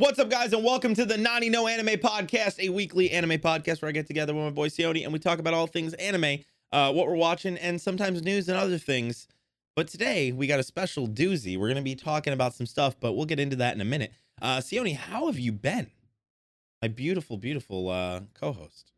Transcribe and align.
What's 0.00 0.18
up, 0.18 0.30
guys, 0.30 0.54
and 0.54 0.64
welcome 0.64 0.94
to 0.94 1.04
the 1.04 1.18
Nani 1.18 1.50
No 1.50 1.66
Anime 1.66 1.98
Podcast, 1.98 2.58
a 2.58 2.70
weekly 2.70 3.10
anime 3.10 3.32
podcast 3.32 3.82
where 3.82 3.90
I 3.90 3.92
get 3.92 4.06
together 4.06 4.32
with 4.32 4.42
my 4.44 4.48
boy 4.48 4.68
Sione 4.68 5.04
and 5.04 5.12
we 5.12 5.18
talk 5.18 5.38
about 5.38 5.52
all 5.52 5.66
things 5.66 5.92
anime, 5.92 6.38
uh, 6.72 6.90
what 6.90 7.06
we're 7.06 7.16
watching, 7.16 7.58
and 7.58 7.78
sometimes 7.78 8.22
news 8.22 8.48
and 8.48 8.56
other 8.56 8.78
things. 8.78 9.28
But 9.76 9.88
today 9.88 10.32
we 10.32 10.46
got 10.46 10.58
a 10.58 10.62
special 10.62 11.06
doozy. 11.06 11.58
We're 11.58 11.68
gonna 11.68 11.82
be 11.82 11.94
talking 11.94 12.32
about 12.32 12.54
some 12.54 12.64
stuff, 12.64 12.98
but 12.98 13.12
we'll 13.12 13.26
get 13.26 13.38
into 13.38 13.56
that 13.56 13.74
in 13.74 13.82
a 13.82 13.84
minute. 13.84 14.14
Uh, 14.40 14.56
Sione, 14.60 14.96
how 14.96 15.26
have 15.26 15.38
you 15.38 15.52
been? 15.52 15.90
My 16.80 16.88
beautiful, 16.88 17.36
beautiful 17.36 17.90
uh, 17.90 18.20
co-host. 18.32 18.92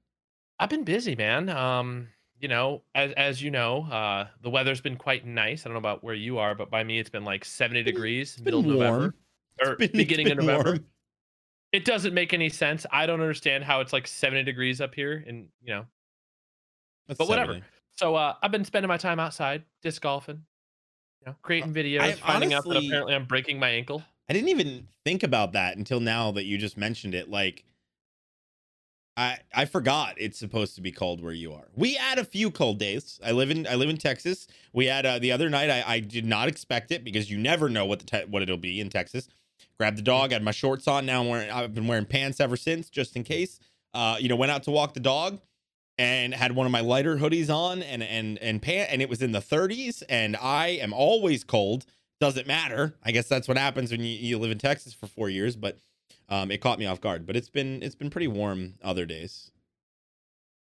I've 0.61 0.71
been 0.71 0.85
busy, 0.85 1.17
man. 1.17 1.49
Um, 1.49 2.11
you 2.39 2.47
know, 2.47 2.83
as 2.95 3.11
as 3.15 3.43
you 3.43 3.51
know, 3.51 3.89
uh, 3.91 4.29
the 4.41 4.51
weather's 4.51 4.81
been 4.81 4.95
quite 4.97 5.27
nice. 5.27 5.67
I 5.67 5.69
don't 5.69 5.75
know 5.75 5.79
about 5.81 6.05
where 6.05 6.15
you 6.15 6.39
are, 6.39 6.55
but 6.55 6.71
by 6.71 6.85
me, 6.85 7.01
it's 7.01 7.11
been 7.11 7.25
like 7.25 7.45
70 7.45 7.83
degrees, 7.83 8.37
been 8.37 8.45
middle 8.45 8.61
of 8.61 8.67
warm. 8.67 8.79
November 8.79 9.15
or 9.65 9.73
It's 9.73 9.79
been- 9.79 9.85
it's 9.89 9.97
beginning 9.97 10.31
of 10.31 10.39
November. 10.39 10.65
warm. 10.71 10.87
It 11.73 11.85
doesn't 11.85 12.13
make 12.13 12.35
any 12.35 12.51
sense. 12.51 12.85
I 12.93 13.07
don't 13.07 13.21
understand 13.21 13.65
how 13.65 13.81
it's 13.81 13.93
like 13.93 14.07
70 14.07 14.43
degrees 14.45 14.81
up 14.81 14.95
here, 14.95 15.25
and 15.27 15.49
you 15.63 15.75
know. 15.75 15.87
That's 17.09 17.19
But 17.19 17.29
whatever. 17.29 17.61
So 17.97 18.15
uh, 18.15 18.35
I've 18.43 18.51
been 18.51 18.65
spending 18.65 18.89
my 18.89 18.97
time 18.97 19.19
outside, 19.19 19.65
disc 19.83 20.01
golfing, 20.03 20.43
you 21.21 21.31
know, 21.31 21.37
creating 21.43 21.73
videos, 21.73 22.01
I 22.01 22.13
finding 22.13 22.53
out 22.53 22.65
that 22.65 22.77
apparently 22.77 23.15
I'm 23.15 23.27
breaking 23.27 23.59
my 23.59 23.69
ankle. 23.69 24.03
I 24.29 24.33
didn't 24.33 24.49
even 24.49 24.89
think 25.05 25.23
about 25.23 25.53
that 25.53 25.77
until 25.77 26.01
now 26.01 26.33
that 26.33 26.45
you 26.45 26.59
just 26.59 26.77
mentioned 26.77 27.15
it. 27.15 27.29
Like, 27.29 27.65
I 29.17 29.39
I 29.55 29.67
forgot 29.67 30.15
it's 30.17 30.39
supposed 30.39 30.75
to 30.77 30.81
be 30.81 30.91
cold 30.91 31.23
where 31.23 31.33
you 31.33 31.53
are. 31.53 31.69
We 31.75 31.95
had 31.95 32.19
a 32.19 32.25
few 32.25 32.51
cold 32.51 32.79
days. 32.79 33.21
I 33.25 33.33
live 33.33 33.51
in 33.51 33.67
I 33.67 33.75
live 33.75 33.91
in 33.91 33.99
Texas. 33.99 34.47
We 34.73 34.87
had 34.87 35.05
uh, 35.05 35.19
the 35.19 35.33
other 35.33 35.51
night. 35.51 35.71
I, 35.71 35.85
I 35.87 36.01
did 36.01 36.25
not 36.25 36.49
expect 36.49 36.91
it 36.91 37.05
because 37.05 37.31
you 37.31 37.39
never 37.39 37.69
know 37.69 37.85
what 37.85 37.99
the 37.99 38.07
te- 38.07 38.31
what 38.31 38.43
it'll 38.43 38.57
be 38.57 38.81
in 38.81 38.89
Texas. 38.89 39.29
Grabbed 39.79 39.99
the 39.99 40.03
dog, 40.03 40.33
had 40.33 40.43
my 40.43 40.51
shorts 40.51 40.87
on. 40.89 41.07
Now 41.07 41.23
I'm 41.23 41.29
wearing 41.29 41.51
I've 41.51 41.75
been 41.75 41.87
wearing 41.87 42.07
pants 42.07 42.41
ever 42.41 42.57
since, 42.57 42.91
just 42.91 43.17
in 43.17 43.25
case. 43.25 43.59
Uh, 43.95 44.17
you 44.19 44.29
know, 44.29 44.37
went 44.37 44.53
out 44.53 44.63
to 44.65 44.71
walk 44.71 44.95
the 44.95 45.01
dog 45.01 45.41
and 45.99 46.35
had 46.35 46.53
one 46.53 46.67
of 46.67 46.73
my 46.73 46.81
lighter 46.81 47.17
hoodies 47.17 47.51
on 47.55 47.83
and 47.83 48.03
and 48.03 48.39
and 48.39 48.63
pant 48.63 48.91
and 48.91 49.03
it 49.03 49.09
was 49.09 49.21
in 49.21 49.33
the 49.33 49.41
30s 49.41 50.03
and 50.09 50.37
I 50.37 50.69
am 50.69 50.93
always 50.93 51.45
cold 51.45 51.85
doesn't 52.23 52.47
matter. 52.47 52.95
I 53.03 53.11
guess 53.11 53.27
that's 53.27 53.49
what 53.49 53.59
happens 53.59 53.91
when 53.91 54.01
you, 54.01 54.07
you 54.07 54.39
live 54.39 54.53
in 54.53 54.59
Texas 54.59 54.95
for 54.95 55.09
four 55.09 55.29
years, 55.29 55.57
but 55.57 55.79
um, 56.29 56.53
it 56.53 56.61
caught 56.61 56.79
me 56.79 56.87
off 56.87 57.01
guard. 57.01 57.27
But 57.27 57.35
it's 57.35 57.51
been 57.51 57.83
it's 57.83 57.97
been 57.97 58.11
pretty 58.11 58.29
warm 58.29 58.75
other 58.81 59.05
days. 59.05 59.51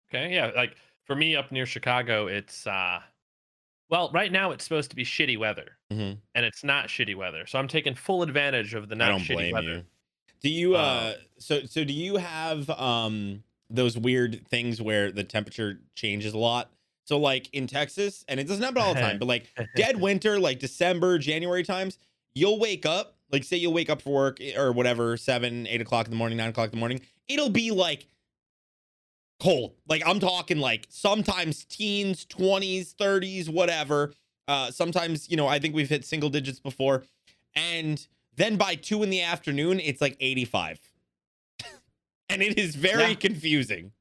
Okay, 0.10 0.36
yeah, 0.36 0.52
like 0.56 0.76
for 1.04 1.16
me 1.16 1.36
up 1.36 1.52
near 1.52 1.66
Chicago, 1.66 2.28
it's 2.28 2.68
uh, 2.68 3.00
well, 3.90 4.10
right 4.14 4.32
now 4.32 4.52
it's 4.52 4.64
supposed 4.64 4.90
to 4.90 4.96
be 4.96 5.04
shitty 5.06 5.38
weather. 5.38 5.78
Mhm. 5.92 6.18
and 6.36 6.46
it's 6.46 6.64
not 6.64 6.88
shitty 6.90 7.16
weather. 7.16 7.46
So 7.48 7.58
I'm 7.60 7.68
taking 7.70 7.96
full 7.96 8.22
advantage 8.22 8.74
of 8.74 8.90
the 8.90 8.96
not 8.96 9.08
I 9.08 9.12
don't 9.12 9.22
shitty 9.22 9.34
blame 9.36 9.54
weather. 9.54 9.74
you. 9.76 9.84
Do 10.42 10.50
you 10.50 10.76
uh, 10.76 10.80
Uh, 10.80 11.14
so 11.40 11.66
so 11.66 11.84
do 11.84 11.94
you 11.94 12.18
have 12.18 12.70
um 12.70 13.44
those 13.70 13.98
weird 13.98 14.46
things 14.50 14.82
where 14.82 15.12
the 15.12 15.24
temperature 15.24 15.80
changes 15.96 16.34
a 16.34 16.38
lot? 16.38 16.72
So 17.06 17.18
like 17.18 17.50
in 17.54 17.68
Texas, 17.68 18.26
and 18.28 18.38
it 18.40 18.48
doesn't 18.48 18.64
happen 18.64 18.82
all 18.82 18.94
the 18.94 19.00
time, 19.00 19.18
but 19.18 19.28
like 19.28 19.48
dead 19.78 20.00
winter, 20.02 20.40
like 20.40 20.60
December, 20.60 21.18
January 21.20 21.64
times, 21.64 21.98
you'll 22.36 22.60
wake 22.60 22.86
up, 22.86 23.16
like 23.32 23.46
say 23.46 23.56
you'll 23.56 23.72
wake 23.74 23.90
up 23.90 24.02
for 24.02 24.14
work 24.14 24.40
eh, 24.42 24.60
or 24.60 24.74
whatever, 24.74 25.16
seven, 25.16 25.66
eight 25.68 25.80
o'clock 25.82 26.06
in 26.08 26.12
the 26.12 26.18
morning, 26.18 26.38
nine 26.38 26.50
o'clock 26.50 26.66
in 26.68 26.72
the 26.72 26.78
morning. 26.80 27.00
It'll 27.30 27.50
be 27.50 27.72
like 27.72 28.08
cold. 29.40 29.76
Like 29.88 30.04
I'm 30.06 30.20
talking 30.20 30.60
like 30.60 30.88
sometimes 30.90 31.66
teens, 31.66 32.26
20s, 32.26 32.94
30s, 32.96 33.50
whatever. 33.50 34.14
Uh 34.48 34.72
sometimes, 34.72 35.30
you 35.30 35.38
know, 35.38 35.48
I 35.48 35.60
think 35.60 35.76
we've 35.76 35.90
hit 35.90 36.06
single 36.06 36.30
digits 36.30 36.60
before. 36.60 37.04
And 37.56 38.06
then 38.36 38.58
by 38.58 38.76
two 38.76 39.04
in 39.04 39.10
the 39.10 39.22
afternoon, 39.22 39.80
it's 39.80 40.02
like 40.02 40.16
85. 40.20 40.80
and 42.30 42.42
it 42.42 42.58
is 42.58 42.76
very 42.76 43.12
Yeah. 43.12 43.14
confusing. 43.14 43.94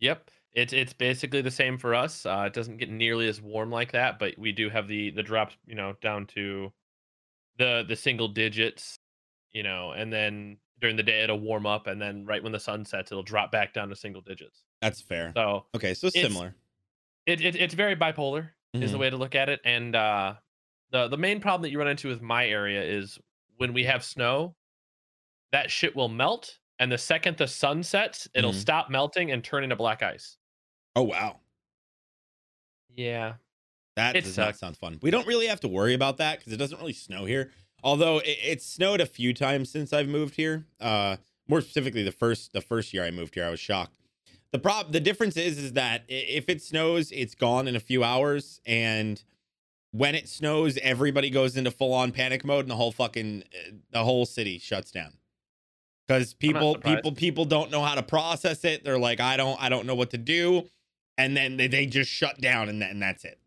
Yep, 0.00 0.30
it's 0.52 0.72
it's 0.72 0.92
basically 0.92 1.40
the 1.42 1.50
same 1.50 1.78
for 1.78 1.94
us. 1.94 2.24
Uh, 2.26 2.44
it 2.46 2.52
doesn't 2.52 2.76
get 2.78 2.90
nearly 2.90 3.28
as 3.28 3.40
warm 3.40 3.70
like 3.70 3.92
that, 3.92 4.18
but 4.18 4.38
we 4.38 4.52
do 4.52 4.70
have 4.70 4.88
the 4.88 5.10
the 5.10 5.22
drops, 5.22 5.56
you 5.66 5.74
know, 5.74 5.94
down 6.00 6.26
to 6.28 6.72
the 7.58 7.84
the 7.88 7.96
single 7.96 8.28
digits, 8.28 8.98
you 9.52 9.62
know, 9.62 9.92
and 9.92 10.12
then 10.12 10.58
during 10.80 10.96
the 10.96 11.02
day 11.02 11.22
it'll 11.22 11.40
warm 11.40 11.66
up, 11.66 11.86
and 11.86 12.00
then 12.00 12.24
right 12.24 12.42
when 12.42 12.52
the 12.52 12.60
sun 12.60 12.84
sets, 12.84 13.10
it'll 13.12 13.22
drop 13.22 13.50
back 13.52 13.72
down 13.74 13.88
to 13.88 13.96
single 13.96 14.20
digits. 14.22 14.62
That's 14.80 15.00
fair. 15.00 15.32
So 15.36 15.66
Okay, 15.74 15.94
so 15.94 16.06
It's- 16.08 16.22
similar. 16.22 16.54
it, 17.26 17.40
it 17.40 17.56
it's 17.56 17.74
very 17.74 17.96
bipolar 17.96 18.50
is 18.74 18.92
the 18.92 18.96
Mhm. 18.96 19.00
way 19.00 19.10
to 19.10 19.16
look 19.16 19.34
at 19.34 19.48
it, 19.48 19.60
and 19.64 19.96
uh, 19.96 20.34
the 20.90 21.08
the 21.08 21.16
main 21.18 21.40
problem 21.40 21.62
that 21.62 21.70
you 21.70 21.78
run 21.78 21.88
into 21.88 22.08
with 22.08 22.22
my 22.22 22.46
area 22.46 22.82
is 22.82 23.18
when 23.56 23.72
we 23.72 23.84
have 23.84 24.04
snow, 24.04 24.54
that 25.52 25.70
shit 25.70 25.96
will 25.96 26.08
melt, 26.08 26.58
and 26.78 26.92
the 26.92 26.98
second 26.98 27.36
the 27.38 27.48
sun 27.48 27.82
sets, 27.82 28.28
it'll 28.34 28.52
Mhm. 28.52 28.60
stop 28.60 28.90
melting 28.90 29.32
and 29.32 29.42
turn 29.42 29.64
into 29.64 29.74
black 29.76 30.02
ice. 30.02 30.36
Oh 30.94 31.02
wow. 31.02 31.40
Yeah. 32.94 33.34
That 33.96 34.14
It 34.16 34.24
does 34.24 34.36
not 34.36 34.56
sound 34.56 34.76
fun. 34.76 34.98
We 35.02 35.10
don't 35.10 35.26
really 35.26 35.46
have 35.48 35.60
to 35.60 35.68
worry 35.68 35.94
about 35.94 36.18
that 36.18 36.38
because 36.38 36.52
it 36.52 36.56
doesn't 36.56 36.78
really 36.78 36.92
snow 36.92 37.24
here. 37.24 37.52
Although 37.82 38.18
it, 38.18 38.38
it's 38.42 38.66
snowed 38.66 39.00
a 39.00 39.06
few 39.06 39.32
times 39.32 39.70
since 39.70 39.92
I've 39.92 40.08
moved 40.08 40.34
here. 40.34 40.66
Uh, 40.80 41.16
more 41.48 41.60
specifically, 41.60 42.02
the 42.02 42.12
first 42.12 42.52
the 42.52 42.60
first 42.60 42.92
year 42.92 43.04
I 43.04 43.10
moved 43.10 43.34
here, 43.34 43.44
I 43.44 43.50
was 43.50 43.60
shocked. 43.60 43.98
The 44.52 44.58
prob 44.58 44.92
the 44.92 45.00
difference 45.00 45.36
is 45.36 45.58
is 45.58 45.72
that 45.74 46.04
if 46.08 46.48
it 46.48 46.62
snows, 46.62 47.10
it's 47.12 47.34
gone 47.34 47.68
in 47.68 47.76
a 47.76 47.80
few 47.80 48.04
hours, 48.04 48.60
and 48.66 49.22
when 49.92 50.14
it 50.14 50.28
snows, 50.28 50.78
everybody 50.78 51.30
goes 51.30 51.56
into 51.56 51.70
full 51.70 51.94
on 51.94 52.12
panic 52.12 52.44
mode, 52.44 52.64
and 52.64 52.70
the 52.70 52.76
whole 52.76 52.92
fucking 52.92 53.44
uh, 53.52 53.72
the 53.90 54.04
whole 54.04 54.26
city 54.26 54.58
shuts 54.58 54.90
down. 54.90 55.14
Because 56.06 56.34
people 56.34 56.76
people 56.76 57.12
people 57.12 57.44
don't 57.44 57.70
know 57.70 57.82
how 57.82 57.94
to 57.94 58.02
process 58.02 58.64
it. 58.64 58.84
They're 58.84 58.98
like, 58.98 59.20
I 59.20 59.36
don't 59.36 59.60
I 59.62 59.68
don't 59.68 59.86
know 59.86 59.94
what 59.94 60.10
to 60.10 60.18
do, 60.18 60.68
and 61.16 61.36
then 61.36 61.56
they, 61.56 61.68
they 61.68 61.86
just 61.86 62.10
shut 62.10 62.40
down, 62.40 62.68
and, 62.68 62.82
that, 62.82 62.90
and 62.90 63.00
that's 63.00 63.24
it 63.24 63.38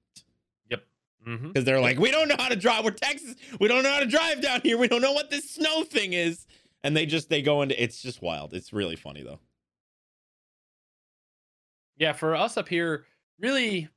hmm 1.24 1.48
because 1.48 1.64
they're 1.66 1.80
like, 1.82 2.00
we 2.00 2.12
don't 2.12 2.28
know 2.28 2.36
how 2.40 2.50
to 2.50 2.56
drive. 2.56 2.84
We're 2.84 2.92
Texas. 2.92 3.36
We 3.60 3.68
don't 3.68 3.84
know 3.84 3.92
how 3.92 4.00
to 4.00 4.06
drive 4.06 4.42
down 4.42 4.62
here. 4.64 4.78
We 4.78 4.88
don't 4.88 5.02
know 5.02 5.14
what 5.14 5.30
this 5.30 5.50
snow 5.50 5.84
thing 5.84 6.14
is. 6.14 6.46
And 6.84 6.98
they 6.98 7.06
just 7.06 7.30
they 7.30 7.42
go 7.42 7.62
into 7.62 7.82
it's 7.82 8.02
just 8.02 8.22
wild. 8.22 8.54
It's 8.54 8.74
really 8.74 8.96
funny 8.96 9.22
though. 9.22 9.40
Yeah, 11.98 12.14
for 12.14 12.36
us 12.36 12.58
up 12.58 12.68
here, 12.68 13.06
really, 13.40 13.88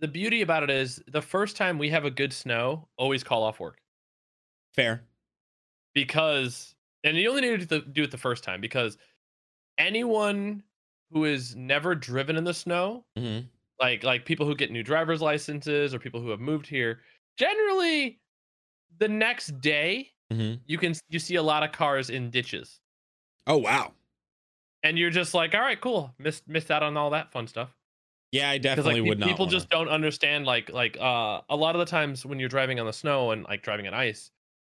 the 0.00 0.08
beauty 0.08 0.42
about 0.42 0.62
it 0.62 0.70
is 0.70 1.02
the 1.08 1.22
first 1.22 1.56
time 1.56 1.78
we 1.78 1.88
have 1.88 2.04
a 2.04 2.10
good 2.10 2.32
snow, 2.32 2.88
always 2.98 3.24
call 3.24 3.42
off 3.42 3.58
work 3.60 3.78
Fair. 4.74 5.02
because, 5.94 6.74
and 7.04 7.16
you 7.16 7.30
only 7.30 7.40
need 7.40 7.66
to 7.68 7.80
do 7.80 8.02
it 8.02 8.10
the 8.10 8.18
first 8.18 8.44
time 8.44 8.60
because 8.60 8.98
anyone 9.78 10.62
who 11.10 11.24
is 11.24 11.56
never 11.56 11.94
driven 11.94 12.36
in 12.36 12.44
the 12.44 12.52
snow, 12.54 13.04
Mm-hmm. 13.18 13.46
Like 13.80 14.02
like 14.04 14.24
people 14.24 14.46
who 14.46 14.54
get 14.54 14.70
new 14.70 14.82
driver's 14.82 15.20
licenses 15.22 15.94
or 15.94 15.98
people 15.98 16.20
who 16.20 16.30
have 16.30 16.40
moved 16.40 16.66
here, 16.66 17.00
generally, 17.36 18.20
the 18.98 19.08
next 19.08 19.60
day 19.60 20.10
Mm-hmm. 20.30 20.60
you 20.66 20.76
can 20.76 20.94
you 21.08 21.18
see 21.18 21.36
a 21.36 21.42
lot 21.42 21.62
of 21.62 21.72
cars 21.72 22.10
in 22.10 22.28
ditches, 22.28 22.80
Oh 23.46 23.56
wow. 23.56 23.92
and 24.82 24.98
you're 24.98 25.08
just 25.08 25.32
like, 25.32 25.54
all 25.54 25.62
right, 25.62 25.80
cool, 25.80 26.14
missed 26.18 26.46
missed 26.46 26.70
out 26.70 26.82
on 26.82 26.98
all 26.98 27.08
that 27.10 27.32
fun 27.32 27.46
stuff. 27.46 27.70
Yeah, 28.30 28.50
I 28.50 28.58
definitely 28.58 29.00
like 29.00 29.08
would 29.08 29.18
not. 29.20 29.28
people 29.30 29.46
wanna- 29.46 29.56
just 29.56 29.70
don't 29.70 29.88
understand 29.88 30.44
like 30.44 30.68
like 30.70 30.98
uh 31.00 31.40
a 31.48 31.56
lot 31.56 31.74
of 31.74 31.78
the 31.78 31.86
times 31.86 32.26
when 32.26 32.38
you're 32.38 32.50
driving 32.50 32.78
on 32.78 32.84
the 32.84 32.92
snow 32.92 33.30
and 33.30 33.44
like 33.44 33.62
driving 33.62 33.86
on 33.86 33.94
ice 33.94 34.30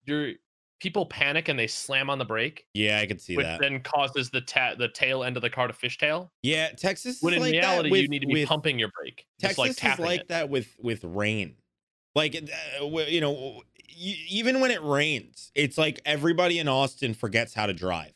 you're 0.04 0.32
people 0.80 1.06
panic 1.06 1.48
and 1.48 1.58
they 1.58 1.66
slam 1.66 2.08
on 2.10 2.18
the 2.18 2.24
brake 2.24 2.66
Yeah, 2.74 2.98
I 3.00 3.06
could 3.06 3.20
see 3.20 3.36
which 3.36 3.46
that. 3.46 3.60
then 3.60 3.80
causes 3.80 4.30
the 4.30 4.40
ta- 4.40 4.74
the 4.78 4.88
tail 4.88 5.24
end 5.24 5.36
of 5.36 5.42
the 5.42 5.50
car 5.50 5.66
to 5.66 5.72
fishtail 5.72 6.30
yeah, 6.42 6.70
Texas. 6.70 7.18
when 7.20 7.34
in 7.34 7.40
like 7.40 7.52
reality 7.52 7.88
you 8.00 8.08
need 8.08 8.20
to 8.20 8.26
be 8.26 8.34
with- 8.34 8.48
pumping 8.48 8.78
your 8.78 8.90
brake 8.98 9.26
Texas 9.40 9.58
like 9.58 9.70
is 9.70 9.98
like 9.98 10.20
it. 10.22 10.28
that 10.28 10.48
with 10.48 10.74
with 10.80 11.02
rain. 11.04 11.54
Like 12.14 12.34
uh, 12.82 12.86
you 13.06 13.20
know, 13.20 13.32
y- 14.00 14.16
even 14.28 14.60
when 14.60 14.70
it 14.72 14.82
rains, 14.82 15.52
it's 15.54 15.78
like 15.78 16.00
everybody 16.04 16.58
in 16.58 16.66
Austin 16.66 17.14
forgets 17.14 17.54
how 17.54 17.66
to 17.66 17.72
drive. 17.74 18.12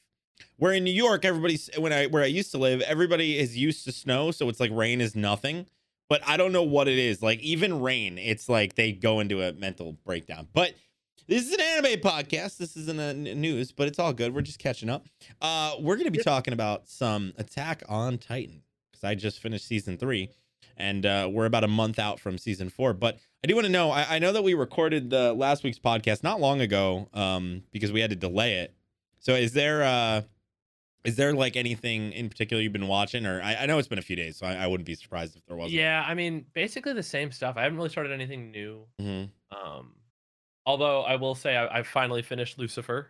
Where 0.57 0.73
in 0.73 0.83
New 0.83 0.93
York, 0.93 1.25
everybody's 1.25 1.71
when 1.79 1.93
I 1.93 2.07
where 2.07 2.23
I 2.23 2.27
used 2.27 2.51
to 2.53 2.59
live, 2.59 2.81
everybody 2.83 3.39
is 3.39 3.57
used 3.57 3.85
to 3.85 3.93
snow, 3.93 4.31
so 4.33 4.49
it's 4.49 4.59
like 4.61 4.71
rain 4.73 5.01
is 5.01 5.15
nothing. 5.15 5.67
But 6.09 6.21
I 6.27 6.37
don't 6.37 6.53
know 6.53 6.63
what 6.65 6.89
it 6.89 6.99
is. 6.99 7.23
Like 7.23 7.41
even 7.41 7.81
rain, 7.81 8.19
it's 8.19 8.49
like 8.49 8.75
they 8.75 8.93
go 8.93 9.21
into 9.21 9.41
a 9.43 9.53
mental 9.53 9.93
breakdown. 10.05 10.49
But 10.53 10.75
this 11.27 11.47
is 11.47 11.53
an 11.55 11.61
anime 11.61 12.01
podcast. 12.01 12.59
This 12.59 12.77
isn't 12.77 12.99
a 13.01 13.15
news, 13.15 13.73
but 13.73 13.89
it's 13.89 13.99
all 13.99 14.13
good. 14.13 14.35
We're 14.35 14.43
just 14.43 14.59
catching 14.59 14.89
up. 14.91 15.07
Uh, 15.41 15.75
we're 15.81 15.97
gonna 15.97 16.11
be 16.11 16.23
talking 16.23 16.53
about 16.55 16.89
some 16.89 17.33
Attack 17.39 17.83
on 17.89 18.19
Titan 18.19 18.63
because 18.91 19.05
I 19.05 19.15
just 19.15 19.39
finished 19.41 19.67
season 19.67 19.97
three, 19.97 20.31
and 20.77 21.05
uh, 21.07 21.29
we're 21.33 21.47
about 21.47 21.65
a 21.65 21.69
month 21.69 21.99
out 21.99 22.21
from 22.21 22.39
season 22.39 22.69
four. 22.71 22.93
But 22.93 23.19
I 23.45 23.47
do 23.49 23.55
want 23.55 23.67
to 23.67 23.73
know. 23.73 23.91
I, 23.91 24.17
I 24.17 24.19
know 24.19 24.33
that 24.33 24.43
we 24.45 24.55
recorded 24.55 25.11
the 25.11 25.33
last 25.33 25.65
week's 25.65 25.79
podcast 25.79 26.23
not 26.23 26.41
long 26.41 26.61
ago, 26.61 27.09
um, 27.15 27.63
because 27.73 27.93
we 27.93 28.01
had 28.01 28.11
to 28.11 28.17
delay 28.17 28.55
it. 28.59 28.75
So 29.21 29.35
is 29.35 29.53
there 29.53 29.83
uh, 29.85 30.23
is 31.05 31.17
there 31.17 31.33
like 31.35 31.57
anything 31.57 32.13
in 32.13 32.29
particular 32.29 32.63
you've 32.63 32.73
been 32.73 32.89
watching, 32.89 33.27
or 33.27 33.41
I, 33.43 33.55
I 33.61 33.67
know 33.67 33.79
it's 33.79 33.89
been 33.89 33.99
a 33.99 34.03
few 34.03 34.17
days, 34.17 34.37
so 34.37 34.47
I, 34.47 34.55
I 34.55 34.67
wouldn't 34.67 34.87
be 34.87 34.95
surprised 34.95 35.37
if 35.37 35.45
there 35.47 35.57
wasn't. 35.57 35.75
yeah 35.75 36.05
i 36.07 36.15
mean 36.15 36.45
basically 36.55 36.93
the 36.93 37.03
same 37.03 37.31
stuff 37.33 37.57
i 37.57 37.63
haven't 37.63 37.77
really 37.77 37.89
started 37.91 38.13
anything 38.13 38.51
new 38.53 38.87
Mhm. 39.01 39.29
um 39.51 39.95
although 40.67 41.03
i 41.03 41.17
will 41.17 41.35
say 41.35 41.57
I, 41.57 41.79
i've 41.79 41.87
finally 41.87 42.23
finished 42.23 42.59
lucifer 42.59 43.09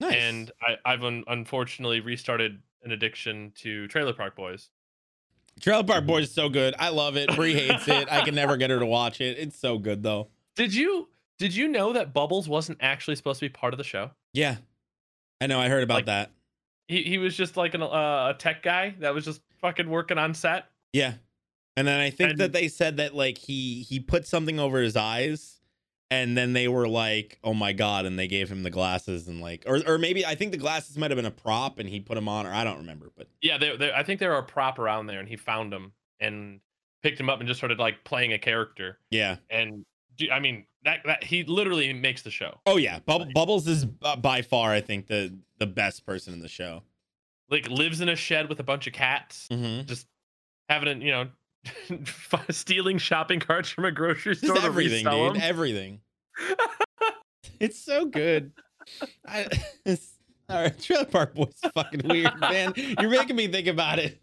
Nice. 0.00 0.14
and 0.14 0.50
I, 0.62 0.76
I've 0.84 1.04
un- 1.04 1.24
unfortunately 1.26 2.00
restarted 2.00 2.62
an 2.82 2.90
addiction 2.90 3.52
to 3.56 3.86
Trailer 3.88 4.14
Park 4.14 4.34
Boys. 4.34 4.70
Trailer 5.60 5.84
Park 5.84 6.06
Boys 6.06 6.28
is 6.28 6.32
so 6.32 6.48
good. 6.48 6.74
I 6.78 6.88
love 6.88 7.18
it. 7.18 7.28
Brie 7.36 7.52
hates 7.52 7.86
it. 7.86 8.10
I 8.10 8.22
can 8.24 8.34
never 8.34 8.56
get 8.56 8.70
her 8.70 8.78
to 8.78 8.86
watch 8.86 9.20
it. 9.20 9.36
It's 9.38 9.58
so 9.58 9.76
good 9.76 10.02
though. 10.02 10.28
Did 10.56 10.74
you 10.74 11.10
did 11.38 11.54
you 11.54 11.68
know 11.68 11.92
that 11.92 12.14
Bubbles 12.14 12.48
wasn't 12.48 12.78
actually 12.80 13.16
supposed 13.16 13.40
to 13.40 13.44
be 13.44 13.50
part 13.50 13.74
of 13.74 13.78
the 13.78 13.84
show? 13.84 14.12
Yeah, 14.32 14.56
I 15.38 15.48
know. 15.48 15.60
I 15.60 15.68
heard 15.68 15.82
about 15.82 15.96
Like- 15.96 16.06
that. 16.06 16.30
He 16.88 17.02
he 17.02 17.18
was 17.18 17.36
just 17.36 17.58
like 17.58 17.74
an, 17.74 17.82
uh, 17.82 18.32
a 18.34 18.36
tech 18.38 18.62
guy 18.62 18.94
that 19.00 19.12
was 19.12 19.26
just 19.26 19.42
fucking 19.60 19.90
working 19.90 20.16
on 20.16 20.32
set. 20.32 20.64
Yeah, 20.94 21.12
and 21.76 21.86
then 21.86 22.00
I 22.00 22.08
think 22.08 22.30
And- 22.30 22.38
that 22.40 22.52
they 22.52 22.68
said 22.68 22.96
that 22.96 23.14
like 23.14 23.36
he 23.36 23.82
he 23.82 24.00
put 24.00 24.26
something 24.26 24.58
over 24.58 24.80
his 24.80 24.96
eyes, 24.96 25.59
and 26.10 26.36
then 26.36 26.52
they 26.52 26.68
were 26.68 26.88
like, 26.88 27.38
"Oh 27.44 27.54
my 27.54 27.72
god!" 27.72 28.04
and 28.06 28.18
they 28.18 28.26
gave 28.26 28.50
him 28.50 28.62
the 28.62 28.70
glasses 28.70 29.28
and 29.28 29.40
like, 29.40 29.64
or 29.66 29.80
or 29.86 29.98
maybe 29.98 30.24
I 30.26 30.34
think 30.34 30.50
the 30.52 30.58
glasses 30.58 30.96
might 30.98 31.10
have 31.10 31.16
been 31.16 31.24
a 31.26 31.30
prop 31.30 31.78
and 31.78 31.88
he 31.88 32.00
put 32.00 32.14
them 32.16 32.28
on, 32.28 32.46
or 32.46 32.52
I 32.52 32.64
don't 32.64 32.78
remember, 32.78 33.10
but 33.16 33.28
Yeah, 33.42 33.58
they, 33.58 33.76
they, 33.76 33.92
I 33.92 34.02
think 34.02 34.20
there 34.20 34.30
were 34.30 34.38
a 34.38 34.42
prop 34.42 34.78
around 34.78 35.06
there, 35.06 35.20
and 35.20 35.28
he 35.28 35.36
found 35.36 35.72
them 35.72 35.92
and 36.18 36.60
picked 37.02 37.18
him 37.18 37.30
up 37.30 37.38
and 37.40 37.48
just 37.48 37.58
started 37.58 37.78
like 37.78 38.04
playing 38.04 38.32
a 38.32 38.38
character. 38.38 38.98
yeah. 39.10 39.36
And 39.48 39.84
I 40.30 40.38
mean 40.38 40.66
that 40.84 41.00
that 41.06 41.24
he 41.24 41.44
literally 41.44 41.92
makes 41.94 42.22
the 42.22 42.30
show. 42.30 42.60
Oh 42.66 42.76
yeah, 42.76 42.98
Bub- 42.98 43.32
Bubbles 43.32 43.66
is 43.66 43.86
by 43.86 44.42
far 44.42 44.70
I 44.72 44.80
think 44.82 45.06
the 45.06 45.34
the 45.58 45.66
best 45.66 46.04
person 46.04 46.34
in 46.34 46.40
the 46.40 46.48
show. 46.48 46.82
Like 47.48 47.68
lives 47.70 48.00
in 48.00 48.08
a 48.08 48.16
shed 48.16 48.48
with 48.48 48.60
a 48.60 48.62
bunch 48.62 48.86
of 48.86 48.92
cats, 48.92 49.48
Mm-hmm. 49.50 49.86
just 49.86 50.06
having 50.68 50.88
a 50.88 51.04
you 51.04 51.10
know 51.10 51.28
stealing 52.50 52.98
shopping 52.98 53.40
carts 53.40 53.68
from 53.68 53.84
a 53.84 53.92
grocery 53.92 54.34
store 54.34 54.54
Just 54.54 54.60
to 54.62 54.66
everything, 54.66 55.04
resell 55.04 55.26
dude. 55.26 55.36
them. 55.36 55.42
Everything. 55.42 56.00
it's 57.60 57.78
so 57.78 58.06
good. 58.06 58.52
I, 59.26 59.46
it's, 59.84 60.14
all 60.48 60.62
right, 60.62 60.78
Trailer 60.80 61.04
Park 61.04 61.34
Boys 61.34 61.54
is 61.62 61.70
fucking 61.72 62.02
weird, 62.04 62.38
man. 62.40 62.72
You're 62.76 63.10
making 63.10 63.36
me 63.36 63.48
think 63.48 63.66
about 63.66 63.98
it. 63.98 64.20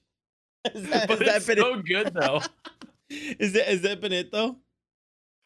That, 0.73 1.07
but 1.07 1.21
has 1.21 1.45
that 1.45 1.55
been 1.55 1.63
so 1.63 1.81
good 1.81 2.13
though. 2.13 2.41
is 3.09 3.53
that 3.53 3.67
has 3.67 3.81
that 3.83 4.01
been 4.01 4.11
it 4.11 4.31
though? 4.31 4.57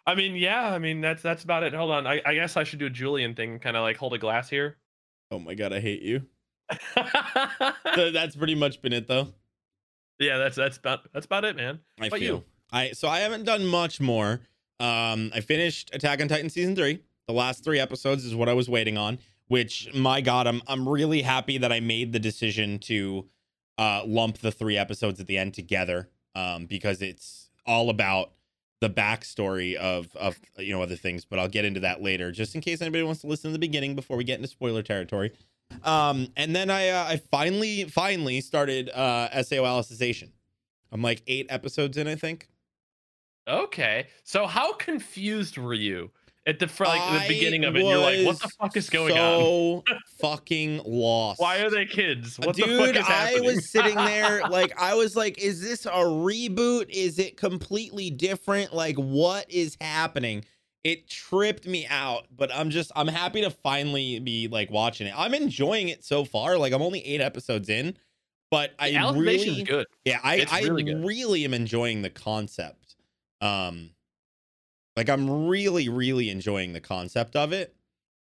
I 0.07 0.15
mean, 0.15 0.35
yeah, 0.35 0.73
I 0.73 0.79
mean 0.79 1.01
that's 1.01 1.21
that's 1.21 1.43
about 1.43 1.61
it. 1.61 1.73
Hold 1.73 1.91
on, 1.91 2.07
I, 2.07 2.21
I 2.25 2.33
guess 2.33 2.57
I 2.57 2.63
should 2.63 2.79
do 2.79 2.87
a 2.87 2.89
Julian 2.89 3.35
thing, 3.35 3.59
kind 3.59 3.77
of 3.77 3.83
like 3.83 3.97
hold 3.97 4.13
a 4.13 4.17
glass 4.17 4.49
here. 4.49 4.77
Oh 5.29 5.37
my 5.37 5.53
god, 5.53 5.73
I 5.73 5.79
hate 5.79 6.01
you. 6.01 6.23
So 7.95 8.11
that's 8.11 8.35
pretty 8.35 8.55
much 8.55 8.81
been 8.81 8.93
it 8.93 9.07
though. 9.07 9.27
Yeah, 10.21 10.37
that's 10.37 10.55
that's 10.55 10.77
about 10.77 11.11
that's 11.13 11.25
about 11.25 11.45
it, 11.45 11.55
man. 11.55 11.79
I 11.99 12.09
But 12.09 12.19
feel. 12.19 12.35
you? 12.37 12.43
I 12.71 12.91
so 12.91 13.07
I 13.07 13.19
haven't 13.19 13.43
done 13.43 13.65
much 13.65 13.99
more. 13.99 14.41
Um, 14.79 15.31
I 15.33 15.41
finished 15.41 15.93
Attack 15.93 16.21
on 16.21 16.27
Titan 16.27 16.49
season 16.49 16.75
three. 16.75 16.99
The 17.27 17.33
last 17.33 17.63
three 17.63 17.79
episodes 17.79 18.25
is 18.25 18.33
what 18.33 18.49
I 18.49 18.53
was 18.53 18.69
waiting 18.69 18.97
on. 18.97 19.19
Which, 19.47 19.93
my 19.93 20.21
God, 20.21 20.47
I'm 20.47 20.61
I'm 20.67 20.87
really 20.87 21.21
happy 21.21 21.57
that 21.57 21.71
I 21.71 21.79
made 21.81 22.13
the 22.13 22.19
decision 22.19 22.79
to 22.79 23.27
uh, 23.77 24.03
lump 24.05 24.37
the 24.37 24.51
three 24.51 24.77
episodes 24.77 25.19
at 25.19 25.27
the 25.27 25.37
end 25.37 25.53
together. 25.53 26.09
Um, 26.33 26.65
because 26.65 27.01
it's 27.01 27.49
all 27.65 27.89
about 27.89 28.31
the 28.79 28.89
backstory 28.89 29.75
of 29.75 30.15
of 30.15 30.39
you 30.57 30.73
know 30.73 30.81
other 30.81 30.95
things. 30.95 31.25
But 31.25 31.39
I'll 31.39 31.49
get 31.49 31.65
into 31.65 31.81
that 31.81 32.01
later, 32.01 32.31
just 32.31 32.55
in 32.55 32.61
case 32.61 32.81
anybody 32.81 33.03
wants 33.03 33.21
to 33.21 33.27
listen 33.27 33.49
to 33.49 33.53
the 33.53 33.59
beginning 33.59 33.95
before 33.95 34.17
we 34.17 34.23
get 34.23 34.37
into 34.37 34.47
spoiler 34.47 34.81
territory. 34.81 35.31
Um, 35.83 36.27
and 36.35 36.55
then 36.55 36.69
I 36.69 36.89
uh, 36.89 37.05
I 37.09 37.21
finally 37.31 37.85
finally 37.85 38.41
started 38.41 38.89
uh, 38.89 39.41
SAO 39.43 39.63
Alicization. 39.63 40.31
I'm 40.91 41.01
like 41.01 41.21
eight 41.27 41.47
episodes 41.49 41.97
in, 41.97 42.07
I 42.07 42.15
think. 42.15 42.49
Okay, 43.47 44.07
so 44.23 44.45
how 44.45 44.73
confused 44.73 45.57
were 45.57 45.73
you 45.73 46.11
at 46.45 46.59
the 46.59 46.67
fr- 46.67 46.85
like 46.85 47.21
the 47.21 47.33
beginning 47.33 47.63
of 47.63 47.75
it? 47.75 47.83
You're 47.83 47.97
like, 47.97 48.25
what 48.25 48.39
the 48.39 48.49
fuck 48.49 48.77
is 48.77 48.89
going 48.89 49.17
on? 49.17 49.39
So 49.39 49.83
fucking 50.19 50.81
lost. 50.85 51.39
Why 51.39 51.59
are 51.59 51.69
they 51.69 51.85
kids? 51.85 52.37
What 52.39 52.55
Dude, 52.55 52.69
the 52.69 52.77
fuck 52.77 52.95
is 52.95 53.07
happening? 53.07 53.49
I 53.49 53.53
was 53.53 53.69
sitting 53.69 53.95
there 54.05 54.41
like 54.49 54.79
I 54.79 54.93
was 54.93 55.15
like, 55.15 55.39
is 55.39 55.61
this 55.61 55.85
a 55.85 55.89
reboot? 55.89 56.89
Is 56.89 57.19
it 57.19 57.37
completely 57.37 58.09
different? 58.09 58.73
Like, 58.73 58.95
what 58.95 59.49
is 59.49 59.77
happening? 59.81 60.45
It 60.83 61.07
tripped 61.07 61.67
me 61.67 61.85
out, 61.87 62.25
but 62.35 62.51
I'm 62.51 62.71
just 62.71 62.91
I'm 62.95 63.07
happy 63.07 63.41
to 63.41 63.51
finally 63.51 64.19
be 64.19 64.47
like 64.47 64.71
watching 64.71 65.05
it. 65.07 65.13
I'm 65.15 65.33
enjoying 65.35 65.89
it 65.89 66.03
so 66.03 66.25
far. 66.25 66.57
Like 66.57 66.73
I'm 66.73 66.81
only 66.81 67.05
eight 67.05 67.21
episodes 67.21 67.69
in, 67.69 67.97
but 68.49 68.71
I 68.79 68.89
The 68.89 68.95
Alicization 68.95 69.53
really 69.53 69.63
good. 69.63 69.87
yeah, 70.05 70.19
I 70.23 70.43
It's 70.43 70.51
I 70.51 70.61
really 70.61 70.95
really, 71.03 71.45
am 71.45 71.53
enjoying 71.53 72.01
the 72.01 72.09
concept. 72.09 72.95
Um 73.41 73.91
like 74.97 75.09
I'm 75.09 75.47
really 75.47 75.89
really 75.89 76.29
enjoying 76.29 76.73
the 76.73 76.81
concept 76.81 77.35
of 77.35 77.53
it. 77.53 77.75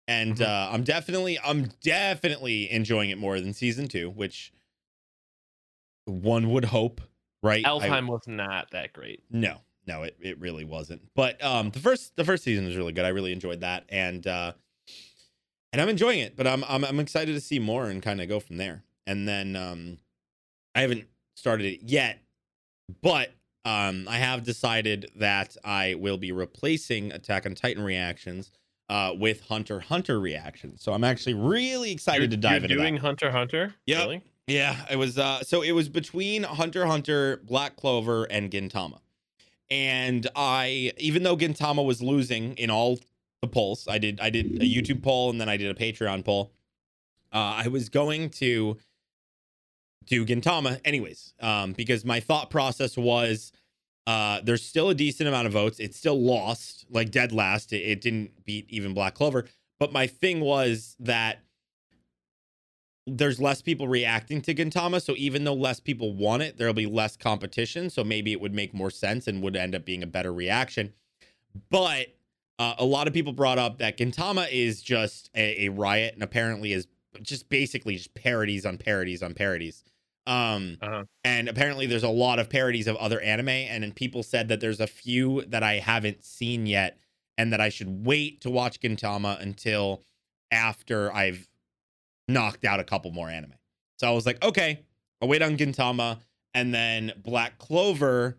And 0.08 0.42
Mhm. 0.42 0.42
uh 0.42 0.70
I'm 0.72 0.84
definitely 0.84 1.40
I'm 1.40 1.66
definitely 1.82 2.72
enjoying 2.72 3.10
it 3.12 3.18
more 3.18 3.40
than 3.40 3.54
season 3.54 3.88
2, 3.88 4.10
which 4.10 4.54
one 6.06 6.50
would 6.52 6.66
hope, 6.66 7.02
right? 7.44 7.74
I- 7.78 8.02
was 8.08 8.28
not 8.28 8.72
that 8.72 8.94
great. 8.94 9.24
no, 9.30 9.62
no, 9.90 10.04
it, 10.04 10.16
it 10.22 10.40
really 10.40 10.64
wasn't. 10.64 11.02
But 11.16 11.44
um 11.44 11.72
the 11.72 11.80
first 11.80 12.16
the 12.16 12.24
first 12.24 12.44
season 12.44 12.66
was 12.66 12.78
really 12.78 12.94
good. 12.94 13.06
I 13.06 13.10
really 13.10 13.34
enjoyed 13.34 13.62
that. 13.62 13.84
And 13.90 14.26
uh 14.26 14.54
and 15.74 15.82
I'm 15.82 15.90
enjoying 15.90 16.20
it, 16.20 16.38
but 16.38 16.48
I'm 16.48 16.64
I'm 16.70 16.86
I'm 16.86 17.00
excited 17.00 17.34
to 17.34 17.42
see 17.42 17.60
more 17.60 17.90
and 17.90 18.02
kind 18.02 18.22
of 18.22 18.30
go 18.30 18.40
from 18.40 18.58
there. 18.58 18.84
And 19.08 19.28
then 19.28 19.56
um 19.56 19.98
I 20.76 20.82
haven't 20.82 21.06
started 21.36 21.66
it 21.66 21.80
yet, 21.84 22.20
but 23.02 23.32
um 23.66 24.08
I 24.08 24.18
have 24.18 24.44
decided 24.44 25.12
that 25.16 25.58
I 25.66 25.96
will 25.96 26.18
be 26.18 26.32
replacing 26.32 27.12
Attack 27.12 27.48
on 27.48 27.56
Titan 27.56 27.84
reactions 27.84 28.52
uh 28.90 29.14
with 29.18 29.42
Hunter 29.48 29.80
Hunter 29.80 30.20
reactions. 30.20 30.84
So 30.84 30.94
I'm 30.94 31.04
actually 31.04 31.34
really 31.34 31.92
excited 31.92 32.22
You're, 32.22 32.30
to 32.30 32.38
dive 32.38 32.64
into 32.64 32.76
that. 32.76 32.82
doing 32.82 32.98
Hunter 32.98 33.32
Hunter. 33.32 33.74
Yep. 33.88 34.02
Really? 34.02 34.22
Yeah, 34.46 34.76
it 34.92 34.98
was 34.98 35.18
uh 35.18 35.42
so 35.42 35.64
it 35.64 35.72
was 35.72 35.90
between 35.90 36.44
Hunter 36.44 36.86
Hunter, 36.86 37.42
Black 37.44 37.76
Clover, 37.76 38.26
and 38.26 38.52
Gintama. 38.52 39.00
And 39.72 40.28
I 40.36 40.94
even 40.98 41.24
though 41.24 41.38
Gintama 41.38 41.86
was 41.86 42.02
losing 42.02 42.54
in 42.56 42.70
all 42.70 43.00
the 43.42 43.48
polls, 43.48 43.88
I 43.88 43.98
did 43.98 44.20
I 44.20 44.30
did 44.30 44.62
a 44.62 44.66
YouTube 44.66 45.04
poll 45.04 45.30
and 45.30 45.40
then 45.40 45.50
I 45.50 45.58
did 45.58 45.70
a 45.70 45.80
Patreon 45.80 46.26
poll. 46.26 46.52
Uh 47.32 47.62
I 47.64 47.68
was 47.68 47.90
going 47.90 48.30
to 48.32 48.78
do 50.06 50.26
Gintama 50.26 50.80
anyways. 50.84 51.34
Um 51.40 51.74
because 51.74 52.04
my 52.04 52.20
thought 52.20 52.50
process 52.50 52.98
was 52.98 53.52
uh 54.08 54.42
there's 54.44 54.66
still 54.66 54.90
a 54.90 54.96
decent 54.96 55.30
amount 55.30 55.48
of 55.48 55.54
votes. 55.54 55.80
It's 55.80 55.98
still 55.98 56.20
lost, 56.20 56.86
like 56.90 57.12
dead 57.12 57.32
last. 57.32 57.72
It, 57.72 57.84
it 57.84 58.02
didn't 58.02 58.44
beat 58.46 58.66
even 58.70 58.94
Black 58.94 59.14
Clover. 59.14 59.46
But 59.80 59.94
my 59.94 60.08
thing 60.08 60.42
was 60.42 60.96
that 61.00 61.44
there's 63.10 63.40
less 63.40 63.62
people 63.62 63.88
reacting 63.88 64.42
to 64.42 64.54
Gintama, 64.54 65.02
so 65.02 65.14
even 65.18 65.44
though 65.44 65.54
less 65.54 65.80
people 65.80 66.14
want 66.14 66.44
it, 66.44 66.58
there'll 66.58 66.74
be 66.74 66.86
less 66.86 67.18
competition. 67.18 67.90
So 67.90 68.04
maybe 68.04 68.32
it 68.32 68.40
would 68.42 68.54
make 68.54 68.74
more 68.74 68.90
sense 68.90 69.28
and 69.28 69.42
would 69.44 69.56
end 69.56 69.76
up 69.76 69.86
being 69.86 70.04
a 70.04 70.08
better 70.08 70.34
reaction. 70.34 70.94
But 71.70 72.08
uh, 72.58 72.76
a 72.78 72.86
lot 72.86 73.08
of 73.08 73.14
people 73.14 73.34
brought 73.34 73.58
up 73.58 73.80
that 73.80 73.98
Gintama 73.98 74.50
is 74.52 74.82
just 74.82 75.30
a, 75.36 75.66
a 75.66 75.70
riot 75.70 76.14
and 76.14 76.24
apparently 76.24 76.74
is 76.74 76.88
just 77.22 77.50
basically 77.50 77.96
just 77.96 78.14
parodies 78.14 78.66
on 78.66 78.78
parodies 78.78 79.24
on 79.24 79.34
parodies. 79.34 79.84
Um, 80.28 80.78
Uh-huh. 80.82 81.06
and 81.24 81.50
apparently 81.50 81.88
there's 81.88 82.04
a 82.04 82.10
lot 82.10 82.38
of 82.38 82.50
parodies 82.50 82.88
of 82.88 82.96
other 82.98 83.20
anime, 83.20 83.50
and 83.50 83.84
then 83.84 83.94
people 83.94 84.22
said 84.22 84.48
that 84.50 84.60
there's 84.60 84.80
a 84.80 84.88
few 84.88 85.44
that 85.48 85.64
I 85.64 85.80
haven't 85.80 86.24
seen 86.24 86.68
yet, 86.68 87.00
and 87.38 87.52
that 87.52 87.60
I 87.60 87.70
should 87.70 88.06
wait 88.06 88.42
to 88.42 88.52
watch 88.52 88.80
Gintama 88.80 89.42
until 89.42 90.04
after 90.52 91.12
I've 91.12 91.49
knocked 92.30 92.66
out 92.66 92.80
a 92.80 92.84
couple 92.84 93.12
more 93.12 93.30
anime. 93.30 93.54
So 93.98 94.08
I 94.08 94.12
was 94.12 94.26
like, 94.26 94.44
okay, 94.44 94.86
I'll 95.22 95.28
wait 95.28 95.42
on 95.42 95.58
Gintama, 95.58 96.20
and 96.54 96.74
then 96.74 97.12
Black 97.24 97.58
Clover 97.58 98.38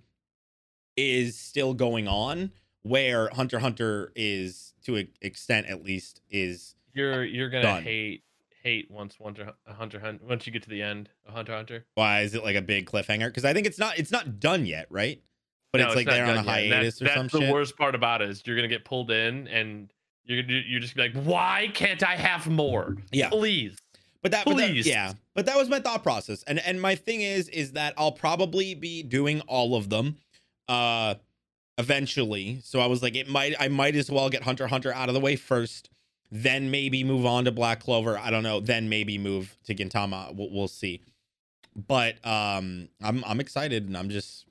is 0.97 1.39
still 1.39 1.75
going 1.75 2.09
on, 2.09 2.53
where 2.83 3.29
Hunter 3.31 3.59
Hunter 3.59 4.13
is 4.17 4.73
to 4.85 4.97
an 4.97 5.09
extent 5.21 5.67
at 5.67 5.85
least 5.85 6.21
is 6.31 6.75
You're 6.95 7.25
you're 7.25 7.51
gonna 7.51 7.63
Done. 7.63 7.83
hate 7.83 8.25
hate 8.63 8.91
once 8.91 9.17
Hunter 9.23 9.53
Hunter 9.67 10.01
Hunter 10.01 10.25
once 10.27 10.47
you 10.47 10.53
get 10.53 10.63
to 10.65 10.71
the 10.71 10.83
end 10.83 11.11
of 11.27 11.35
Hunter 11.35 11.55
Hunter. 11.55 11.87
why 11.95 12.21
is 12.23 12.35
it 12.35 12.43
like 12.43 12.57
a 12.57 12.63
big 12.63 12.87
cliffhanger? 12.87 13.27
Because 13.29 13.45
I 13.45 13.53
think 13.53 13.67
it's 13.67 13.79
not 13.79 13.99
it's 13.99 14.11
not 14.11 14.41
done 14.41 14.67
yet, 14.67 14.87
right? 14.91 15.23
But 15.73 15.79
No, 15.83 15.87
it's 15.87 15.97
like 15.97 16.07
they're 16.07 16.25
on 16.25 16.31
a 16.31 16.35
done 16.37 16.45
yet, 16.47 16.59
and 16.63 16.73
hiatus 16.73 16.99
that's, 16.99 17.03
or 17.03 17.05
that's 17.05 17.33
some 17.33 17.41
the 17.41 17.47
shit. 17.47 17.53
worst 17.55 17.77
part 17.77 17.95
about 17.95 18.23
it 18.23 18.31
is 18.31 18.43
you're 18.47 18.57
gonna 18.57 18.69
get 18.69 18.85
pulled 18.85 19.11
in 19.11 19.47
and 19.49 19.93
you're 20.25 20.43
you're 20.45 20.81
just 20.81 20.95
be 20.95 21.03
like, 21.03 21.15
why 21.25 21.71
can't 21.75 22.03
I 22.03 22.17
have 22.17 22.47
more? 22.49 22.97
Yeah. 23.13 23.29
Please. 23.31 23.77
But 24.23 24.33
that, 24.33 24.45
but 24.45 24.57
that- 24.59 24.71
Please. 24.71 24.87
yeah. 24.87 25.15
But 25.35 25.47
that 25.47 25.57
was 25.57 25.69
my 25.69 25.81
thought 25.81 26.03
process. 26.03 26.43
And 26.45 26.59
and 26.59 26.81
my 26.81 26.95
thing 26.95 27.23
is 27.23 27.49
is 27.49 27.73
that 27.73 27.95
I'll 27.97 28.13
probably 28.13 28.75
be 28.75 29.03
doing 29.03 29.41
all 29.43 29.75
of 29.77 29.89
them 29.91 30.17
uh 30.69 31.15
eventually. 31.79 32.61
So 32.63 32.81
I 32.81 32.87
was 32.87 33.03
like 33.03 33.17
it 33.17 33.29
might 33.29 33.55
I 33.59 33.69
might 33.69 33.97
as 33.97 34.11
well 34.11 34.29
get 34.29 34.43
Hunter 34.43 34.67
Hunter 34.67 34.93
out 34.93 35.09
of 35.09 35.15
the 35.15 35.21
way 35.21 35.37
first, 35.37 35.89
then 36.31 36.71
maybe 36.71 37.03
move 37.05 37.25
on 37.25 37.45
to 37.47 37.53
Black 37.53 37.81
Clover. 37.81 38.19
I 38.19 38.31
don't 38.31 38.43
know, 38.43 38.61
then 38.61 38.89
maybe 38.89 39.19
move 39.19 39.57
to 39.65 39.75
Gintama. 39.75 40.35
We'll, 40.35 40.51
we'll 40.51 40.69
see. 40.69 41.01
But 41.75 42.15
um 42.27 42.89
I'm 43.03 43.25
I'm 43.27 43.41
excited 43.41 43.87
and 43.87 43.97
I'm 43.97 44.11
just 44.11 44.45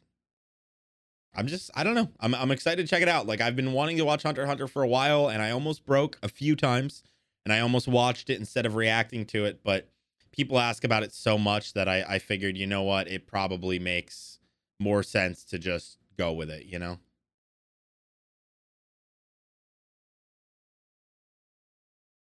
I'm 1.36 1.48
just 1.48 1.70
I 1.76 1.84
don't 1.84 1.96
know. 1.96 2.10
I'm 2.20 2.36
I'm 2.36 2.52
excited 2.52 2.86
to 2.86 2.90
check 2.90 3.02
it 3.02 3.08
out. 3.08 3.28
Like 3.28 3.42
I've 3.42 3.56
been 3.56 3.74
wanting 3.74 3.98
to 3.98 4.06
watch 4.06 4.24
Hunter 4.24 4.46
Hunter 4.46 4.68
for 4.68 4.84
a 4.84 4.88
while 4.88 5.30
and 5.30 5.42
I 5.42 5.52
almost 5.52 5.86
broke 5.86 6.18
a 6.24 6.30
few 6.30 6.56
times. 6.56 7.04
and 7.46 7.54
I 7.54 7.60
almost 7.62 7.88
watched 7.88 8.30
it 8.30 8.40
instead 8.40 8.66
of 8.66 8.76
reacting 8.76 9.26
to 9.28 9.46
it, 9.46 9.62
but 9.64 9.90
people 10.32 10.60
ask 10.60 10.84
about 10.84 11.04
it 11.04 11.14
so 11.14 11.38
much 11.38 11.74
that 11.74 11.88
I, 11.90 12.04
I 12.08 12.20
figured, 12.20 12.58
you 12.58 12.68
know 12.68 12.84
what, 12.84 13.08
it 13.08 13.28
probably 13.28 13.80
makes 13.80 14.40
more 14.80 15.04
sense 15.04 15.44
to 15.46 15.60
just 15.60 15.98
go 16.18 16.32
with 16.34 16.50
it, 16.50 16.66
you 16.66 16.80
know? 16.80 17.00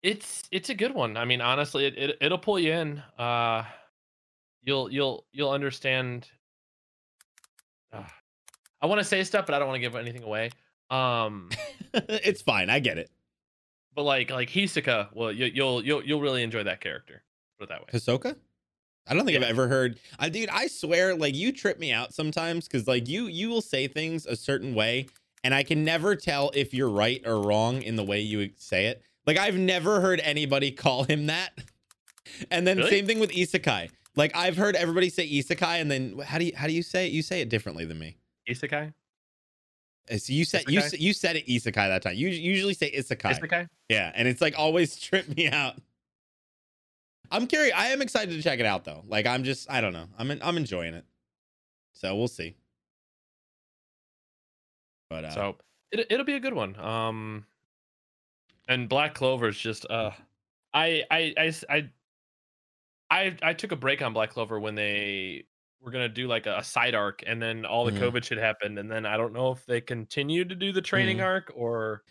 It's 0.02 0.42
it's 0.50 0.68
a 0.68 0.74
good 0.74 0.94
one. 0.94 1.16
I 1.16 1.24
mean, 1.24 1.40
honestly, 1.40 1.86
it, 1.86 1.96
it 1.98 2.18
it'll 2.20 2.38
pull 2.38 2.58
you 2.58 2.72
in. 2.72 3.02
Uh, 3.18 3.64
you'll 4.62 4.92
you'll 4.92 5.26
you'll 5.32 5.50
understand. 5.50 6.28
Uh, 7.92 8.02
I 8.84 8.86
want 8.86 8.98
to 9.00 9.04
say 9.04 9.24
stuff, 9.24 9.46
but 9.46 9.54
I 9.54 9.58
don't 9.58 9.66
want 9.68 9.76
to 9.76 9.80
give 9.80 9.96
anything 9.96 10.22
away. 10.22 10.50
Um, 10.90 11.48
it's 11.94 12.42
fine. 12.42 12.68
I 12.68 12.80
get 12.80 12.98
it. 12.98 13.10
but 13.94 14.02
like 14.02 14.30
like 14.30 14.50
Hisoka, 14.50 15.08
well, 15.14 15.32
you, 15.32 15.46
you'll 15.46 15.82
you'll 15.82 16.04
you'll 16.04 16.20
really 16.20 16.42
enjoy 16.42 16.64
that 16.64 16.80
character. 16.82 17.22
Put 17.58 17.64
it 17.64 17.68
that 17.70 17.80
way. 17.80 17.86
Hisoka? 17.92 18.36
I 19.06 19.14
don't 19.14 19.24
think 19.24 19.38
Yeah. 19.38 19.44
I've 19.46 19.50
ever 19.50 19.68
heard. 19.68 19.98
I 20.18 20.28
dude, 20.28 20.50
I 20.50 20.66
swear, 20.66 21.14
like 21.16 21.34
you 21.34 21.50
trip 21.52 21.78
me 21.78 21.92
out 21.92 22.12
sometimes 22.12 22.68
because 22.68 22.86
like 22.86 23.08
you 23.08 23.26
you 23.26 23.48
will 23.48 23.62
say 23.62 23.86
things 23.88 24.26
a 24.26 24.36
certain 24.36 24.74
way, 24.74 25.06
and 25.42 25.54
I 25.54 25.62
can 25.62 25.82
never 25.82 26.14
tell 26.14 26.50
if 26.54 26.74
you're 26.74 26.90
right 26.90 27.22
or 27.24 27.40
wrong 27.40 27.80
in 27.82 27.96
the 27.96 28.04
way 28.04 28.20
you 28.20 28.50
say 28.58 28.86
it. 28.86 29.02
Like 29.26 29.38
I've 29.38 29.56
never 29.56 30.02
heard 30.02 30.20
anybody 30.20 30.70
call 30.84 31.04
him 31.04 31.26
that. 31.26 31.52
And 32.50 32.66
then 32.66 32.76
Really? 32.78 32.90
same 32.90 33.06
thing 33.06 33.20
with 33.20 33.30
isekai. 33.30 33.90
Like 34.16 34.36
I've 34.36 34.56
heard 34.58 34.76
everybody 34.76 35.08
say 35.08 35.26
isekai, 35.26 35.80
and 35.80 35.90
then 35.90 36.18
how 36.18 36.36
do 36.38 36.44
you 36.44 36.52
how 36.54 36.66
do 36.66 36.72
you 36.74 36.82
say 36.82 37.06
it? 37.06 37.12
You 37.12 37.22
say 37.22 37.40
it 37.40 37.48
differently 37.48 37.84
than 37.86 37.98
me. 37.98 38.16
Isekai. 38.48 38.92
Uh, 40.10 40.18
So 40.18 40.32
you 40.32 40.44
said 40.44 40.64
you 40.68 40.80
Isekai? 40.80 40.84
s- 40.84 41.00
you 41.00 41.12
said 41.12 41.36
it 41.36 41.46
isekai 41.46 41.88
that 41.88 42.02
time. 42.02 42.14
You 42.16 42.28
usually 42.28 42.74
say 42.74 42.90
isekai. 42.92 43.38
Isekai. 43.40 43.68
Yeah, 43.88 44.12
and 44.14 44.28
it's 44.28 44.40
like 44.40 44.54
always 44.58 44.96
trip 45.00 45.28
me 45.36 45.48
out. 45.48 45.76
I'm 47.30 47.46
curious. 47.46 47.74
I 47.74 47.86
am 47.88 48.02
excited 48.02 48.34
to 48.34 48.42
check 48.42 48.60
it 48.60 48.66
out 48.66 48.84
though. 48.84 49.02
Like 49.06 49.26
I'm 49.26 49.44
just 49.44 49.70
I 49.70 49.80
don't 49.80 49.92
know. 49.92 50.06
I'm 50.18 50.30
in, 50.30 50.42
I'm 50.42 50.56
enjoying 50.56 50.94
it. 50.94 51.04
So 51.92 52.14
we'll 52.16 52.28
see. 52.28 52.56
But 55.08 55.24
uh 55.24 55.30
So 55.30 55.56
it 55.90 56.06
it'll 56.10 56.26
be 56.26 56.34
a 56.36 56.40
good 56.40 56.54
one. 56.54 56.76
Um, 56.78 57.46
and 58.68 58.88
Black 58.88 59.14
Clover 59.14 59.48
is 59.48 59.58
just 59.58 59.86
uh, 59.90 60.10
I 60.72 61.02
I 61.10 61.34
I 61.38 61.52
I 61.70 61.88
I, 63.10 63.36
I 63.42 63.52
took 63.52 63.70
a 63.72 63.76
break 63.76 64.02
on 64.02 64.12
Black 64.12 64.30
Clover 64.30 64.58
when 64.58 64.74
they 64.74 65.44
were 65.84 65.90
gonna 65.90 66.08
do 66.08 66.26
like 66.26 66.46
a, 66.46 66.62
side 66.64 66.94
arc, 66.94 67.22
and 67.26 67.40
then 67.40 67.64
all 67.66 67.84
the 67.84 67.92
Mhm. 67.92 67.98
COVID 68.10 68.24
shit 68.24 68.38
happened, 68.38 68.78
and 68.78 68.90
then 68.90 69.04
I 69.06 69.16
don't 69.16 69.32
know 69.32 69.52
if 69.52 69.64
they 69.66 69.80
continue 69.80 70.44
to 70.44 70.54
do 70.54 70.72
the 70.72 70.80
training 70.82 71.18
Mhm. 71.18 71.24
arc 71.24 71.52
or 71.54 72.02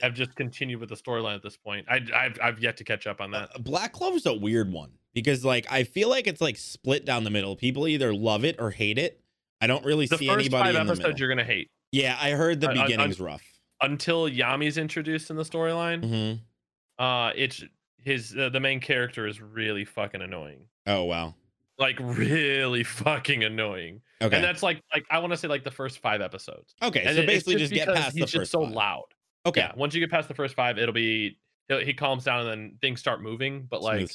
have 0.00 0.14
just 0.14 0.34
continued 0.34 0.80
with 0.80 0.88
the 0.88 0.94
storyline 0.96 1.34
at 1.36 1.42
this 1.42 1.56
point. 1.56 1.86
I 1.88 2.00
I've 2.14 2.38
I've 2.42 2.58
yet 2.60 2.76
to 2.78 2.84
catch 2.84 3.06
up 3.06 3.20
on 3.20 3.30
that. 3.32 3.50
uh, 3.54 3.58
Black 3.58 3.92
Clover's 3.92 4.26
a 4.26 4.34
weird 4.34 4.72
one 4.72 4.92
because 5.14 5.44
like 5.44 5.70
I 5.70 5.84
feel 5.84 6.08
like 6.08 6.26
it's 6.26 6.40
like 6.40 6.56
split 6.56 7.04
down 7.04 7.24
the 7.24 7.30
middle. 7.30 7.56
People 7.56 7.86
either 7.86 8.12
love 8.14 8.44
it 8.44 8.56
or 8.58 8.70
hate 8.70 8.98
it. 8.98 9.20
I 9.60 9.66
don't 9.66 9.84
really 9.84 10.06
The 10.06 10.16
see 10.18 10.26
first 10.26 10.40
anybody 10.40 10.72
five 10.72 10.80
in 10.80 10.86
the 10.86 10.92
episodes 10.92 10.98
middle. 11.06 11.18
you're 11.20 11.28
gonna 11.28 11.44
hate 11.44 11.70
Yeah, 11.92 12.16
I 12.20 12.30
heard 12.30 12.60
the 12.60 12.70
Un- 12.70 12.78
un- 12.78 12.84
beginning's 12.86 13.20
rough. 13.20 13.42
until 13.82 14.28
Yami's 14.28 14.78
introduced 14.78 15.28
in 15.30 15.36
the 15.36 15.42
storyline. 15.44 16.04
hmm 16.04 17.02
Uh, 17.04 17.32
it's 17.36 17.62
his 17.98 18.34
uh, 18.36 18.48
the 18.48 18.60
main 18.60 18.80
character 18.80 19.26
is 19.26 19.40
really 19.42 19.84
fucking 19.84 20.22
annoying. 20.22 20.68
Oh 20.86 21.04
wow. 21.04 21.34
Like 21.80 21.96
really 22.00 22.84
fucking 22.84 23.42
annoying. 23.42 24.02
Okay. 24.22 24.36
And 24.36 24.44
that's 24.44 24.62
like 24.62 24.82
like 24.94 25.04
I 25.10 25.18
want 25.18 25.32
to 25.32 25.36
say 25.36 25.48
like 25.48 25.64
the 25.64 25.70
first 25.70 25.98
five 25.98 26.20
episodes. 26.20 26.74
okay. 26.82 27.02
And 27.04 27.16
so 27.16 27.22
it- 27.22 27.26
basically, 27.26 27.56
just, 27.56 27.72
get 27.72 27.88
past 27.88 28.12
he's 28.12 28.14
the 28.14 28.20
just 28.20 28.34
first. 28.36 28.52
so 28.52 28.64
five. 28.64 28.72
loud. 28.72 29.04
Okay. 29.46 29.60
Yeah, 29.62 29.72
once 29.76 29.94
you 29.94 30.00
get 30.00 30.10
past 30.10 30.28
the 30.28 30.34
first 30.34 30.54
five, 30.54 30.78
it'll 30.78 30.92
be 30.92 31.38
he'll, 31.68 31.78
he 31.80 31.94
calms 31.94 32.24
down 32.24 32.40
and 32.40 32.48
then 32.48 32.78
things 32.80 33.00
start 33.00 33.22
moving. 33.22 33.66
But 33.70 33.82
like 33.82 34.10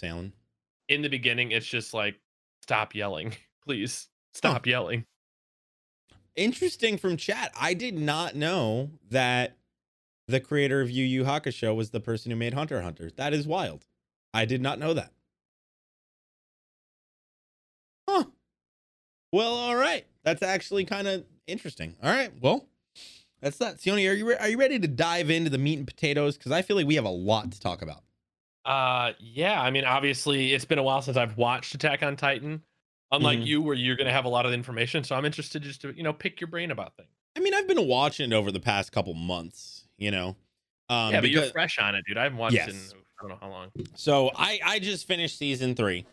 in 0.88 1.02
the 1.02 1.10
beginning, 1.10 1.52
it's 1.52 1.66
just 1.66 1.94
like 1.94 2.16
stop 2.62 2.94
yelling, 2.94 3.34
please 3.66 4.08
stop 4.34 4.68
yelling. 4.68 5.06
interesting 6.36 6.98
from 6.98 7.18
chat. 7.18 7.52
I 7.60 7.74
did 7.74 7.98
not 7.98 8.36
know 8.36 8.92
that 9.10 9.58
the 10.28 10.40
creator 10.40 10.82
of 10.82 10.92
Yu 10.92 11.04
Yu 11.06 11.24
Hakusho 11.24 11.76
was 11.76 11.90
the 11.92 12.00
person 12.00 12.32
who 12.32 12.36
made 12.38 12.54
Hunter 12.54 12.78
x 12.78 12.84
Hunter. 12.84 13.12
That 13.16 13.34
is 13.34 13.48
wild. 13.48 13.86
I 14.34 14.46
did 14.46 14.62
not 14.62 14.78
know 14.80 14.94
that. 14.94 15.12
Well, 19.36 19.54
all 19.54 19.76
right. 19.76 20.06
That's 20.24 20.42
actually 20.42 20.86
kind 20.86 21.10
of 21.10 21.26
interesting. 21.46 21.98
All 22.02 22.10
right. 22.10 22.32
Well, 22.42 22.70
that's 23.42 23.58
that. 23.58 23.80
Sione, 23.80 24.10
are 24.10 24.14
you 24.14 24.30
re- 24.30 24.38
are 24.38 24.48
you 24.48 24.58
ready 24.58 24.80
to 24.80 24.88
dive 24.88 25.30
into 25.30 25.50
the 25.50 25.58
meat 25.58 25.78
and 25.78 25.86
potatoes? 25.86 26.38
Because 26.38 26.54
I 26.54 26.62
feel 26.62 26.78
like 26.78 26.88
we 26.88 26.96
have 26.96 27.04
a 27.04 27.10
lot 27.10 27.52
to 27.52 27.60
talk 27.60 27.82
about. 27.82 28.04
Uh, 28.64 29.12
yeah. 29.20 29.62
I 29.62 29.72
mean, 29.72 29.84
obviously, 29.84 30.54
it's 30.54 30.64
been 30.64 30.78
a 30.80 30.84
while 30.84 31.02
since 31.02 31.18
I've 31.18 31.36
watched 31.36 31.76
Attack 31.76 32.02
on 32.02 32.16
Titan. 32.16 32.64
Unlike 33.12 33.40
Mhm. 33.40 33.46
you, 33.46 33.62
where 33.62 33.76
you're 33.76 33.98
gonna 33.98 34.14
have 34.14 34.24
a 34.26 34.30
lot 34.30 34.46
of 34.46 34.54
information, 34.54 35.04
so 35.04 35.16
I'm 35.18 35.26
interested 35.26 35.62
just 35.64 35.82
to 35.82 35.94
you 35.96 36.04
know 36.04 36.14
pick 36.14 36.40
your 36.40 36.48
brain 36.48 36.72
about 36.72 36.96
things. 36.96 37.10
I 37.36 37.42
mean, 37.42 37.54
I've 37.54 37.68
been 37.68 37.88
watching 37.88 38.32
it 38.32 38.36
over 38.36 38.54
the 38.54 38.62
past 38.62 38.94
couple 38.94 39.14
months. 39.16 39.84
You 39.98 40.12
know. 40.12 40.38
Um, 40.90 41.14
yeah, 41.14 41.20
but 41.20 41.30
you're 41.30 41.44
fresh 41.52 41.78
on 41.78 41.94
it, 41.96 42.06
dude. 42.08 42.18
I 42.18 42.24
haven't 42.24 42.38
watched 42.38 42.56
it 42.56 42.70
in 42.70 42.76
I 43.20 43.22
don't 43.22 43.30
know 43.30 43.38
how 43.42 43.50
long. 43.50 43.72
So 43.96 44.32
I 44.34 44.62
I 44.64 44.80
just 44.80 45.08
finished 45.08 45.38
season 45.38 45.76
three, 45.76 46.06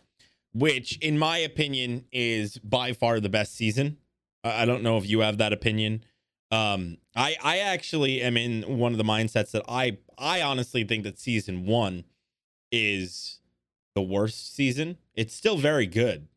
which 0.53 0.97
in 0.99 1.17
my 1.17 1.37
opinion 1.39 2.05
is 2.11 2.57
by 2.59 2.93
far 2.93 3.19
the 3.19 3.29
best 3.29 3.55
season. 3.55 3.97
I 4.43 4.65
don't 4.65 4.83
know 4.83 4.97
if 4.97 5.07
you 5.09 5.21
have 5.21 5.37
that 5.37 5.53
opinion. 5.53 6.03
Um, 6.51 6.97
I 7.15 7.35
I 7.43 7.59
actually 7.59 8.21
am 8.21 8.37
in 8.37 8.77
one 8.77 8.91
of 8.91 8.97
the 8.97 9.03
mindsets 9.03 9.51
that 9.51 9.63
I 9.67 9.97
I 10.17 10.41
honestly 10.41 10.83
think 10.83 11.03
that 11.03 11.17
season 11.19 11.65
one 11.65 12.03
is 12.71 13.39
the 13.95 14.01
worst 14.01 14.55
season. 14.55 14.97
It's 15.15 15.33
still 15.33 15.57
very 15.57 15.85
good. 15.87 16.27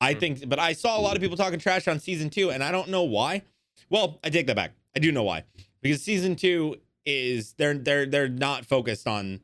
I 0.00 0.14
Hmm. 0.14 0.18
think, 0.20 0.48
but 0.48 0.58
I 0.58 0.72
saw 0.72 0.98
a 0.98 1.02
lot 1.02 1.16
of 1.16 1.22
people 1.22 1.36
talking 1.36 1.58
trash 1.58 1.88
on 1.88 1.98
season 2.00 2.30
two, 2.30 2.50
and 2.50 2.62
I 2.62 2.70
don't 2.70 2.88
know 2.88 3.02
why. 3.02 3.42
Well, 3.90 4.20
I 4.22 4.30
take 4.30 4.46
that 4.46 4.56
back. 4.56 4.72
I 4.96 5.00
do 5.00 5.12
know 5.12 5.22
why 5.22 5.44
because 5.80 6.02
season 6.02 6.34
two 6.36 6.76
is 7.06 7.52
they're 7.54 7.74
they're 7.78 8.06
they're 8.06 8.28
not 8.28 8.66
focused 8.66 9.06
on 9.06 9.40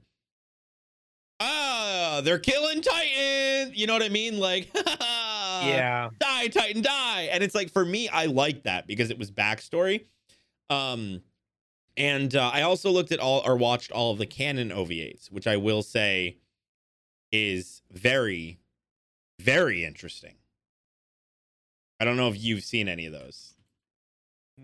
ah 2.18 2.20
they're 2.20 2.38
killing 2.38 2.80
Titan. 2.80 3.72
You 3.74 3.86
know 3.86 3.92
what 3.92 4.02
I 4.02 4.08
mean? 4.08 4.38
Like 4.38 4.70
yeah, 4.86 6.10
die 6.18 6.48
Titan 6.48 6.82
die, 6.82 7.28
and 7.30 7.42
it's 7.42 7.54
like 7.54 7.70
for 7.70 7.84
me, 7.84 8.08
I 8.08 8.26
like 8.26 8.64
that 8.64 8.86
because 8.86 9.10
it 9.10 9.18
was 9.18 9.30
backstory. 9.30 10.04
Um, 10.70 11.22
and 11.96 12.34
uh, 12.34 12.50
I 12.52 12.62
also 12.62 12.90
looked 12.90 13.12
at 13.12 13.20
all 13.20 13.42
or 13.44 13.56
watched 13.56 13.92
all 13.92 14.12
of 14.12 14.18
the 14.18 14.26
canon 14.26 14.70
OVAs, 14.70 15.30
which 15.30 15.46
I 15.46 15.56
will 15.56 15.82
say 15.82 16.38
is 17.30 17.82
very, 17.92 18.58
very 19.40 19.84
interesting. 19.84 20.34
I 22.00 22.04
don't 22.04 22.16
know 22.16 22.28
if 22.28 22.42
you've 22.42 22.64
seen 22.64 22.88
any 22.88 23.06
of 23.06 23.12
those. 23.12 23.54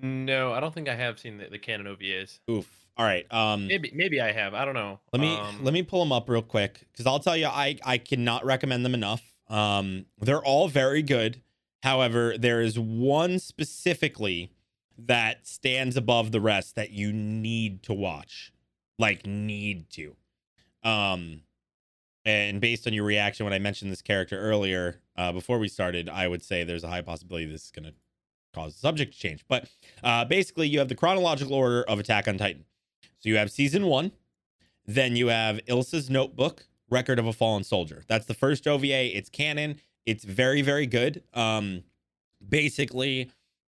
no, 0.03 0.53
I 0.53 0.61
don't 0.61 0.75
think 0.75 0.89
I 0.89 0.95
have 0.95 1.19
seen 1.19 1.39
the, 1.39 1.49
the 1.49 1.59
canon 1.59 1.87
OVAs. 1.87 2.41
Oof. 2.51 2.80
All 2.97 3.05
right. 3.07 3.27
Um, 3.33 3.67
Maybe 3.67 3.91
maybe 3.95 4.21
I 4.21 4.33
have. 4.33 4.53
I 4.55 4.65
don't 4.65 4.75
know. 4.75 5.01
let 5.13 5.21
me 5.21 5.37
Um, 5.37 5.65
let 5.65 5.73
me 5.73 5.83
pull 5.83 6.01
them 6.01 6.13
up 6.13 6.29
real 6.29 6.43
quick 6.43 6.87
because 6.93 7.07
I'll 7.07 7.21
tell 7.21 7.37
you, 7.37 7.47
I 7.47 7.77
I 7.85 7.99
cannot 7.99 8.45
recommend 8.45 8.85
them 8.85 8.95
enough. 8.95 9.35
Um, 9.49 10.07
they're 10.21 10.45
all 10.45 10.69
very 10.69 11.03
good. 11.03 11.43
However, 11.83 12.37
there 12.37 12.61
is 12.61 12.79
one 12.79 13.39
specifically 13.39 14.53
that 14.99 15.47
stands 15.47 15.97
above 15.97 16.31
the 16.31 16.41
rest 16.41 16.75
that 16.77 16.91
you 16.91 17.13
need 17.13 17.83
to 17.85 17.95
watch, 17.95 18.53
like 18.99 19.27
need 19.27 19.89
to. 19.91 20.15
Um, 20.83 21.43
and 22.25 22.61
based 22.61 22.87
on 22.87 22.93
your 22.93 23.05
reaction 23.05 23.45
when 23.45 23.55
I 23.55 23.59
mentioned 23.59 23.91
this 23.91 24.03
character 24.03 24.39
earlier, 24.39 25.01
uh, 25.17 25.33
before 25.33 25.59
we 25.59 25.69
started, 25.69 26.09
I 26.09 26.29
would 26.29 26.43
say 26.43 26.65
there's 26.65 26.85
a 26.85 26.89
high 26.89 27.01
possibility 27.01 27.47
this 27.47 27.65
is 27.65 27.71
going 27.71 27.87
to 27.87 27.95
cause 28.55 28.75
the 28.75 28.81
subject 28.81 29.15
to 29.15 29.19
change. 29.19 29.45
But 29.49 29.69
uh, 30.05 30.27
basically, 30.27 30.69
you 30.69 30.79
have 30.81 30.89
the 30.89 30.95
chronological 30.95 31.55
order 31.55 31.83
of 31.83 31.99
Attack 31.99 32.29
on 32.29 32.37
Titan. 32.37 32.65
So 33.21 33.29
you 33.29 33.37
have 33.37 33.51
season 33.51 33.87
one, 33.87 34.13
then 34.87 35.15
you 35.15 35.29
have 35.29 35.61
Ilsa's 35.67 36.11
Notebook, 36.11 36.67
Record 36.89 37.19
of 37.19 37.27
a 37.27 37.33
Fallen 37.33 37.65
Soldier. 37.65 38.03
That's 38.09 38.27
the 38.27 38.35
first 38.35 38.67
OVA. 38.67 39.17
It's 39.17 39.29
canon. 39.29 39.81
It's 40.07 40.25
very, 40.25 40.63
very 40.63 40.87
good. 40.87 41.23
Um, 41.35 41.85
basically, 42.47 43.31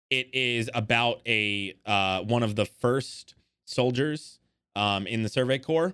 it 0.10 0.34
is 0.34 0.70
about 0.74 1.22
a 1.28 1.76
uh, 1.86 2.22
one 2.24 2.44
of 2.44 2.56
the 2.56 2.66
first 2.66 3.36
soldiers 3.66 4.40
um, 4.76 5.08
in 5.08 5.24
the 5.24 5.30
Survey 5.30 5.60
Corps, 5.60 5.94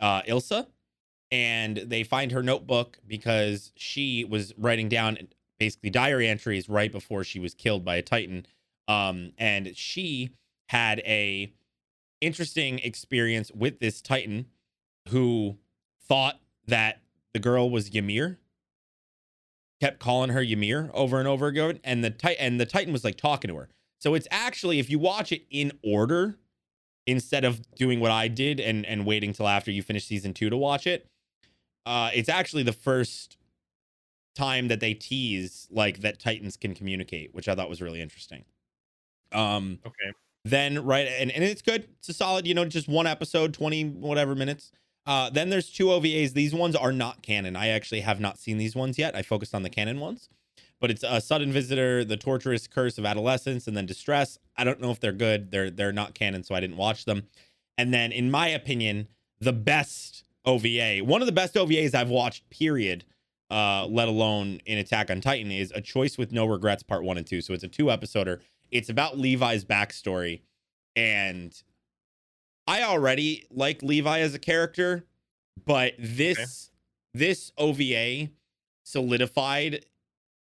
uh, 0.00 0.22
Ilsa, 0.22 0.66
and 1.30 1.76
they 1.76 2.02
find 2.02 2.32
her 2.32 2.42
notebook 2.42 2.98
because 3.06 3.72
she 3.76 4.24
was 4.24 4.52
writing 4.58 4.88
down 4.88 5.16
basically 5.58 5.90
diary 5.90 6.26
entries 6.28 6.68
right 6.68 6.90
before 6.90 7.22
she 7.22 7.38
was 7.38 7.54
killed 7.54 7.84
by 7.84 7.96
a 7.96 8.02
Titan. 8.02 8.46
Um, 8.88 9.32
and 9.38 9.76
she 9.76 10.30
had 10.68 11.00
a 11.00 11.52
interesting 12.20 12.78
experience 12.80 13.50
with 13.52 13.80
this 13.80 14.00
Titan 14.00 14.46
who 15.08 15.58
thought 16.06 16.40
that 16.66 17.00
the 17.32 17.38
girl 17.38 17.70
was 17.70 17.88
Ymir. 17.94 18.38
Kept 19.80 19.98
calling 19.98 20.30
her 20.30 20.42
Ymir 20.42 20.90
over 20.92 21.18
and 21.18 21.26
over 21.26 21.46
again, 21.46 21.80
and 21.84 22.04
the 22.04 22.10
Titan 22.10 22.44
and 22.44 22.60
the 22.60 22.66
Titan 22.66 22.92
was 22.92 23.02
like 23.02 23.16
talking 23.16 23.48
to 23.48 23.56
her. 23.56 23.68
So 23.98 24.14
it's 24.14 24.28
actually, 24.30 24.78
if 24.78 24.90
you 24.90 24.98
watch 24.98 25.32
it 25.32 25.42
in 25.50 25.72
order, 25.82 26.38
instead 27.06 27.44
of 27.44 27.60
doing 27.74 28.00
what 28.00 28.10
I 28.10 28.28
did 28.28 28.60
and 28.60 28.84
and 28.86 29.06
waiting 29.06 29.32
till 29.32 29.48
after 29.48 29.70
you 29.70 29.82
finish 29.82 30.06
season 30.06 30.34
two 30.34 30.50
to 30.50 30.56
watch 30.56 30.86
it. 30.86 31.06
Uh, 31.86 32.10
it's 32.14 32.28
actually 32.28 32.62
the 32.62 32.72
first 32.72 33.38
time 34.34 34.68
that 34.68 34.80
they 34.80 34.94
tease 34.94 35.66
like 35.70 36.00
that 36.00 36.20
Titans 36.20 36.56
can 36.56 36.74
communicate, 36.74 37.34
which 37.34 37.48
I 37.48 37.54
thought 37.54 37.68
was 37.68 37.82
really 37.82 38.00
interesting. 38.00 38.44
Um, 39.32 39.78
Okay. 39.84 40.12
Then 40.44 40.84
right 40.84 41.06
and, 41.06 41.30
and 41.30 41.44
it's 41.44 41.62
good. 41.62 41.88
It's 41.98 42.08
a 42.08 42.14
solid, 42.14 42.46
you 42.46 42.54
know, 42.54 42.64
just 42.64 42.88
one 42.88 43.06
episode, 43.06 43.54
20 43.54 43.84
whatever 43.90 44.34
minutes. 44.34 44.72
Uh, 45.06 45.30
then 45.30 45.50
there's 45.50 45.70
two 45.70 45.86
OVAs. 45.86 46.34
These 46.34 46.54
ones 46.54 46.76
are 46.76 46.92
not 46.92 47.22
canon. 47.22 47.56
I 47.56 47.68
actually 47.68 48.00
have 48.02 48.20
not 48.20 48.38
seen 48.38 48.58
these 48.58 48.76
ones 48.76 48.98
yet. 48.98 49.16
I 49.16 49.22
focused 49.22 49.54
on 49.54 49.62
the 49.62 49.70
canon 49.70 49.98
ones. 49.98 50.28
But 50.80 50.90
it's 50.90 51.02
a 51.02 51.20
sudden 51.20 51.52
visitor, 51.52 52.04
the 52.04 52.16
torturous 52.16 52.66
curse 52.66 52.96
of 52.96 53.04
adolescence, 53.04 53.66
and 53.66 53.76
then 53.76 53.84
distress. 53.84 54.38
I 54.56 54.64
don't 54.64 54.80
know 54.80 54.90
if 54.90 54.98
they're 54.98 55.12
good. 55.12 55.50
They're 55.50 55.70
they're 55.70 55.92
not 55.92 56.14
canon, 56.14 56.42
so 56.42 56.54
I 56.54 56.60
didn't 56.60 56.78
watch 56.78 57.04
them. 57.04 57.24
And 57.76 57.92
then, 57.92 58.12
in 58.12 58.30
my 58.30 58.48
opinion, 58.48 59.08
the 59.40 59.52
best 59.52 60.24
OVA, 60.46 60.98
one 60.98 61.20
of 61.20 61.26
the 61.26 61.32
best 61.32 61.54
OVAs 61.54 61.94
I've 61.94 62.08
watched, 62.08 62.48
period, 62.48 63.04
uh, 63.50 63.86
let 63.86 64.08
alone 64.08 64.60
in 64.64 64.78
Attack 64.78 65.10
on 65.10 65.20
Titan, 65.20 65.52
is 65.52 65.70
A 65.74 65.82
Choice 65.82 66.16
with 66.16 66.32
No 66.32 66.46
Regrets, 66.46 66.82
Part 66.82 67.04
One 67.04 67.18
and 67.18 67.26
Two. 67.26 67.42
So 67.42 67.52
it's 67.52 67.64
a 67.64 67.68
two 67.68 67.86
episoder. 67.86 68.40
It's 68.70 68.88
about 68.88 69.18
Levi's 69.18 69.64
backstory, 69.64 70.42
and 70.96 71.60
I 72.66 72.82
already 72.82 73.46
like 73.50 73.82
Levi 73.82 74.20
as 74.20 74.34
a 74.34 74.38
character, 74.38 75.04
but 75.66 75.94
this 75.98 76.70
this 77.14 77.52
OVA 77.58 78.30
solidified 78.84 79.84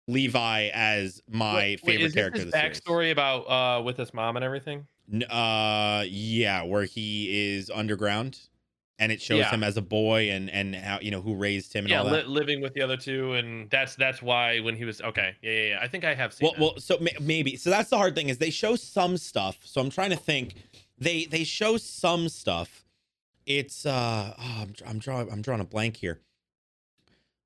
Levi 0.09 0.69
as 0.73 1.23
my 1.29 1.55
Wait, 1.55 1.83
wait, 1.83 1.93
favorite 1.93 2.07
is 2.07 2.13
this 2.13 2.21
character. 2.21 2.39
his 2.39 2.47
of 2.47 2.53
the 2.53 2.59
series. 2.59 2.81
backstory 2.81 3.13
about 3.13 3.41
uh 3.49 3.83
with 3.83 3.97
his 3.97 4.13
mom 4.15 4.37
and 4.37 4.45
everything. 4.45 4.87
Uh, 5.29 6.05
yeah, 6.09 6.63
where 6.63 6.85
he 6.85 7.55
is 7.55 7.71
underground, 7.71 8.39
and 8.99 9.11
it 9.11 9.21
shows 9.21 9.41
Yeah. 9.41 9.51
him 9.51 9.65
as 9.65 9.77
a 9.77 9.83
boy 9.83 10.31
and 10.31 10.49
and 10.51 10.75
how 10.77 10.99
you 11.01 11.11
know 11.11 11.21
who 11.21 11.35
raised 11.35 11.73
him 11.73 11.85
and 11.85 11.91
Yeah, 11.91 12.01
all 12.03 12.11
li- 12.11 12.25
living 12.25 12.61
with 12.61 12.75
the 12.75 12.83
other 12.83 12.97
two, 12.97 13.35
and 13.35 13.69
that's 13.71 13.97
that's 13.97 14.23
why 14.23 14.61
when 14.61 14.77
he 14.77 14.85
was 14.85 15.01
okay, 15.01 15.35
yeah, 15.43 15.51
yeah, 15.51 15.69
yeah. 15.71 15.79
I 15.81 15.89
think 15.89 16.05
I 16.05 16.15
have 16.15 16.33
seen. 16.33 16.47
Well, 16.47 16.53
that. 16.53 16.61
well, 16.61 16.79
so 16.79 16.99
may- 17.01 17.17
maybe 17.21 17.57
so 17.57 17.71
that's 17.71 17.91
the 17.91 17.97
hard 17.97 18.15
thing 18.15 18.29
is 18.29 18.39
they 18.39 18.51
show 18.51 18.77
some 18.77 19.17
stuff. 19.17 19.59
So 19.65 19.81
I'm 19.81 19.91
trying 19.91 20.11
to 20.11 20.17
think. 20.17 20.55
They 20.99 21.25
they 21.25 21.43
show 21.45 21.79
some 21.79 22.29
stuff. 22.29 22.85
It's 23.45 23.85
uh, 23.85 24.35
oh, 24.39 24.63
I'm 24.63 24.75
I'm 24.87 24.99
drawing 24.99 25.33
I'm 25.33 25.43
drawing 25.43 25.61
a 25.61 25.65
blank 25.65 25.97
here. 25.97 26.21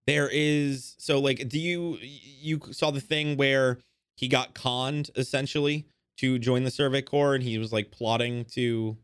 There 0.06 0.28
is 0.30 0.94
so 0.98 1.18
like, 1.18 1.48
do 1.48 1.58
you 1.58 1.98
you 2.00 2.60
saw 2.70 2.90
the 2.90 3.00
thing 3.00 3.36
where 3.36 3.78
he 4.16 4.28
got 4.28 4.54
conned 4.54 5.10
essentially 5.16 5.86
to 6.18 6.38
join 6.38 6.64
the 6.64 6.70
Survey 6.70 7.02
Corps 7.02 7.34
and 7.34 7.42
he 7.42 7.58
was 7.58 7.72
like 7.72 7.90
plotting 7.90 8.44
to 8.46 8.96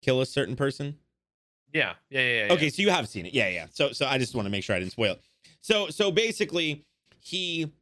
kill 0.00 0.20
a 0.20 0.26
certain 0.26 0.56
person? 0.56 0.96
Yeah, 1.72 1.94
yeah, 2.10 2.20
yeah, 2.20 2.46
yeah. 2.46 2.52
Okay, 2.52 2.70
so 2.70 2.82
you 2.82 2.90
have 2.90 3.08
seen 3.08 3.26
it. 3.26 3.34
Yeah, 3.34 3.48
yeah. 3.48 3.66
So 3.70 3.92
so 3.92 4.06
I 4.06 4.18
just 4.18 4.34
want 4.34 4.46
to 4.46 4.50
make 4.50 4.64
sure 4.64 4.76
I 4.76 4.78
didn't 4.78 4.92
spoil 4.92 5.12
it. 5.12 5.22
So 5.60 5.88
so 5.88 6.10
basically 6.10 6.84
he 7.20 7.72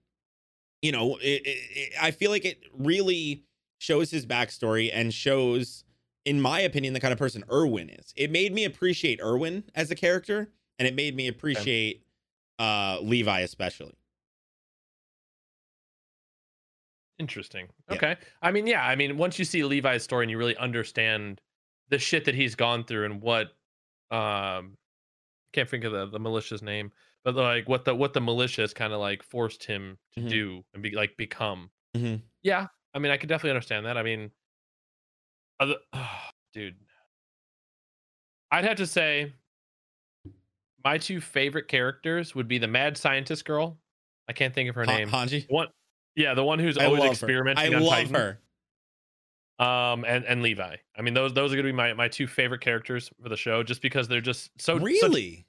you 0.83 0.93
know, 0.93 1.17
it, 1.17 1.43
it, 1.45 1.93
I 2.01 2.11
feel 2.11 2.31
like 2.31 2.45
it 2.47 2.63
really 2.73 3.45
shows 3.79 4.11
his 4.11 4.25
backstory 4.25 4.91
and 4.93 5.13
shows 5.13 5.85
in 6.25 6.41
my 6.41 6.61
opinion 6.61 6.95
the 6.95 7.01
kind 7.01 7.13
of 7.13 7.19
person 7.19 7.45
Erwin 7.51 7.91
is. 7.91 8.13
It 8.17 8.31
made 8.31 8.53
me 8.55 8.65
appreciate 8.65 9.21
Erwin 9.23 9.65
as 9.75 9.91
a 9.91 9.95
character 9.95 10.51
and 10.79 10.87
it 10.87 10.95
made 10.95 11.17
me 11.17 11.29
appreciate 11.29 12.05
uh 12.59 12.99
Levi 13.03 13.41
especially. 13.41 13.95
Interesting. 17.19 17.69
Yeah. 17.89 17.97
Okay. 17.97 18.17
I 18.41 18.51
mean, 18.51 18.67
yeah. 18.67 18.83
I 18.83 18.97
mean, 18.97 19.19
once 19.19 19.39
you 19.39 19.45
see 19.45 19.63
Levi's 19.63 20.03
story 20.03 20.25
and 20.25 20.31
you 20.31 20.39
really 20.39 20.57
understand 20.57 21.41
the 21.91 21.99
shit 21.99 22.25
that 22.25 22.35
he's 22.35 22.55
gone 22.55 22.85
through 22.85 23.05
and 23.05 23.21
what, 23.21 23.53
um, 24.11 24.77
can't 25.53 25.69
think 25.69 25.85
of 25.85 25.93
the, 25.93 26.07
the 26.07 26.19
militia's 26.21 26.63
name, 26.63 26.93
but 27.25 27.35
like 27.35 27.69
what 27.69 27.85
the 27.85 27.95
what 27.95 28.13
the 28.13 28.21
militia 28.21 28.63
has 28.63 28.73
kind 28.75 28.93
of 28.93 29.01
like 29.01 29.23
forced 29.23 29.65
him 29.65 29.99
to 30.15 30.21
Mhm. 30.21 30.29
do 30.29 30.65
and 30.75 30.83
be 30.83 30.91
like 30.93 31.17
become. 31.17 31.71
Mhm. 31.97 32.23
Yeah. 32.43 32.67
I 32.95 32.99
mean, 32.99 33.13
I 33.13 33.17
could 33.17 33.29
definitely 33.29 33.51
understand 33.51 33.87
that. 33.87 33.97
I 33.97 34.03
mean, 34.03 34.31
other, 35.61 35.77
dude, 36.53 36.77
I'd 38.51 38.65
have 38.65 38.79
to 38.79 38.87
say 38.87 39.33
my 40.85 40.99
two 40.99 41.21
favorite 41.21 41.69
characters 41.69 42.35
would 42.35 42.49
be 42.49 42.59
the 42.59 42.67
mad 42.69 42.97
scientist 42.97 43.45
girl. 43.45 43.79
I 44.29 44.33
can't 44.33 44.55
think 44.55 44.69
of 44.71 44.75
her 44.77 44.85
Han- 44.85 44.97
name. 44.97 45.09
Hanji. 45.09 45.47
One, 45.49 45.69
yeah, 46.17 46.35
the 46.35 46.45
one 46.45 46.59
who's 46.59 46.79
I 46.79 46.87
always 46.87 47.01
love 47.01 47.07
her. 47.09 47.13
experimenting. 47.13 47.75
I 47.75 47.77
on 47.77 47.83
love 47.83 47.93
Titan. 47.93 48.15
her. 48.15 48.41
Um, 49.61 50.05
and 50.07 50.25
and 50.25 50.43
Levi. 50.43 50.77
I 50.97 51.03
mean, 51.03 51.13
those 51.15 51.35
those 51.35 51.53
are 51.53 51.57
gonna 51.57 51.69
be 51.69 51.73
my 51.73 51.93
my 51.93 52.09
two 52.09 52.27
favorite 52.27 52.63
characters 52.63 53.11
for 53.23 53.29
the 53.29 53.37
show, 53.37 53.63
just 53.63 53.83
because 53.83 54.09
they're 54.09 54.21
just 54.23 54.51
so 54.61 54.75
such- 54.79 54.83
really? 54.83 55.47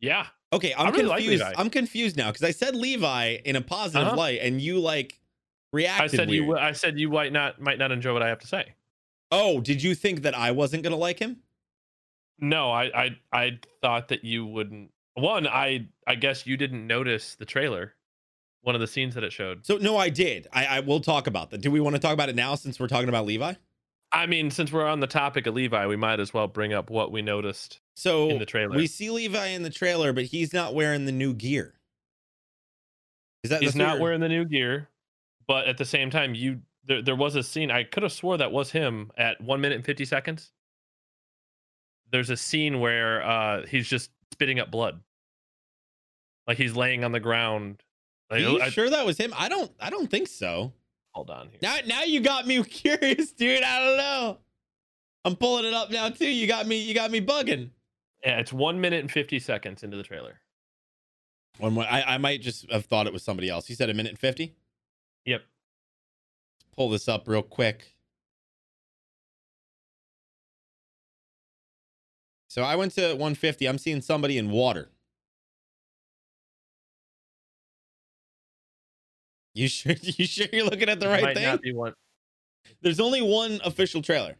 yeah. 0.00 0.26
Okay, 0.52 0.74
I'm 0.76 0.92
really 0.92 1.08
confused. 1.08 1.42
Levi. 1.42 1.54
I'm 1.60 1.70
confused 1.70 2.16
now 2.16 2.28
because 2.30 2.44
I 2.44 2.50
said 2.52 2.76
Levi 2.76 3.38
in 3.44 3.56
a 3.56 3.60
positive 3.62 4.08
Uh-huh. 4.08 4.16
light, 4.16 4.40
and 4.42 4.60
you 4.60 4.78
like 4.78 5.18
reacted. 5.72 6.04
I 6.04 6.16
said 6.16 6.28
weird. 6.28 6.44
you. 6.44 6.56
I 6.56 6.72
said 6.72 6.98
you 7.00 7.08
might 7.08 7.32
not 7.32 7.60
might 7.60 7.78
not 7.78 7.90
enjoy 7.92 8.12
what 8.12 8.22
I 8.22 8.28
have 8.28 8.38
to 8.40 8.46
say. 8.46 8.74
Oh, 9.32 9.60
did 9.60 9.82
you 9.82 9.94
think 9.94 10.22
that 10.22 10.36
I 10.36 10.50
wasn't 10.52 10.82
gonna 10.82 10.96
like 10.96 11.18
him? 11.18 11.38
No, 12.38 12.70
I 12.70 12.84
I 12.94 13.16
I 13.32 13.58
thought 13.80 14.08
that 14.08 14.22
you 14.22 14.44
wouldn't. 14.46 14.90
One, 15.14 15.46
I 15.48 15.86
I 16.06 16.14
guess 16.14 16.46
you 16.46 16.56
didn't 16.58 16.86
notice 16.86 17.34
the 17.34 17.46
trailer, 17.46 17.94
one 18.66 18.74
of 18.74 18.80
the 18.80 18.86
scenes 18.88 19.14
that 19.14 19.22
it 19.22 19.32
showed. 19.32 19.64
So 19.64 19.76
no, 19.76 19.96
I 19.96 20.08
did. 20.08 20.48
I, 20.52 20.66
I 20.66 20.80
will 20.80 20.98
talk 21.00 21.28
about 21.28 21.50
that. 21.50 21.60
Do 21.60 21.70
we 21.70 21.78
want 21.78 21.94
to 21.94 22.00
talk 22.00 22.12
about 22.12 22.28
it 22.28 22.34
now 22.34 22.56
since 22.56 22.80
we're 22.80 22.88
talking 22.88 23.08
about 23.08 23.24
Levi? 23.24 23.54
I 24.10 24.26
mean, 24.26 24.50
since 24.50 24.72
we're 24.72 24.86
on 24.86 24.98
the 24.98 25.06
topic 25.06 25.46
of 25.46 25.54
Levi, 25.54 25.86
we 25.86 25.94
might 25.96 26.18
as 26.18 26.34
well 26.34 26.48
bring 26.48 26.72
up 26.72 26.90
what 26.90 27.12
we 27.12 27.22
noticed 27.22 27.80
So 27.94 28.28
in 28.28 28.38
the 28.40 28.46
trailer. 28.46 28.74
we 28.76 28.88
see 28.88 29.10
Levi 29.10 29.46
in 29.48 29.62
the 29.62 29.70
trailer, 29.70 30.12
but 30.12 30.24
he's 30.24 30.52
not 30.52 30.74
wearing 30.74 31.04
the 31.04 31.12
new 31.12 31.32
gear. 31.32 31.74
Is 33.44 33.50
that 33.50 33.62
He's 33.62 33.76
not 33.76 34.00
wearing 34.00 34.20
the 34.20 34.28
new 34.28 34.44
gear, 34.44 34.88
but 35.46 35.68
at 35.68 35.78
the 35.78 35.84
same 35.84 36.10
time, 36.10 36.34
you 36.34 36.60
there 36.86 37.02
there 37.02 37.14
was 37.14 37.36
a 37.36 37.42
scene. 37.44 37.70
I 37.70 37.84
could 37.84 38.02
have 38.02 38.12
swore 38.12 38.36
that 38.36 38.50
was 38.50 38.72
him 38.72 39.12
at 39.16 39.40
one 39.40 39.60
minute 39.60 39.76
and 39.76 39.84
fifty 39.84 40.04
seconds. 40.04 40.50
There's 42.10 42.30
a 42.30 42.36
scene 42.36 42.80
where 42.80 43.22
uh 43.24 43.66
he's 43.66 43.86
just 43.86 44.10
spitting 44.32 44.58
up 44.58 44.72
blood, 44.72 45.00
like 46.48 46.58
he's 46.58 46.74
laying 46.74 47.04
on 47.04 47.12
the 47.12 47.20
ground. 47.20 47.82
Are 48.30 48.36
Like, 48.38 48.48
you 48.48 48.58
oh, 48.60 48.64
I- 48.64 48.70
sure 48.70 48.90
that 48.90 49.06
was 49.06 49.16
him? 49.18 49.32
I 49.36 49.48
don't. 49.48 49.70
I 49.80 49.90
don't 49.90 50.10
think 50.10 50.28
so. 50.28 50.72
hold 51.12 51.30
on 51.30 51.48
here. 51.48 51.58
Now, 51.62 51.76
now 51.86 52.02
you 52.04 52.20
got 52.20 52.46
me 52.46 52.62
curious, 52.64 53.32
dude. 53.32 53.62
I 53.62 53.84
don't 53.84 53.96
know. 53.96 54.38
I'm 55.24 55.36
pulling 55.36 55.64
it 55.64 55.74
up 55.74 55.90
now 55.90 56.08
too. 56.08 56.28
You 56.28 56.46
got 56.46 56.66
me. 56.66 56.78
You 56.80 56.94
got 56.94 57.10
me 57.10 57.20
bugging. 57.20 57.70
Yeah, 58.24 58.38
it's 58.38 58.52
one 58.52 58.80
minute 58.80 59.00
and 59.00 59.10
fifty 59.10 59.38
seconds 59.38 59.82
into 59.82 59.96
the 59.96 60.02
trailer. 60.02 60.40
One 61.58 61.72
more. 61.74 61.84
I, 61.84 62.02
I 62.02 62.18
might 62.18 62.42
just 62.42 62.70
have 62.70 62.84
thought 62.86 63.06
it 63.06 63.12
was 63.12 63.22
somebody 63.22 63.48
else. 63.48 63.68
You 63.68 63.76
said 63.76 63.90
a 63.90 63.94
minute 63.94 64.10
and 64.10 64.18
fifty. 64.18 64.54
Yep. 65.24 65.42
Pull 66.76 66.90
this 66.90 67.08
up 67.08 67.26
real 67.26 67.42
quick. 67.42 67.94
So 72.48 72.62
I 72.62 72.76
went 72.76 72.92
to 72.94 73.08
150. 73.08 73.66
I'm 73.66 73.78
seeing 73.78 74.00
somebody 74.00 74.38
in 74.38 74.50
water. 74.50 74.88
You 79.56 79.68
sure? 79.68 79.94
You 80.02 80.26
sure 80.26 80.46
you're 80.52 80.66
looking 80.66 80.88
at 80.88 81.00
the 81.00 81.08
right 81.08 81.22
Might 81.22 81.34
thing? 81.36 81.44
not 81.44 81.62
be 81.62 81.72
one. 81.72 81.94
There's 82.82 83.00
only 83.00 83.22
one 83.22 83.60
official 83.64 84.02
trailer. 84.02 84.36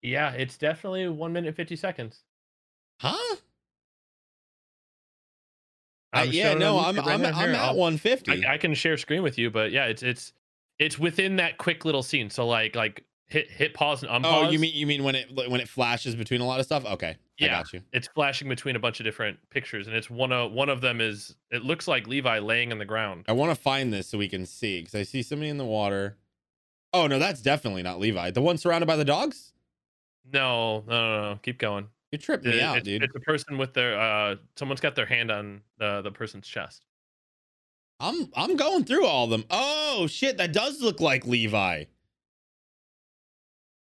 Yeah, 0.00 0.30
it's 0.32 0.56
definitely 0.56 1.08
one 1.08 1.32
minute 1.32 1.48
and 1.48 1.56
fifty 1.56 1.76
seconds. 1.76 2.22
Huh? 3.00 3.36
I, 6.12 6.22
I'm 6.22 6.30
yeah, 6.30 6.54
no, 6.54 6.78
I'm 6.78 6.96
right 6.96 7.06
I'm. 7.08 7.26
I'm 7.26 7.54
at 7.54 7.76
150. 7.76 8.46
I, 8.46 8.54
I 8.54 8.58
can 8.58 8.74
share 8.74 8.96
screen 8.96 9.22
with 9.22 9.38
you, 9.38 9.50
but 9.50 9.72
yeah, 9.72 9.86
it's 9.86 10.02
it's 10.02 10.32
it's 10.78 10.98
within 10.98 11.36
that 11.36 11.58
quick 11.58 11.84
little 11.84 12.02
scene. 12.02 12.30
So 12.30 12.46
like 12.46 12.76
like 12.76 13.04
hit 13.26 13.50
hit 13.50 13.74
pause 13.74 14.02
and 14.02 14.10
unpause. 14.10 14.46
oh, 14.46 14.50
you 14.50 14.58
mean 14.58 14.74
you 14.74 14.86
mean 14.86 15.02
when 15.02 15.16
it 15.16 15.34
when 15.34 15.60
it 15.60 15.68
flashes 15.68 16.14
between 16.14 16.40
a 16.40 16.46
lot 16.46 16.60
of 16.60 16.66
stuff? 16.66 16.84
Okay, 16.84 17.16
Yeah. 17.38 17.62
it's 17.92 18.08
flashing 18.08 18.48
between 18.48 18.74
a 18.76 18.78
bunch 18.80 18.98
of 19.00 19.04
different 19.04 19.38
pictures, 19.50 19.86
and 19.86 19.94
it's 19.94 20.10
one 20.10 20.32
of 20.32 20.50
one 20.52 20.68
of 20.68 20.80
them 20.80 21.00
is 21.00 21.36
it 21.50 21.62
looks 21.62 21.86
like 21.86 22.06
Levi 22.08 22.38
laying 22.40 22.72
on 22.72 22.78
the 22.78 22.84
ground. 22.84 23.24
I 23.28 23.32
want 23.32 23.50
to 23.50 23.60
find 23.60 23.92
this 23.92 24.08
so 24.08 24.18
we 24.18 24.28
can 24.28 24.44
see 24.46 24.80
because 24.80 24.94
I 24.94 25.02
see 25.04 25.22
somebody 25.22 25.48
in 25.48 25.56
the 25.58 25.64
water. 25.64 26.16
Oh 26.92 27.06
no, 27.06 27.18
that's 27.18 27.40
definitely 27.42 27.82
not 27.82 28.00
Levi. 28.00 28.30
The 28.32 28.40
one 28.42 28.58
surrounded 28.58 28.86
by 28.86 28.96
the 28.96 29.04
dogs. 29.04 29.52
No, 30.32 30.82
no, 30.86 31.16
no, 31.20 31.30
no. 31.32 31.38
keep 31.42 31.58
going. 31.58 31.88
You 32.12 32.18
tripped 32.18 32.44
me 32.44 32.52
It- 32.58 32.62
out, 32.62 32.78
it's, 32.78 32.84
dude. 32.84 33.02
it's 33.04 33.14
a 33.14 33.20
person 33.20 33.56
with 33.58 33.72
their 33.74 33.98
uh, 34.00 34.36
someone's 34.56 34.80
got 34.80 34.94
their 34.96 35.06
hand 35.06 35.30
on 35.30 35.60
the 35.78 36.02
the 36.02 36.10
person's 36.10 36.46
chest. 36.48 36.86
I'm 38.00 38.30
I'm 38.36 38.56
going 38.56 38.84
through 38.84 39.06
all 39.06 39.24
of 39.24 39.30
them. 39.30 39.44
Oh 39.50 40.06
shit, 40.08 40.38
that 40.38 40.52
does 40.52 40.80
look 40.80 41.00
like 41.00 41.26
Levi. 41.26 41.84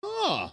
Huh. 0.02 0.50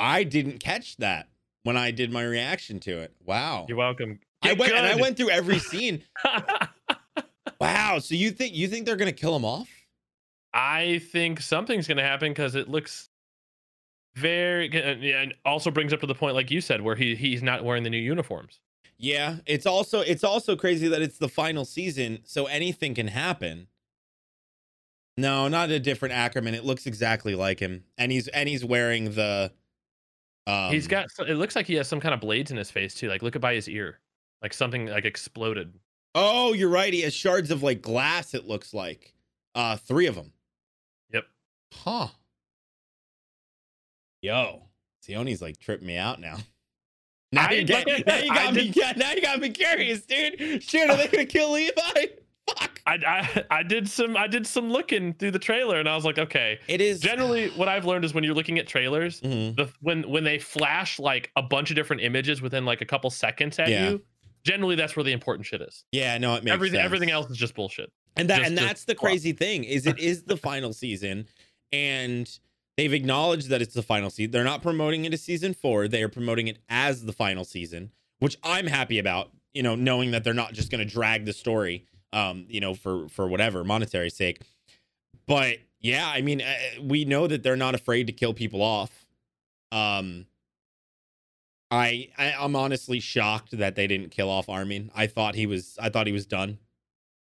I 0.00 0.24
didn't 0.24 0.58
catch 0.58 0.96
that 0.96 1.28
when 1.62 1.76
I 1.76 1.92
did 1.92 2.10
my 2.10 2.24
reaction 2.24 2.80
to 2.80 2.98
it. 2.98 3.14
Wow. 3.24 3.66
You're 3.68 3.78
welcome. 3.78 4.18
I 4.42 4.48
Get 4.48 4.58
went 4.58 4.72
and 4.72 4.86
I 4.86 4.96
went 4.96 5.16
through 5.16 5.30
every 5.30 5.58
scene. 5.58 6.02
Wow. 7.60 7.98
So 7.98 8.14
you 8.14 8.30
think 8.30 8.54
you 8.54 8.68
think 8.68 8.86
they're 8.86 8.96
gonna 8.96 9.12
kill 9.12 9.36
him 9.36 9.44
off? 9.44 9.68
I 10.52 11.00
think 11.12 11.40
something's 11.40 11.86
going 11.86 11.98
to 11.98 12.02
happen 12.02 12.30
because 12.30 12.54
it 12.54 12.68
looks 12.68 13.08
very 14.16 14.68
and 15.14 15.34
also 15.44 15.70
brings 15.70 15.92
up 15.92 16.00
to 16.00 16.06
the 16.06 16.14
point 16.14 16.34
like 16.34 16.50
you 16.50 16.60
said 16.60 16.82
where 16.82 16.96
he 16.96 17.14
he's 17.14 17.42
not 17.42 17.64
wearing 17.64 17.84
the 17.84 17.90
new 17.90 17.98
uniforms. 17.98 18.60
Yeah, 18.98 19.36
it's 19.46 19.66
also 19.66 20.00
it's 20.00 20.24
also 20.24 20.56
crazy 20.56 20.88
that 20.88 21.00
it's 21.00 21.18
the 21.18 21.28
final 21.28 21.64
season, 21.64 22.20
so 22.24 22.46
anything 22.46 22.94
can 22.94 23.08
happen. 23.08 23.68
No, 25.16 25.48
not 25.48 25.70
a 25.70 25.78
different 25.78 26.14
Ackerman. 26.14 26.54
It 26.54 26.64
looks 26.64 26.86
exactly 26.86 27.34
like 27.34 27.60
him, 27.60 27.84
and 27.96 28.10
he's 28.10 28.28
and 28.28 28.48
he's 28.48 28.64
wearing 28.64 29.12
the. 29.12 29.52
Um, 30.46 30.72
he's 30.72 30.86
got. 30.86 31.06
It 31.20 31.36
looks 31.36 31.54
like 31.56 31.66
he 31.66 31.74
has 31.74 31.88
some 31.88 32.00
kind 32.00 32.14
of 32.14 32.20
blades 32.20 32.50
in 32.50 32.56
his 32.56 32.70
face 32.70 32.94
too. 32.94 33.08
Like 33.08 33.22
look 33.22 33.36
at 33.36 33.42
by 33.42 33.54
his 33.54 33.68
ear, 33.68 34.00
like 34.42 34.52
something 34.52 34.86
like 34.86 35.04
exploded. 35.04 35.72
Oh, 36.14 36.52
you're 36.52 36.68
right. 36.68 36.92
He 36.92 37.02
has 37.02 37.14
shards 37.14 37.50
of 37.50 37.62
like 37.62 37.82
glass. 37.82 38.34
It 38.34 38.46
looks 38.46 38.74
like, 38.74 39.14
uh, 39.54 39.76
three 39.76 40.06
of 40.06 40.16
them. 40.16 40.32
Yep. 41.12 41.24
Huh. 41.72 42.08
Yo, 44.22 44.64
Sione's 45.02 45.40
like 45.40 45.58
tripping 45.58 45.86
me 45.86 45.96
out 45.96 46.20
now. 46.20 46.36
Now, 47.32 47.52
you, 47.52 47.62
get, 47.62 47.86
now 47.86 48.16
you 48.18 48.34
got 48.34 48.54
me. 48.54 48.72
Now 48.96 49.12
you 49.12 49.22
got 49.22 49.38
me 49.38 49.50
curious, 49.50 50.02
dude. 50.02 50.60
Shit, 50.64 50.90
are 50.90 50.96
they 50.96 51.06
gonna 51.06 51.26
kill 51.26 51.52
Levi? 51.52 52.06
Fuck. 52.58 52.82
I, 52.86 52.94
I 52.94 53.58
I 53.58 53.62
did 53.62 53.88
some 53.88 54.16
I 54.16 54.26
did 54.26 54.46
some 54.46 54.70
looking 54.70 55.14
through 55.14 55.30
the 55.32 55.38
trailer 55.38 55.78
and 55.78 55.88
I 55.88 55.94
was 55.94 56.04
like, 56.04 56.18
okay. 56.18 56.58
It 56.68 56.80
is 56.80 57.00
generally 57.00 57.50
what 57.50 57.68
I've 57.68 57.84
learned 57.84 58.04
is 58.04 58.14
when 58.14 58.24
you're 58.24 58.34
looking 58.34 58.58
at 58.58 58.66
trailers, 58.66 59.20
mm-hmm. 59.20 59.54
the 59.54 59.70
when 59.80 60.08
when 60.08 60.24
they 60.24 60.38
flash 60.38 60.98
like 60.98 61.30
a 61.36 61.42
bunch 61.42 61.70
of 61.70 61.76
different 61.76 62.02
images 62.02 62.42
within 62.42 62.64
like 62.64 62.80
a 62.80 62.86
couple 62.86 63.10
seconds 63.10 63.58
at 63.58 63.68
yeah. 63.68 63.90
you, 63.90 64.02
generally 64.44 64.76
that's 64.76 64.96
where 64.96 65.04
the 65.04 65.12
important 65.12 65.46
shit 65.46 65.60
is. 65.60 65.84
Yeah, 65.92 66.18
no, 66.18 66.34
it 66.34 66.44
makes 66.44 66.54
everything 66.54 66.78
sense. 66.78 66.84
everything 66.84 67.10
else 67.10 67.30
is 67.30 67.36
just 67.36 67.54
bullshit. 67.54 67.92
And 68.16 68.28
that 68.28 68.38
just, 68.38 68.48
and 68.48 68.58
that's 68.58 68.84
the 68.84 68.94
crazy 68.94 69.32
thing 69.32 69.64
is 69.64 69.86
it 69.86 69.98
is 69.98 70.24
the 70.24 70.36
final 70.36 70.72
season 70.72 71.26
and 71.72 72.28
they've 72.76 72.92
acknowledged 72.92 73.48
that 73.50 73.62
it's 73.62 73.74
the 73.74 73.82
final 73.82 74.10
season. 74.10 74.32
They're 74.32 74.44
not 74.44 74.62
promoting 74.62 75.04
it 75.04 75.12
as 75.12 75.22
season 75.22 75.54
4, 75.54 75.88
they 75.88 76.02
are 76.02 76.08
promoting 76.08 76.48
it 76.48 76.58
as 76.68 77.04
the 77.04 77.12
final 77.12 77.44
season, 77.44 77.92
which 78.18 78.36
I'm 78.42 78.66
happy 78.66 78.98
about, 78.98 79.30
you 79.54 79.62
know, 79.62 79.74
knowing 79.76 80.10
that 80.10 80.24
they're 80.24 80.34
not 80.34 80.52
just 80.52 80.70
going 80.70 80.86
to 80.86 80.92
drag 80.92 81.24
the 81.24 81.32
story 81.32 81.86
um, 82.12 82.46
you 82.48 82.60
know, 82.60 82.74
for 82.74 83.08
for 83.08 83.28
whatever 83.28 83.64
monetary 83.64 84.10
sake. 84.10 84.40
But 85.26 85.58
yeah, 85.80 86.08
I 86.08 86.22
mean, 86.22 86.42
uh, 86.42 86.54
we 86.82 87.04
know 87.04 87.26
that 87.26 87.42
they're 87.42 87.56
not 87.56 87.74
afraid 87.74 88.06
to 88.08 88.12
kill 88.12 88.34
people 88.34 88.62
off. 88.62 89.06
Um, 89.72 90.26
I, 91.70 92.08
I 92.18 92.34
I'm 92.38 92.56
honestly 92.56 93.00
shocked 93.00 93.56
that 93.56 93.76
they 93.76 93.86
didn't 93.86 94.10
kill 94.10 94.28
off 94.28 94.48
Armin. 94.48 94.90
I 94.94 95.06
thought 95.06 95.34
he 95.34 95.46
was 95.46 95.78
I 95.80 95.88
thought 95.88 96.06
he 96.06 96.12
was 96.12 96.26
done. 96.26 96.58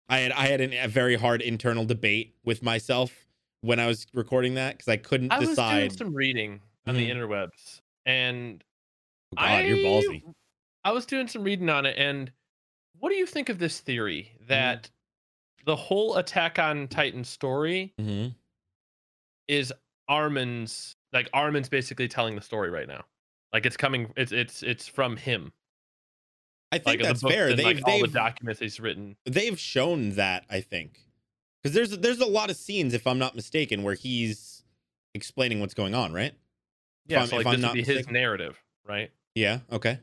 I 0.08 0.18
had 0.18 0.32
I 0.32 0.46
had 0.46 0.60
an, 0.60 0.72
a 0.72 0.88
very 0.88 1.16
hard 1.16 1.40
internal 1.40 1.84
debate 1.84 2.34
with 2.44 2.62
myself 2.62 3.12
when 3.60 3.78
I 3.78 3.86
was 3.86 4.06
recording 4.12 4.54
that 4.54 4.74
because 4.76 4.88
I 4.88 4.96
couldn't 4.96 5.32
I 5.32 5.38
decide. 5.38 5.62
I 5.62 5.84
was 5.84 5.96
doing 5.96 6.08
some 6.08 6.14
reading 6.14 6.60
on 6.86 6.96
mm-hmm. 6.96 7.04
the 7.04 7.10
interwebs, 7.10 7.80
and 8.04 8.62
oh 9.32 9.40
God, 9.40 9.48
I, 9.48 9.62
you're 9.62 9.78
ballsy. 9.78 10.22
I 10.84 10.90
was 10.90 11.06
doing 11.06 11.28
some 11.28 11.44
reading 11.44 11.70
on 11.70 11.86
it, 11.86 11.96
and 11.96 12.32
what 13.02 13.10
do 13.10 13.16
you 13.16 13.26
think 13.26 13.48
of 13.48 13.58
this 13.58 13.80
theory 13.80 14.30
mm-hmm. 14.36 14.46
that 14.46 14.82
mm-hmm. 14.84 15.64
the 15.66 15.76
whole 15.76 16.16
Attack 16.16 16.60
on 16.60 16.86
Titan 16.86 17.24
story 17.24 17.92
mm-hmm. 18.00 18.28
is 19.48 19.72
Armin's 20.08 20.94
like 21.12 21.28
Armin's 21.34 21.68
basically 21.68 22.06
telling 22.06 22.36
the 22.36 22.40
story 22.40 22.70
right 22.70 22.86
now. 22.86 23.04
Like 23.52 23.66
it's 23.66 23.76
coming 23.76 24.12
it's 24.16 24.30
it's 24.30 24.62
it's 24.62 24.86
from 24.86 25.16
him. 25.16 25.52
I 26.70 26.78
think 26.78 27.00
like, 27.00 27.02
that's 27.02 27.22
fair. 27.22 27.48
And, 27.48 27.58
they've, 27.58 27.66
like, 27.66 27.82
all 27.84 28.00
they've, 28.00 28.12
the 28.12 28.18
documents 28.18 28.60
he's 28.60 28.78
written. 28.78 29.16
They've 29.26 29.58
shown 29.58 30.12
that, 30.12 30.44
I 30.48 30.60
think. 30.60 31.00
Because 31.60 31.74
there's 31.74 31.98
there's 31.98 32.20
a 32.20 32.26
lot 32.26 32.50
of 32.50 32.56
scenes, 32.56 32.94
if 32.94 33.06
I'm 33.06 33.18
not 33.18 33.34
mistaken, 33.34 33.82
where 33.82 33.94
he's 33.94 34.62
explaining 35.12 35.58
what's 35.58 35.74
going 35.74 35.94
on, 35.96 36.12
right? 36.12 36.34
Yeah, 37.08 37.24
so 37.24 37.36
like 37.36 37.46
this 37.46 37.62
would 37.62 37.72
be 37.72 37.80
mistaken. 37.80 37.96
his 37.96 38.10
narrative, 38.10 38.62
right? 38.86 39.10
Yeah. 39.34 39.58
Okay. 39.72 39.98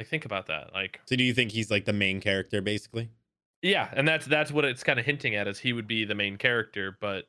Like 0.00 0.08
think 0.08 0.24
about 0.24 0.46
that. 0.46 0.72
Like 0.72 0.98
So 1.04 1.14
do 1.14 1.22
you 1.22 1.34
think 1.34 1.52
he's 1.52 1.70
like 1.70 1.84
the 1.84 1.92
main 1.92 2.22
character 2.22 2.62
basically? 2.62 3.10
Yeah, 3.60 3.90
and 3.92 4.08
that's 4.08 4.24
that's 4.24 4.50
what 4.50 4.64
it's 4.64 4.82
kind 4.82 4.98
of 4.98 5.04
hinting 5.04 5.34
at 5.34 5.46
is 5.46 5.58
he 5.58 5.74
would 5.74 5.86
be 5.86 6.06
the 6.06 6.14
main 6.14 6.38
character, 6.38 6.96
but 6.98 7.28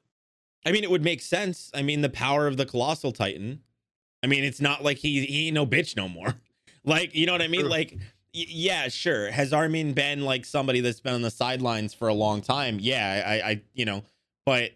I 0.66 0.72
mean 0.72 0.86
it 0.86 0.90
would 0.90 1.04
make 1.04 1.22
sense. 1.22 1.70
I 1.74 1.82
mean 1.82 2.00
the 2.00 2.10
power 2.10 2.48
of 2.48 2.56
the 2.56 2.66
colossal 2.66 3.12
titan. 3.12 3.60
I 4.24 4.28
mean 4.28 4.46
it's 4.46 4.62
not 4.62 4.86
like 4.86 5.00
he 5.00 5.26
he 5.26 5.48
ain't 5.48 5.56
no 5.56 5.66
bitch 5.66 5.98
no 5.98 6.08
more. 6.08 6.36
like, 6.86 7.14
you 7.14 7.26
know 7.26 7.34
what 7.34 7.42
I 7.42 7.50
mean? 7.50 7.62
True. 7.62 7.70
Like 7.70 7.98
yeah, 8.32 8.88
sure. 8.88 9.30
Has 9.32 9.52
Armin 9.52 9.92
been 9.92 10.22
like 10.22 10.46
somebody 10.46 10.80
that's 10.80 11.02
been 11.02 11.16
on 11.16 11.24
the 11.24 11.30
sidelines 11.30 11.94
for 11.94 12.08
a 12.08 12.14
long 12.14 12.40
time? 12.40 12.78
Yeah, 12.80 13.22
I 13.28 13.50
I 13.50 13.62
you 13.74 13.84
know, 13.84 14.06
but 14.46 14.72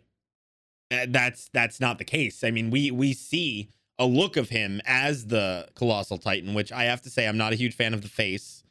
eh, 0.92 1.06
that's 1.08 1.50
that's 1.54 1.80
not 1.80 1.98
the 1.98 2.04
case. 2.04 2.44
I 2.44 2.52
mean, 2.52 2.72
we 2.72 2.92
we 2.92 3.14
see 3.14 3.70
a 3.98 4.06
look 4.06 4.36
of 4.38 4.50
him 4.50 4.82
as 4.86 5.28
the 5.28 5.68
colossal 5.76 6.18
titan 6.18 6.54
which 6.54 6.72
i 6.72 6.84
have 6.84 7.02
to 7.02 7.10
say 7.10 7.28
i'm 7.28 7.38
not 7.38 7.54
a 7.54 7.56
huge 7.56 7.76
fan 7.76 7.94
of 7.94 8.02
the 8.02 8.08
face. 8.08 8.64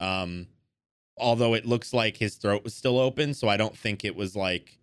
Um 0.00 0.46
although 1.18 1.52
it 1.52 1.66
looks 1.66 1.92
like 1.92 2.16
his 2.16 2.36
throat 2.36 2.64
was 2.64 2.72
still 2.72 2.98
open 2.98 3.34
so 3.34 3.48
i 3.48 3.58
don't 3.58 3.76
think 3.76 4.04
it 4.04 4.16
was 4.16 4.34
like 4.34 4.78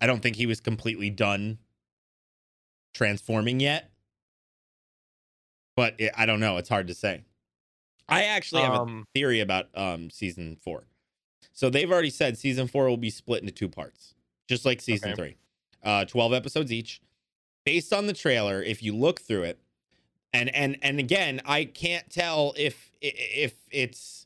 i 0.00 0.06
don't 0.06 0.20
think 0.20 0.36
he 0.36 0.44
was 0.44 0.60
completely 0.60 1.10
done 1.10 1.58
transforming 2.94 3.60
yet. 3.60 3.90
But 5.76 5.94
it, 5.98 6.12
i 6.16 6.26
don't 6.26 6.40
know 6.40 6.58
it's 6.58 6.68
hard 6.68 6.88
to 6.88 6.94
say. 6.94 7.22
I 8.10 8.24
actually 8.24 8.62
have 8.62 8.74
um, 8.74 9.04
a 9.06 9.18
theory 9.18 9.40
about 9.40 9.68
um 9.74 10.10
season 10.10 10.56
four. 10.62 10.84
So 11.52 11.70
they've 11.70 11.90
already 11.90 12.10
said 12.10 12.36
season 12.36 12.68
four 12.68 12.88
will 12.88 12.96
be 12.96 13.10
split 13.10 13.40
into 13.40 13.52
two 13.52 13.68
parts 13.68 14.14
just 14.48 14.66
like 14.66 14.82
season 14.82 15.12
okay. 15.12 15.16
three. 15.16 15.36
Uh 15.82 16.04
12 16.04 16.34
episodes 16.34 16.72
each 16.72 17.00
based 17.68 17.92
on 17.92 18.06
the 18.06 18.14
trailer, 18.14 18.62
if 18.62 18.82
you 18.82 18.96
look 18.96 19.20
through 19.20 19.42
it, 19.42 19.58
and 20.32 20.48
and 20.54 20.78
and 20.80 20.98
again, 20.98 21.42
I 21.44 21.66
can't 21.66 22.08
tell 22.08 22.54
if 22.56 22.90
if 23.02 23.52
it's 23.70 24.24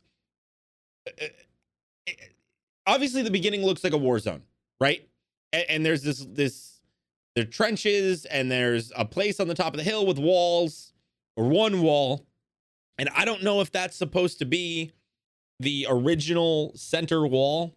uh, 1.09 1.25
uh, 1.25 2.13
obviously 2.87 3.23
the 3.23 3.33
beginning 3.33 3.65
looks 3.65 3.83
like 3.83 3.95
a 3.95 3.99
war 3.99 4.21
zone, 4.21 4.43
right? 4.81 5.09
And, 5.53 5.65
and 5.69 5.85
there's 5.85 6.05
this 6.05 6.25
this 6.25 6.83
there 7.35 7.45
trenches 7.45 8.27
and 8.27 8.49
there's 8.49 8.93
a 8.95 9.05
place 9.05 9.41
on 9.41 9.49
the 9.49 9.55
top 9.55 9.73
of 9.73 9.79
the 9.79 9.83
hill 9.83 10.07
with 10.07 10.21
walls 10.21 10.93
or 11.37 11.49
one 11.49 11.83
wall, 11.83 12.25
and 12.97 13.09
I 13.09 13.25
don't 13.25 13.43
know 13.43 13.61
if 13.61 13.73
that's 13.73 13.97
supposed 13.97 14.39
to 14.39 14.45
be 14.45 14.93
the 15.59 15.89
original 15.91 16.71
center 16.77 17.27
wall 17.27 17.75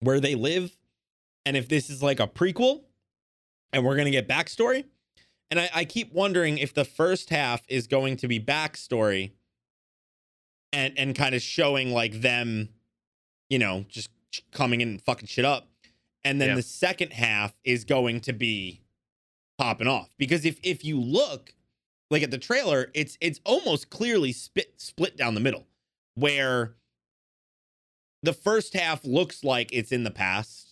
where 0.00 0.18
they 0.18 0.34
live, 0.34 0.74
and 1.44 1.58
if 1.58 1.68
this 1.68 1.90
is 1.90 2.02
like 2.02 2.20
a 2.20 2.26
prequel 2.26 2.84
and 3.72 3.84
we're 3.84 3.96
going 3.96 4.06
to 4.06 4.10
get 4.10 4.28
backstory. 4.28 4.84
And 5.50 5.60
I, 5.60 5.70
I, 5.74 5.84
keep 5.84 6.12
wondering 6.12 6.58
if 6.58 6.74
the 6.74 6.84
first 6.84 7.30
half 7.30 7.62
is 7.68 7.86
going 7.86 8.18
to 8.18 8.28
be 8.28 8.38
backstory 8.38 9.32
and 10.72 10.92
and 10.98 11.14
kind 11.14 11.34
of 11.34 11.40
showing 11.40 11.90
like 11.92 12.20
them, 12.20 12.68
you 13.48 13.58
know, 13.58 13.86
just 13.88 14.10
coming 14.52 14.80
in 14.80 14.88
and 14.88 15.02
fucking 15.02 15.26
shit 15.26 15.44
up. 15.44 15.68
And 16.24 16.40
then 16.40 16.50
yeah. 16.50 16.54
the 16.56 16.62
second 16.62 17.14
half 17.14 17.54
is 17.64 17.84
going 17.84 18.20
to 18.22 18.34
be 18.34 18.82
popping 19.56 19.86
off. 19.86 20.10
Because 20.18 20.44
if 20.44 20.58
if 20.62 20.84
you 20.84 21.00
look 21.00 21.54
like 22.10 22.22
at 22.22 22.30
the 22.30 22.38
trailer, 22.38 22.90
it's 22.94 23.16
it's 23.20 23.40
almost 23.44 23.88
clearly 23.88 24.32
spit 24.32 24.74
split 24.76 25.16
down 25.16 25.34
the 25.34 25.40
middle, 25.40 25.66
where 26.14 26.74
the 28.22 28.32
first 28.32 28.74
half 28.74 29.04
looks 29.04 29.44
like 29.44 29.70
it's 29.72 29.92
in 29.92 30.04
the 30.04 30.10
past 30.10 30.67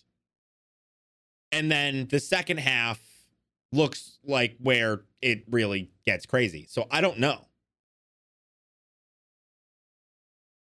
and 1.57 1.71
then 1.71 2.07
the 2.11 2.19
second 2.19 2.59
half 2.59 2.99
looks 3.71 4.19
like 4.23 4.55
where 4.61 5.01
it 5.23 5.43
really 5.49 5.89
gets 6.05 6.27
crazy. 6.27 6.67
So 6.69 6.85
I 6.91 7.01
don't 7.01 7.17
know. 7.17 7.45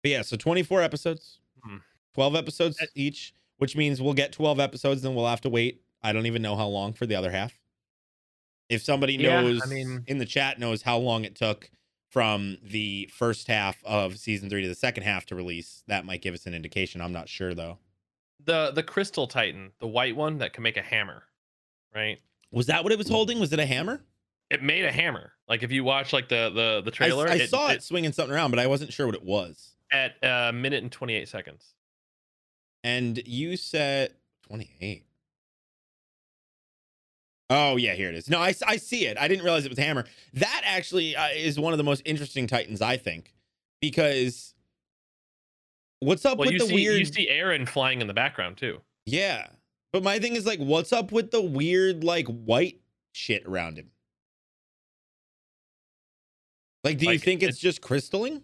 But 0.03 0.11
yeah, 0.11 0.21
so 0.21 0.37
24 0.37 0.83
episodes, 0.83 1.39
hmm. 1.63 1.77
12 2.13 2.35
episodes 2.35 2.87
each, 2.93 3.33
which 3.57 3.75
means 3.75 4.01
we'll 4.01 4.13
get 4.13 4.31
12 4.31 4.59
episodes, 4.59 5.01
then 5.01 5.15
we'll 5.15 5.27
have 5.27 5.41
to 5.41 5.49
wait. 5.49 5.81
I 6.03 6.13
don't 6.13 6.27
even 6.27 6.43
know 6.43 6.55
how 6.55 6.67
long 6.67 6.93
for 6.93 7.07
the 7.07 7.15
other 7.15 7.31
half. 7.31 7.53
If 8.69 8.83
somebody 8.83 9.17
knows 9.17 9.61
I 9.63 9.67
mean, 9.67 10.03
in 10.05 10.19
the 10.19 10.25
chat 10.25 10.59
knows 10.59 10.83
how 10.83 10.99
long 10.99 11.25
it 11.25 11.35
took 11.35 11.71
from 12.09 12.57
the 12.63 13.09
first 13.11 13.47
half 13.47 13.83
of 13.83 14.17
season 14.19 14.49
three 14.49 14.61
to 14.61 14.67
the 14.67 14.75
second 14.75 15.03
half 15.03 15.25
to 15.27 15.35
release, 15.35 15.83
that 15.87 16.05
might 16.05 16.21
give 16.21 16.35
us 16.35 16.45
an 16.45 16.53
indication. 16.53 17.01
I'm 17.01 17.13
not 17.13 17.29
sure 17.29 17.55
though 17.55 17.79
the 18.45 18.71
the 18.71 18.83
crystal 18.83 19.27
titan, 19.27 19.71
the 19.79 19.87
white 19.87 20.15
one 20.15 20.37
that 20.39 20.53
can 20.53 20.63
make 20.63 20.77
a 20.77 20.81
hammer, 20.81 21.23
right? 21.93 22.19
Was 22.51 22.67
that 22.67 22.83
what 22.83 22.91
it 22.91 22.97
was 22.97 23.09
holding? 23.09 23.39
Was 23.39 23.51
it 23.53 23.59
a 23.59 23.65
hammer? 23.65 24.01
It 24.49 24.63
made 24.63 24.85
a 24.85 24.91
hammer. 24.91 25.33
Like 25.47 25.63
if 25.63 25.71
you 25.71 25.83
watch 25.83 26.13
like 26.13 26.29
the 26.29 26.49
the 26.53 26.81
the 26.83 26.91
trailer, 26.91 27.27
I, 27.27 27.33
I 27.33 27.35
it, 27.35 27.49
saw 27.49 27.69
it, 27.69 27.75
it, 27.75 27.83
swinging 27.83 28.11
something 28.13 28.33
around, 28.33 28.51
but 28.51 28.59
I 28.59 28.67
wasn't 28.67 28.93
sure 28.93 29.05
what 29.05 29.15
it 29.15 29.23
was. 29.23 29.75
At 29.91 30.15
a 30.21 30.51
minute 30.53 30.83
and 30.83 30.91
twenty 30.91 31.15
eight 31.15 31.27
seconds. 31.27 31.73
And 32.83 33.21
you 33.25 33.57
said 33.57 34.13
twenty 34.45 34.69
eight. 34.79 35.05
Oh 37.49 37.77
yeah, 37.77 37.93
here 37.93 38.09
it 38.09 38.15
is. 38.15 38.29
No, 38.29 38.39
I, 38.39 38.53
I 38.65 38.77
see 38.77 39.05
it. 39.05 39.17
I 39.17 39.27
didn't 39.27 39.43
realize 39.43 39.65
it 39.65 39.69
was 39.69 39.79
hammer. 39.79 40.05
That 40.33 40.61
actually 40.65 41.15
uh, 41.15 41.29
is 41.29 41.57
one 41.59 41.73
of 41.73 41.77
the 41.77 41.83
most 41.83 42.01
interesting 42.03 42.45
Titans, 42.45 42.81
I 42.81 42.97
think, 42.97 43.33
because 43.81 44.53
What's 45.99 46.25
up 46.25 46.37
well, 46.37 46.49
with 46.49 46.59
the 46.59 46.67
see, 46.67 46.73
weird? 46.75 46.99
You 46.99 47.05
see 47.05 47.27
Eren 47.29 47.67
flying 47.67 48.01
in 48.01 48.07
the 48.07 48.13
background 48.13 48.57
too. 48.57 48.81
Yeah. 49.05 49.47
But 49.93 50.03
my 50.03 50.19
thing 50.19 50.35
is 50.35 50.45
like, 50.45 50.59
what's 50.59 50.93
up 50.93 51.11
with 51.11 51.31
the 51.31 51.41
weird 51.41 52.03
like 52.03 52.27
white 52.27 52.79
shit 53.13 53.45
around 53.45 53.77
him? 53.77 53.89
Like, 56.83 56.97
do 56.99 57.05
you 57.05 57.11
Like, 57.13 57.21
think 57.21 57.41
it's 57.41 57.57
it's- 57.57 57.61
just 57.61 57.81
crystalling? 57.81 58.43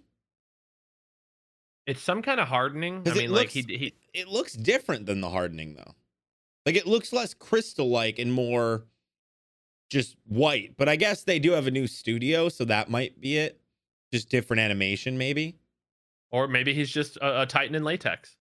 It's 1.86 2.02
some 2.02 2.22
kind 2.22 2.40
of 2.40 2.48
hardening. 2.48 3.04
I 3.06 3.14
mean, 3.14 3.32
like 3.32 3.50
he 3.50 3.62
he 3.68 3.94
It 4.14 4.30
looks 4.30 4.54
different 4.54 5.06
than 5.06 5.20
the 5.20 5.30
hardening 5.30 5.74
though. 5.76 5.96
Like 6.66 6.76
it 6.78 6.88
looks 6.88 7.12
less 7.12 7.34
crystal 7.34 7.90
like 7.90 8.20
and 8.20 8.32
more 8.32 8.86
just 9.90 10.16
white. 10.26 10.76
But 10.78 10.88
I 10.88 10.96
guess 10.96 11.24
they 11.26 11.40
do 11.40 11.52
have 11.52 11.68
a 11.68 11.72
new 11.72 11.88
studio, 11.88 12.48
so 12.48 12.64
that 12.66 12.90
might 12.90 13.20
be 13.20 13.38
it. 13.38 13.60
Just 14.14 14.30
different 14.30 14.62
animation, 14.62 15.18
maybe. 15.18 15.58
Or 16.34 16.48
maybe 16.48 16.74
he's 16.74 16.90
just 16.90 17.16
a, 17.18 17.44
a 17.44 17.46
Titan 17.46 17.76
in 17.76 17.84
latex. 17.84 18.36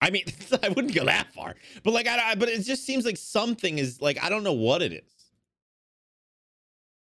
I 0.00 0.08
mean, 0.10 0.24
I 0.62 0.70
wouldn't 0.70 0.94
go 0.94 1.04
that 1.04 1.34
far, 1.34 1.56
but 1.82 1.92
like, 1.92 2.06
I, 2.06 2.30
I 2.30 2.34
but 2.36 2.48
it 2.48 2.62
just 2.62 2.86
seems 2.86 3.04
like 3.04 3.18
something 3.18 3.78
is 3.78 4.00
like 4.00 4.22
I 4.22 4.30
don't 4.30 4.44
know 4.44 4.54
what 4.54 4.80
it 4.80 4.92
is. 4.92 5.02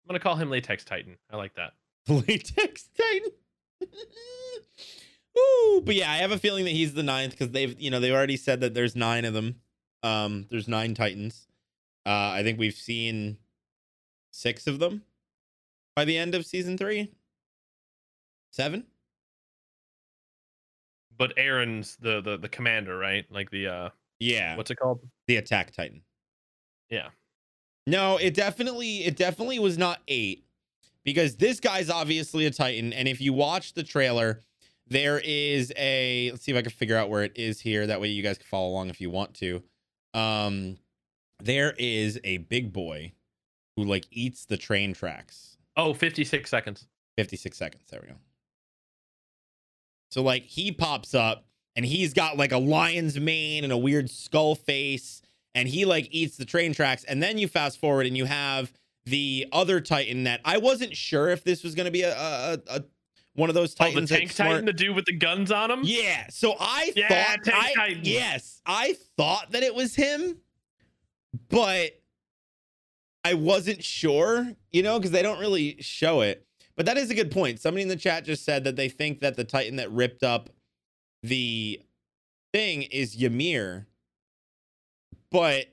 I'm 0.04 0.08
gonna 0.08 0.20
call 0.20 0.38
him 0.38 0.50
Latex 0.50 0.84
Titan. 0.84 1.18
I 1.30 1.38
like 1.38 1.54
that. 1.56 1.74
Latex 2.08 2.90
Titan. 2.98 3.30
Ooh, 5.38 5.82
but 5.86 5.94
yeah, 5.94 6.12
I 6.12 6.16
have 6.18 6.32
a 6.32 6.40
feeling 6.40 6.66
that 6.66 6.72
he's 6.72 6.96
the 6.96 7.04
ninth 7.04 7.32
because 7.32 7.52
they've 7.52 7.80
you 7.80 7.92
know 7.92 8.00
they've 8.00 8.14
already 8.14 8.38
said 8.38 8.62
that 8.62 8.74
there's 8.74 8.96
nine 8.96 9.26
of 9.26 9.34
them. 9.36 9.58
Um, 10.02 10.48
there's 10.50 10.68
nine 10.68 10.96
Titans. 10.96 11.46
Uh, 12.06 12.32
I 12.34 12.42
think 12.42 12.58
we've 12.58 12.74
seen 12.74 13.38
six 14.32 14.66
of 14.66 14.80
them 14.80 15.04
by 15.96 16.06
the 16.06 16.18
end 16.18 16.34
of 16.34 16.46
season 16.46 16.78
three. 16.78 17.12
Seven. 18.52 18.86
But 21.20 21.36
Eren's 21.38 21.98
the 21.98 22.22
the 22.22 22.38
the 22.38 22.50
commander, 22.50 22.98
right? 22.98 23.26
Like 23.30 23.52
the 23.52 23.68
uh, 23.68 23.90
Yeah, 24.20 24.56
what's 24.58 24.72
it 24.72 24.76
called? 24.78 25.02
the 25.28 25.36
Attack 25.36 25.72
Titan. 25.76 26.02
Yeah. 26.90 27.10
No, 27.86 28.18
it 28.18 28.34
definitely 28.34 29.04
it 29.06 29.16
definitely 29.16 29.60
was 29.60 29.78
not 29.78 30.00
eight 30.08 30.46
because 31.04 31.36
this 31.36 31.60
guy's 31.60 31.90
obviously 31.90 32.46
a 32.46 32.52
Titan, 32.52 32.94
and 32.94 33.08
if 33.08 33.20
you 33.22 33.34
watch 33.34 33.74
the 33.74 33.84
trailer, 33.84 34.44
there 34.88 35.20
is 35.24 35.72
a 35.78 36.32
let's 36.32 36.44
see 36.44 36.52
if 36.52 36.58
I 36.58 36.62
can 36.62 36.72
figure 36.72 36.96
out 36.98 37.10
where 37.10 37.24
it 37.24 37.34
is 37.36 37.60
here. 37.60 37.86
That 37.86 38.00
way 38.02 38.08
you 38.08 38.24
guys 38.24 38.38
can 38.38 38.48
follow 38.48 38.70
along 38.70 38.90
if 38.90 39.02
you 39.02 39.10
want 39.10 39.34
to. 39.36 39.62
Um, 40.14 40.78
there 41.44 41.74
is 41.78 42.20
a 42.24 42.38
big 42.38 42.72
boy 42.74 43.12
who 43.76 43.84
like 43.84 44.06
eats 44.12 44.46
the 44.46 44.58
train 44.58 44.94
tracks. 44.94 45.58
Oh, 45.78 45.94
56 45.94 46.50
seconds. 46.50 46.88
56 47.18 47.58
seconds. 47.58 47.84
There 47.90 48.00
we 48.02 48.08
go. 48.10 48.16
So 50.10 50.22
like 50.22 50.44
he 50.44 50.72
pops 50.72 51.14
up 51.16 51.46
and 51.76 51.86
he's 51.86 52.14
got 52.14 52.38
like 52.38 52.52
a 52.52 52.58
lion's 52.58 53.20
mane 53.20 53.64
and 53.64 53.72
a 53.72 53.78
weird 53.78 54.10
skull 54.10 54.56
face 54.56 55.22
and 55.56 55.68
he 55.68 55.86
like 55.86 56.08
eats 56.12 56.38
the 56.38 56.46
train 56.46 56.74
tracks 56.74 57.04
and 57.06 57.22
then 57.24 57.38
you 57.38 57.48
fast 57.48 57.80
forward 57.80 58.06
and 58.08 58.18
you 58.18 58.26
have 58.26 58.72
the 59.06 59.48
other 59.52 59.80
titan 59.82 60.24
that 60.26 60.42
I 60.46 60.58
wasn't 60.58 60.96
sure 60.96 61.30
if 61.30 61.44
this 61.44 61.64
was 61.64 61.74
going 61.76 61.86
to 61.86 61.92
be 61.92 62.02
a, 62.04 62.14
a, 62.16 62.60
a 62.70 62.84
one 63.36 63.48
of 63.50 63.56
those 63.56 63.74
titans. 63.74 64.12
Oh, 64.12 64.16
the 64.16 64.20
tank 64.20 64.32
smart- 64.32 64.50
Titan, 64.52 64.66
the 64.66 64.74
dude 64.74 64.96
with 64.96 65.06
the 65.06 65.14
guns 65.16 65.52
on 65.52 65.72
him. 65.72 65.80
yeah. 65.84 66.26
So 66.30 66.56
I 66.60 66.92
Yeah, 66.96 67.08
thought 67.08 67.44
Tank 67.46 67.58
I, 67.58 67.74
Titan. 67.74 68.02
yes, 68.04 68.62
I 68.66 68.96
thought 69.16 69.52
that 69.52 69.64
it 69.64 69.74
was 69.74 69.96
him, 69.96 70.38
but 71.48 71.92
I 73.24 73.36
wasn't 73.36 73.84
sure, 73.84 74.52
you 74.72 74.84
know, 74.84 74.98
because 75.00 75.12
they 75.12 75.22
don't 75.22 75.40
really 75.40 75.78
show 75.80 76.22
it. 76.22 76.46
But 76.80 76.86
that 76.86 76.96
is 76.98 77.10
a 77.12 77.14
good 77.14 77.30
point. 77.30 77.60
Somebody 77.60 77.82
in 77.84 77.90
the 77.90 77.98
chat 77.98 78.24
just 78.24 78.46
said 78.46 78.64
that 78.64 78.78
they 78.78 78.88
think 78.88 79.20
that 79.20 79.36
the 79.36 79.44
Titan 79.44 79.76
that 79.76 79.92
ripped 79.92 80.24
up 80.24 80.50
the 81.24 81.82
thing 82.54 82.84
is 82.84 83.22
Ymir. 83.22 83.86
But 85.30 85.66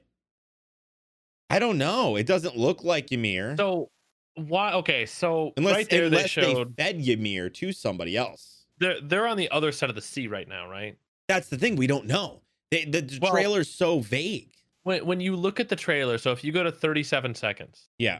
I 1.48 1.60
don't 1.60 1.78
know. 1.78 2.16
It 2.16 2.26
doesn't 2.26 2.56
look 2.56 2.82
like 2.82 3.12
Ymir. 3.12 3.54
So 3.56 3.88
why? 4.34 4.72
Okay, 4.72 5.06
so 5.06 5.52
unless 5.56 5.76
right 5.76 5.88
there 5.88 6.10
they 6.10 6.16
unless 6.16 6.30
showed 6.30 6.76
they 6.76 6.82
fed 6.82 7.08
Ymir 7.08 7.50
to 7.50 7.70
somebody 7.70 8.16
else. 8.16 8.64
they're 8.78 9.00
they're 9.00 9.28
on 9.28 9.36
the 9.36 9.48
other 9.52 9.70
side 9.70 9.90
of 9.90 9.94
the 9.94 10.02
sea 10.02 10.26
right 10.26 10.48
now, 10.48 10.68
right? 10.68 10.98
That's 11.28 11.48
the 11.48 11.56
thing. 11.56 11.76
We 11.76 11.86
don't 11.86 12.06
know. 12.06 12.42
They, 12.72 12.84
the 12.84 13.00
the 13.02 13.20
Well- 13.22 13.30
trailer's 13.30 13.70
so 13.70 14.00
vague. 14.00 14.50
When 14.82 15.06
when 15.06 15.20
you 15.20 15.36
look 15.36 15.60
at 15.60 15.68
the 15.68 15.76
trailer, 15.76 16.18
so 16.18 16.32
if 16.32 16.42
you 16.42 16.50
go 16.50 16.64
to 16.64 16.72
37 16.72 17.36
seconds, 17.36 17.86
Yeah. 17.96 18.18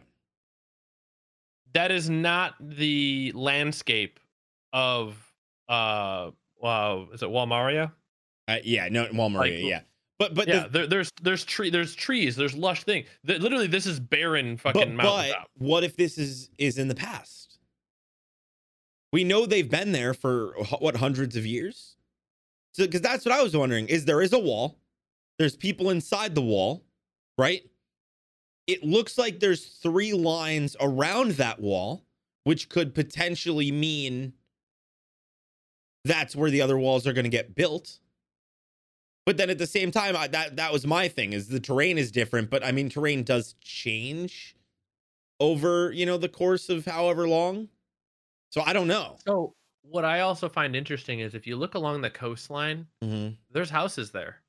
That 1.77 1.91
is 1.91 2.09
not 2.09 2.55
the 2.59 3.33
landscape 3.35 4.19
of 4.73 5.15
uh 5.69 6.31
wow 6.59 7.09
is 7.13 7.23
it 7.23 7.31
Wall 7.31 7.47
Maria? 7.47 7.93
Uh, 8.49 8.57
yeah, 8.65 8.89
no, 8.89 9.07
Walmart, 9.09 9.39
Like, 9.39 9.53
yeah. 9.59 9.81
But 10.19 10.35
but 10.35 10.49
yeah, 10.49 10.63
the, 10.63 10.69
there, 10.71 10.87
there's 10.87 11.11
there's 11.21 11.45
tree 11.45 11.69
there's 11.69 11.95
trees, 11.95 12.35
there's 12.35 12.55
lush 12.55 12.85
thing. 12.85 13.05
Th- 13.27 13.41
literally, 13.41 13.67
this 13.67 13.85
is 13.85 14.01
barren 14.01 14.55
but, 14.55 14.75
fucking 14.75 14.97
but 14.97 15.05
mountaintop. 15.05 15.49
what 15.59 15.85
if 15.85 15.97
this 15.97 16.17
is 16.17 16.49
is 16.57 16.79
in 16.79 16.89
the 16.89 16.95
past? 16.95 17.59
We 19.13 19.25
know 19.25 19.45
they've 19.45 19.71
been 19.71 19.93
there 19.93 20.15
for 20.15 20.55
what 20.79 20.97
hundreds 20.97 21.37
of 21.37 21.45
years. 21.45 21.97
So 22.73 22.87
because 22.87 23.03
that's 23.03 23.27
what 23.27 23.35
I 23.35 23.43
was 23.43 23.55
wondering 23.55 23.89
is 23.89 24.07
there 24.07 24.23
is 24.23 24.33
a 24.33 24.39
wall, 24.39 24.79
there's 25.39 25.57
people 25.57 25.91
inside 25.91 26.35
the 26.35 26.41
wall, 26.41 26.87
right? 27.37 27.63
It 28.67 28.83
looks 28.83 29.17
like 29.17 29.39
there's 29.41 29.65
three 29.67 30.13
lines 30.13 30.77
around 30.81 31.33
that 31.33 31.61
wall, 31.61 32.05
which 32.45 32.69
could 32.69 32.95
potentially 32.95 33.71
mean 33.71 34.33
that's 36.05 36.35
where 36.37 36.51
the 36.51 36.63
other 36.63 36.79
walls 36.79 37.07
are 37.07 37.13
going 37.13 37.25
to 37.25 37.31
get 37.31 37.55
built. 37.55 37.99
But 39.25 39.37
then 39.37 39.51
at 39.51 39.59
the 39.59 39.67
same 39.67 39.91
time, 39.91 40.17
I, 40.17 40.29
that 40.29 40.57
that 40.57 40.73
was 40.73 40.87
my 40.87 41.09
thing 41.09 41.33
is 41.33 41.49
the 41.49 41.59
terrain 41.61 41.99
is 41.99 42.13
different, 42.13 42.49
but 42.49 42.65
I 42.65 42.71
mean 42.73 42.89
terrain 42.89 43.25
does 43.25 43.55
change 43.61 44.55
over, 45.41 45.91
you 45.93 46.07
know, 46.07 46.17
the 46.17 46.29
course 46.29 46.69
of 46.69 46.85
however 46.85 47.29
long. 47.29 47.69
So 48.51 48.63
I 48.63 48.73
don't 48.73 48.87
know. 48.89 49.17
So 49.27 49.55
what 49.83 50.05
I 50.05 50.21
also 50.21 50.49
find 50.49 50.75
interesting 50.77 51.21
is 51.21 51.35
if 51.35 51.47
you 51.47 51.57
look 51.57 51.75
along 51.75 52.01
the 52.03 52.11
coastline, 52.11 52.87
Mm-hmm. 53.03 53.35
there's 53.51 53.71
houses 53.71 54.13
there. 54.13 54.43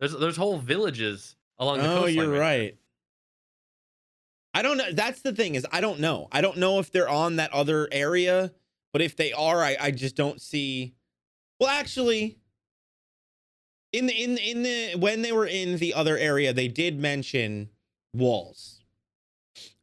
There's 0.00 0.12
there's 0.12 0.36
whole 0.36 0.58
villages 0.58 1.36
along 1.58 1.78
the 1.78 1.84
Oh, 1.84 1.94
coastline. 1.94 2.06
Oh, 2.06 2.08
you're 2.08 2.32
right 2.32 2.58
right. 2.60 2.78
I 4.52 4.62
don't 4.62 4.76
know. 4.76 4.92
That's 4.92 5.22
the 5.22 5.32
thing 5.32 5.54
is 5.54 5.66
I 5.72 5.80
don't 5.80 6.00
know. 6.00 6.28
I 6.32 6.40
don't 6.40 6.58
know 6.58 6.78
if 6.78 6.90
they're 6.90 7.08
on 7.08 7.36
that 7.36 7.52
other 7.52 7.88
area, 7.92 8.52
but 8.92 9.02
if 9.02 9.16
they 9.16 9.32
are, 9.32 9.62
I, 9.62 9.76
I 9.80 9.90
just 9.90 10.16
don't 10.16 10.40
see. 10.40 10.94
Well, 11.58 11.68
actually, 11.68 12.38
in 13.92 14.06
the 14.06 14.12
in 14.12 14.38
in 14.38 14.62
the 14.62 14.94
when 14.98 15.22
they 15.22 15.32
were 15.32 15.46
in 15.46 15.76
the 15.76 15.94
other 15.94 16.16
area, 16.16 16.52
they 16.52 16.68
did 16.68 16.98
mention 16.98 17.68
walls, 18.12 18.82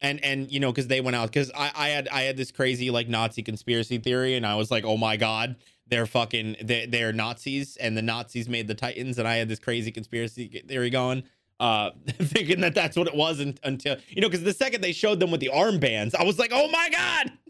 and 0.02 0.24
and 0.24 0.52
you 0.52 0.60
know 0.60 0.72
because 0.72 0.88
they 0.88 1.02
went 1.02 1.16
out 1.16 1.30
because 1.30 1.52
I 1.56 1.72
I 1.74 1.90
had 1.90 2.08
I 2.10 2.22
had 2.24 2.36
this 2.36 2.52
crazy 2.52 2.92
like 2.92 3.08
Nazi 3.08 3.44
conspiracy 3.44 4.00
theory, 4.00 4.36
and 4.36 4.46
I 4.46 4.56
was 4.56 4.70
like, 4.70 4.84
oh 4.84 4.98
my 4.98 5.16
god, 5.16 5.56
they're 5.88 6.06
fucking 6.06 6.58
they 6.62 6.86
they're 6.86 7.14
Nazis, 7.14 7.78
and 7.78 7.96
the 7.96 8.02
Nazis 8.02 8.50
made 8.50 8.68
the 8.68 8.76
Titans, 8.76 9.18
and 9.18 9.28
I 9.28 9.36
had 9.36 9.48
this 9.48 9.60
crazy 9.60 9.92
conspiracy 9.92 10.64
theory 10.68 10.90
going 10.90 11.24
uh 11.60 11.90
thinking 12.08 12.62
that 12.62 12.76
that's 12.76 12.96
what 12.96 13.08
it 13.08 13.16
was 13.16 13.40
until 13.64 13.98
you 14.10 14.22
know 14.22 14.28
because 14.28 14.44
the 14.44 14.54
second 14.54 14.82
they 14.82 14.92
showed 14.92 15.20
them 15.20 15.32
with 15.32 15.40
the 15.40 15.50
armbands 15.54 16.14
i 16.16 16.24
was 16.24 16.38
like 16.38 16.52
oh 16.54 16.68
my 16.70 16.90
god 16.92 17.32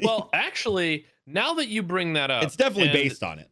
Well, 0.00 0.30
actually, 0.32 1.04
now 1.26 1.54
that 1.54 1.66
you 1.68 1.82
bring 1.82 2.12
that 2.14 2.30
up, 2.30 2.44
it's 2.44 2.54
definitely 2.56 2.92
based 2.92 3.22
on 3.24 3.38
it 3.40 3.50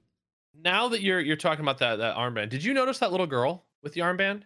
Now 0.62 0.88
that 0.88 1.02
you're 1.02 1.20
you're 1.20 1.36
talking 1.36 1.62
about 1.64 1.78
that 1.78 1.96
that 1.96 2.16
armband, 2.16 2.48
did 2.48 2.62
you 2.64 2.72
notice 2.74 2.98
that 3.00 3.10
little 3.10 3.26
girl 3.26 3.64
with 3.82 3.92
the 3.94 4.00
armband? 4.02 4.42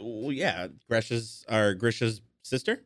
well 0.00 0.32
yeah 0.32 0.68
Grisha's 0.88 1.44
or 1.50 1.74
grisha's 1.74 2.20
sister 2.42 2.82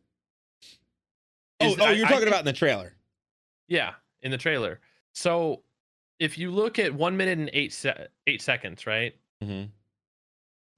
oh, 1.60 1.66
Is- 1.72 1.78
oh 1.80 1.84
I- 1.84 1.90
you're 1.92 2.06
I 2.06 2.08
talking 2.10 2.18
think- 2.20 2.28
about 2.28 2.40
in 2.40 2.46
the 2.46 2.52
trailer 2.52 2.94
Yeah, 3.68 3.92
in 4.22 4.30
the 4.30 4.38
trailer. 4.38 4.80
So 5.14 5.62
if 6.18 6.38
you 6.38 6.50
look 6.50 6.78
at 6.78 6.92
one 6.94 7.16
minute 7.16 7.38
and 7.38 7.50
eight 7.52 7.72
se- 7.72 8.06
eight 8.26 8.42
seconds, 8.42 8.86
right? 8.86 9.14
mm-hmm. 9.42 9.70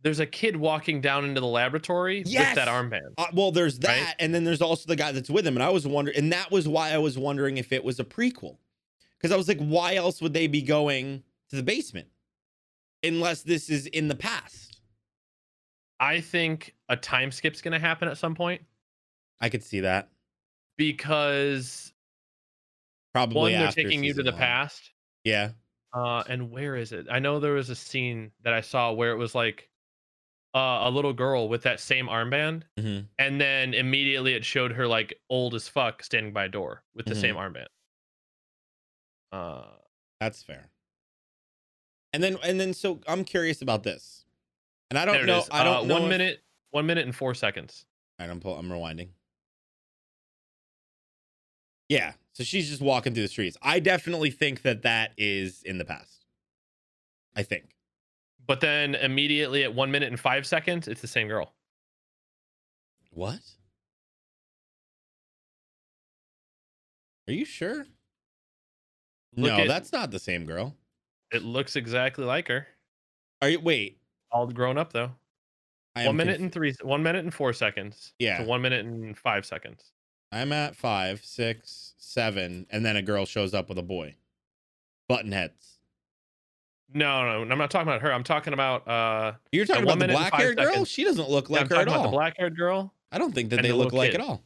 There's 0.05 0.21
a 0.21 0.27
kid 0.27 0.55
walking 0.57 1.01
down 1.01 1.25
into 1.25 1.40
the 1.40 1.47
laboratory 1.47 2.23
Yes! 2.27 2.55
with 2.55 2.64
that 2.64 2.69
armband. 2.69 3.14
uh, 3.19 3.27
well 3.33 3.51
there's 3.51 3.79
that 3.81 3.88
Right. 4.07 4.14
and 4.21 4.33
then 4.35 4.45
there's 4.45 4.62
also 4.62 4.87
the 4.87 4.95
guy 4.97 5.11
that's 5.12 5.29
with 5.31 5.47
him 5.47 5.57
and 5.57 5.62
i 5.64 5.71
was 5.71 5.87
wondering 5.87 6.17
and 6.17 6.33
that 6.33 6.51
was 6.53 6.69
why 6.69 6.90
i 6.93 6.99
was 6.99 7.19
wondering 7.19 7.57
if 7.57 7.73
it 7.73 7.83
was 7.83 7.99
a 7.99 8.05
prequel 8.05 8.59
because 9.19 9.33
i 9.33 9.37
was 9.37 9.49
like 9.49 9.59
why 9.59 9.95
else 9.97 10.21
would 10.23 10.33
they 10.35 10.47
be 10.47 10.61
going 10.62 11.23
to 11.51 11.57
the 11.57 11.62
basement 11.62 12.07
unless 13.03 13.43
this 13.43 13.69
is 13.71 13.87
in 13.88 14.07
the 14.09 14.14
past 14.14 14.71
I 16.01 16.21
think 16.21 16.75
a 16.88 16.97
time 16.97 17.31
skip's 17.33 17.62
gonna 17.62 17.79
happen 17.79 18.07
at 18.09 18.19
some 18.19 18.35
point 18.35 18.61
i 19.40 19.49
could 19.49 19.64
see 19.64 19.81
that 19.81 20.11
because 20.77 21.93
probably 23.12 23.37
one, 23.37 23.53
they're 23.53 23.73
taking 23.73 24.05
you 24.05 24.12
to 24.14 24.23
the 24.23 24.33
one. 24.33 24.38
past. 24.40 24.90
yeah 25.25 25.51
Uh, 25.95 26.23
and 26.29 26.51
where 26.51 26.77
is 26.77 26.93
it? 26.93 27.07
I 27.11 27.21
know 27.21 27.38
there 27.38 27.53
was 27.55 27.71
a 27.71 27.77
scene 27.77 28.33
that 28.43 28.53
I 28.53 28.61
saw 28.61 28.93
where 28.93 29.12
it 29.12 29.17
was 29.17 29.35
like 29.35 29.71
uh, 30.55 30.83
a 30.85 30.90
little 30.90 31.12
girl 31.12 31.49
with 31.49 31.62
that 31.64 31.81
same 31.81 32.07
armband, 32.07 32.62
Mhm. 32.79 33.09
and 33.19 33.40
then 33.40 33.75
immediately 33.75 34.35
it 34.35 34.45
showed 34.45 34.73
her 34.73 34.87
like 34.87 35.21
old 35.29 35.55
as 35.55 35.69
fuck 35.69 36.03
standing 36.03 36.33
by 36.33 36.45
a 36.45 36.49
door 36.49 36.85
with 36.95 37.07
the 37.07 37.14
Mhm. 37.14 37.21
same 37.21 37.35
armband. 37.37 37.67
Uh, 39.33 39.79
That's 40.21 40.43
fair. 40.43 40.71
And 42.12 42.23
then 42.23 42.38
and 42.45 42.61
then 42.61 42.73
so 42.73 43.01
I'm 43.09 43.25
curious 43.25 43.61
about 43.62 43.83
this. 43.83 44.25
And 44.90 44.99
I 44.99 45.05
don't 45.05 45.27
know. 45.27 45.40
is. 45.40 45.49
I 45.51 45.64
don't 45.64 45.77
Uh, 45.77 45.83
know. 45.87 45.95
One 45.95 46.03
if- 46.05 46.09
minute, 46.09 46.45
one 46.71 46.87
minute 46.87 47.05
and 47.05 47.14
four 47.17 47.35
seconds. 47.35 47.85
All 48.21 48.27
right, 48.27 48.31
I'm 48.33 48.38
pull, 48.40 48.57
I'm 48.57 48.69
rewinding. 48.69 49.11
Yeah, 51.88 52.14
so 52.33 52.45
she's 52.45 52.69
just 52.71 52.81
walking 52.81 53.12
through 53.14 53.25
the 53.25 53.29
streets. 53.29 53.57
I 53.61 53.81
definitely 53.81 54.31
think 54.31 54.62
that 54.62 54.83
that 54.83 55.12
is 55.19 55.62
in 55.64 55.79
the 55.79 55.85
past. 55.85 56.25
I 57.35 57.43
think. 57.43 57.73
But 58.46 58.61
then 58.61 58.94
immediately 58.96 59.64
at 59.64 59.74
one 59.74 59.90
minute 59.90 60.09
and 60.09 60.20
five 60.20 60.46
seconds, 60.46 60.87
it's 60.88 61.00
the 61.00 61.07
same 61.07 61.28
girl. 61.28 61.52
What? 63.11 63.40
Are 67.28 67.33
you 67.33 67.44
sure? 67.44 67.87
Look 69.37 69.52
no, 69.52 69.61
at- 69.61 69.68
that's 69.68 69.92
not 69.92 70.11
the 70.11 70.18
same 70.18 70.44
girl. 70.44 70.76
It 71.33 71.42
looks 71.42 71.74
exactly 71.74 72.24
like 72.24 72.48
her. 72.48 72.66
Are 73.42 73.48
you 73.48 73.61
wait? 73.61 73.98
All 74.30 74.46
grown 74.46 74.78
up 74.78 74.92
though. 74.92 75.11
I 75.96 76.07
One 76.07 76.16
minute 76.16 76.35
conf- 76.35 76.42
and 76.42 76.52
three. 76.52 76.74
One 76.83 77.02
minute 77.02 77.24
and 77.24 77.33
four 77.33 77.52
seconds. 77.52 78.12
Yeah. 78.18 78.38
To 78.38 78.44
one 78.44 78.62
minute 78.62 78.85
and 78.85 79.16
five 79.16 79.46
seconds. 79.46 79.92
I'm 80.33 80.52
at 80.52 80.74
five, 80.76 81.24
six, 81.24 81.94
seven, 81.98 82.66
and 82.70 82.85
then 82.85 82.96
a 82.96 83.02
girl 83.02 83.24
shows 83.26 83.54
up 83.54 83.68
with 83.68 83.78
a 83.78 83.83
boy. 83.83 84.16
Button 85.09 85.33
heads. 85.33 85.73
No, 86.92 87.42
no, 87.44 87.51
I'm 87.53 87.59
not 87.59 87.70
talking 87.70 87.88
about 87.88 88.03
her. 88.03 88.12
I'm 88.12 88.23
talking 88.25 88.53
about 88.53 88.87
uh. 88.87 89.33
You're 89.53 89.64
talking 89.66 89.83
about 89.83 89.99
the 89.99 90.09
black 90.09 90.33
haired 90.35 90.57
girl? 90.57 90.66
seconds. 90.66 90.88
She 90.88 91.05
doesn't 91.05 91.29
look 91.29 91.49
yeah, 91.49 91.57
like 91.57 91.62
I'm 91.62 91.68
her 91.68 91.75
talking 91.77 91.81
at 91.81 91.88
about 91.88 92.05
all. 92.05 92.11
the 92.11 92.16
black 92.16 92.37
haired 92.38 92.57
girl. 92.57 92.94
I 93.11 93.18
don't 93.18 93.35
think 93.35 93.51
that 93.51 93.62
they 93.62 93.68
the 93.70 93.77
look 93.77 93.92
like 93.92 94.12
kid. 94.12 94.20
at 94.20 94.27
all. 94.27 94.42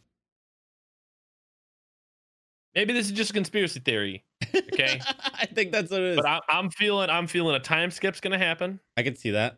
Maybe 2.74 2.92
this 2.92 3.06
is 3.06 3.12
just 3.12 3.30
a 3.30 3.34
conspiracy 3.34 3.80
theory, 3.80 4.24
Okay. 4.54 5.00
I 5.34 5.46
think 5.46 5.72
that's 5.72 5.90
what 5.90 6.00
it 6.00 6.10
is. 6.10 6.16
but 6.16 6.26
I, 6.26 6.40
I'm 6.48 6.70
feeling 6.70 7.10
I'm 7.10 7.26
feeling 7.26 7.56
a 7.56 7.60
time 7.60 7.90
skip's 7.90 8.20
gonna 8.20 8.38
happen 8.38 8.78
I 8.96 9.02
can 9.02 9.16
see 9.16 9.30
that. 9.32 9.56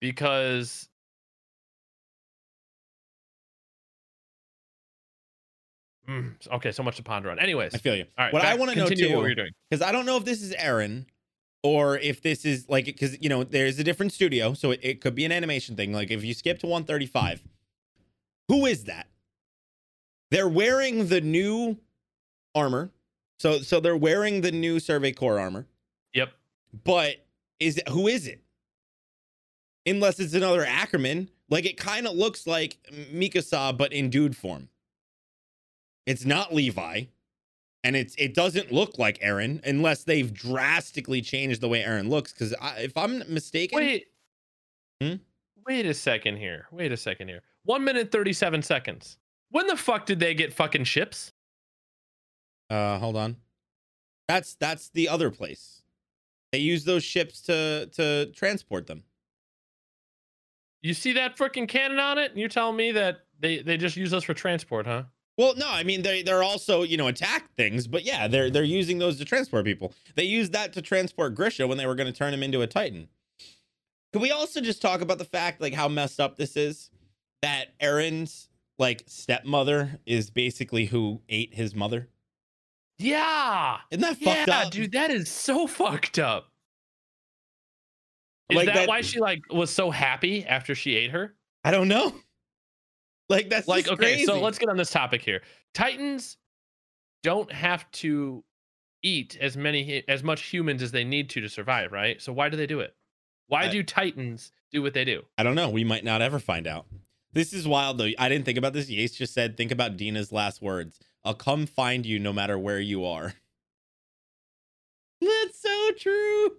because 0.00 0.88
Mm, 6.08 6.34
okay, 6.52 6.70
so 6.72 6.82
much 6.82 6.96
to 6.96 7.02
ponder 7.02 7.30
on. 7.30 7.38
Anyways, 7.38 7.74
I 7.74 7.78
feel 7.78 7.96
you. 7.96 8.04
all 8.18 8.24
right. 8.24 8.32
what 8.32 8.44
I 8.44 8.54
want 8.56 8.72
to 8.72 8.76
know 8.76 8.88
too, 8.88 9.14
what 9.14 9.22
we're 9.22 9.34
doing. 9.34 9.52
because 9.70 9.86
I 9.86 9.92
don't 9.92 10.04
know 10.04 10.16
if 10.16 10.24
this 10.24 10.42
is 10.42 10.54
Eren 10.54 11.06
or 11.62 11.96
if 11.98 12.20
this 12.20 12.44
is 12.44 12.68
like 12.68 12.84
because 12.84 13.20
you 13.22 13.28
know 13.28 13.42
there's 13.42 13.78
a 13.78 13.84
different 13.84 14.12
studio, 14.12 14.52
so 14.52 14.70
it, 14.70 14.80
it 14.82 15.00
could 15.00 15.14
be 15.14 15.24
an 15.24 15.32
animation 15.32 15.76
thing. 15.76 15.92
Like 15.92 16.10
if 16.10 16.22
you 16.22 16.34
skip 16.34 16.58
to 16.60 16.66
135, 16.66 17.42
who 18.48 18.66
is 18.66 18.84
that? 18.84 19.08
They're 20.30 20.48
wearing 20.48 21.08
the 21.08 21.22
new 21.22 21.78
armor, 22.54 22.90
so 23.38 23.60
so 23.60 23.80
they're 23.80 23.96
wearing 23.96 24.42
the 24.42 24.52
new 24.52 24.78
Survey 24.78 25.12
Corps 25.12 25.40
armor. 25.40 25.66
Yep. 26.12 26.32
But 26.84 27.26
is 27.58 27.78
it 27.78 27.88
who 27.88 28.08
is 28.08 28.26
it? 28.26 28.42
Unless 29.86 30.20
it's 30.20 30.34
another 30.34 30.64
Ackerman, 30.66 31.30
like 31.48 31.64
it 31.64 31.78
kind 31.78 32.06
of 32.06 32.14
looks 32.14 32.46
like 32.46 32.76
Mikasa, 33.12 33.76
but 33.76 33.92
in 33.92 34.10
dude 34.10 34.36
form. 34.36 34.68
It's 36.06 36.24
not 36.24 36.54
Levi, 36.54 37.04
and 37.82 37.96
it's 37.96 38.14
it 38.18 38.34
doesn't 38.34 38.70
look 38.72 38.98
like 38.98 39.18
Eren 39.20 39.64
unless 39.64 40.04
they've 40.04 40.32
drastically 40.32 41.22
changed 41.22 41.60
the 41.60 41.68
way 41.68 41.82
Eren 41.82 42.08
looks. 42.08 42.32
Because 42.32 42.54
if 42.78 42.96
I'm 42.96 43.22
mistaken, 43.32 43.76
Wait. 43.76 44.06
Hmm? 45.02 45.14
Wait 45.66 45.86
a 45.86 45.94
second 45.94 46.36
here. 46.36 46.66
Wait 46.70 46.92
a 46.92 46.96
second 46.96 47.28
here. 47.28 47.40
One 47.64 47.84
minute 47.84 48.12
thirty-seven 48.12 48.62
seconds. 48.62 49.16
When 49.50 49.66
the 49.66 49.76
fuck 49.76 50.04
did 50.04 50.20
they 50.20 50.34
get 50.34 50.52
fucking 50.52 50.84
ships? 50.84 51.32
uh, 52.70 52.98
hold 52.98 53.16
on, 53.16 53.36
that's 54.28 54.54
that's 54.56 54.90
the 54.90 55.08
other 55.08 55.30
place. 55.30 55.82
They 56.52 56.58
use 56.58 56.84
those 56.84 57.02
ships 57.02 57.40
to 57.42 57.86
to 57.94 58.26
transport 58.32 58.86
them. 58.86 59.04
You 60.82 60.92
see 60.92 61.14
that 61.14 61.36
freaking 61.38 61.66
cannon 61.66 61.98
on 61.98 62.18
it? 62.18 62.30
And 62.30 62.38
you're 62.38 62.48
telling 62.50 62.76
me 62.76 62.92
that 62.92 63.24
they 63.40 63.62
they 63.62 63.76
just 63.78 63.96
use 63.96 64.10
those 64.10 64.24
for 64.24 64.34
transport, 64.34 64.86
huh? 64.86 65.04
Well, 65.36 65.54
no, 65.56 65.66
I 65.68 65.82
mean 65.82 66.02
they 66.02 66.22
they're 66.22 66.42
also 66.44 66.82
you 66.82 66.96
know 66.96 67.08
attack 67.08 67.52
things, 67.56 67.86
but 67.86 68.04
yeah, 68.04 68.28
they're 68.28 68.50
they're 68.50 68.62
using 68.62 68.98
those 68.98 69.18
to 69.18 69.24
transport 69.24 69.64
people. 69.64 69.92
They 70.14 70.24
used 70.24 70.52
that 70.52 70.72
to 70.74 70.82
transport 70.82 71.34
Grisha 71.34 71.66
when 71.66 71.76
they 71.78 71.86
were 71.86 71.94
going 71.96 72.12
to 72.12 72.16
turn 72.16 72.32
him 72.32 72.42
into 72.42 72.62
a 72.62 72.66
Titan. 72.66 73.08
Could 74.12 74.22
we 74.22 74.30
also 74.30 74.60
just 74.60 74.80
talk 74.80 75.00
about 75.00 75.18
the 75.18 75.24
fact 75.24 75.60
like 75.60 75.74
how 75.74 75.88
messed 75.88 76.20
up 76.20 76.36
this 76.36 76.56
is? 76.56 76.90
That 77.42 77.76
Eren's 77.80 78.48
like 78.78 79.02
stepmother 79.06 79.98
is 80.06 80.30
basically 80.30 80.84
who 80.86 81.20
ate 81.28 81.52
his 81.54 81.74
mother. 81.74 82.08
Yeah. 82.98 83.78
Isn't 83.90 84.02
that 84.02 84.20
Yeah, 84.20 84.44
fucked 84.46 84.48
up? 84.66 84.72
dude, 84.72 84.92
that 84.92 85.10
is 85.10 85.28
so 85.28 85.66
fucked 85.66 86.18
up. 86.20 86.48
Is 88.50 88.56
Like 88.56 88.66
that, 88.66 88.74
that- 88.74 88.88
why 88.88 89.00
she 89.00 89.18
like 89.20 89.42
was 89.52 89.70
so 89.70 89.90
happy 89.90 90.44
after 90.44 90.74
she 90.74 90.94
ate 90.94 91.10
her? 91.10 91.34
I 91.64 91.70
don't 91.70 91.88
know. 91.88 92.14
Like 93.28 93.48
that's 93.48 93.66
Like, 93.66 93.88
okay, 93.88 94.24
so 94.24 94.40
let's 94.40 94.58
get 94.58 94.68
on 94.68 94.76
this 94.76 94.90
topic 94.90 95.22
here. 95.22 95.42
Titans 95.72 96.36
don't 97.22 97.50
have 97.50 97.90
to 97.92 98.44
eat 99.02 99.36
as 99.40 99.56
many 99.56 100.04
as 100.08 100.22
much 100.22 100.42
humans 100.44 100.82
as 100.82 100.92
they 100.92 101.04
need 101.04 101.30
to 101.30 101.40
to 101.40 101.48
survive, 101.48 101.92
right? 101.92 102.20
So 102.20 102.32
why 102.32 102.48
do 102.48 102.56
they 102.56 102.66
do 102.66 102.80
it? 102.80 102.94
Why 103.48 103.64
I- 103.64 103.68
do 103.68 103.82
Titans 103.82 104.52
do 104.72 104.82
what 104.82 104.94
they 104.94 105.04
do? 105.04 105.22
I 105.38 105.42
don't 105.42 105.54
know. 105.54 105.70
We 105.70 105.84
might 105.84 106.04
not 106.04 106.20
ever 106.22 106.38
find 106.38 106.66
out. 106.66 106.86
This 107.32 107.52
is 107.52 107.66
wild 107.66 107.98
though. 107.98 108.10
I 108.18 108.28
didn't 108.28 108.44
think 108.44 108.58
about 108.58 108.72
this. 108.74 108.90
Yace 108.90 109.16
just 109.16 109.34
said, 109.34 109.56
think 109.56 109.72
about 109.72 109.96
Dina's 109.96 110.30
last 110.30 110.62
words. 110.62 111.00
I'll 111.24 111.34
come 111.34 111.66
find 111.66 112.04
you 112.04 112.18
no 112.18 112.32
matter 112.32 112.58
where 112.58 112.78
you 112.80 113.04
are. 113.06 113.34
That's 115.20 115.60
so 115.60 115.90
true. 115.98 116.52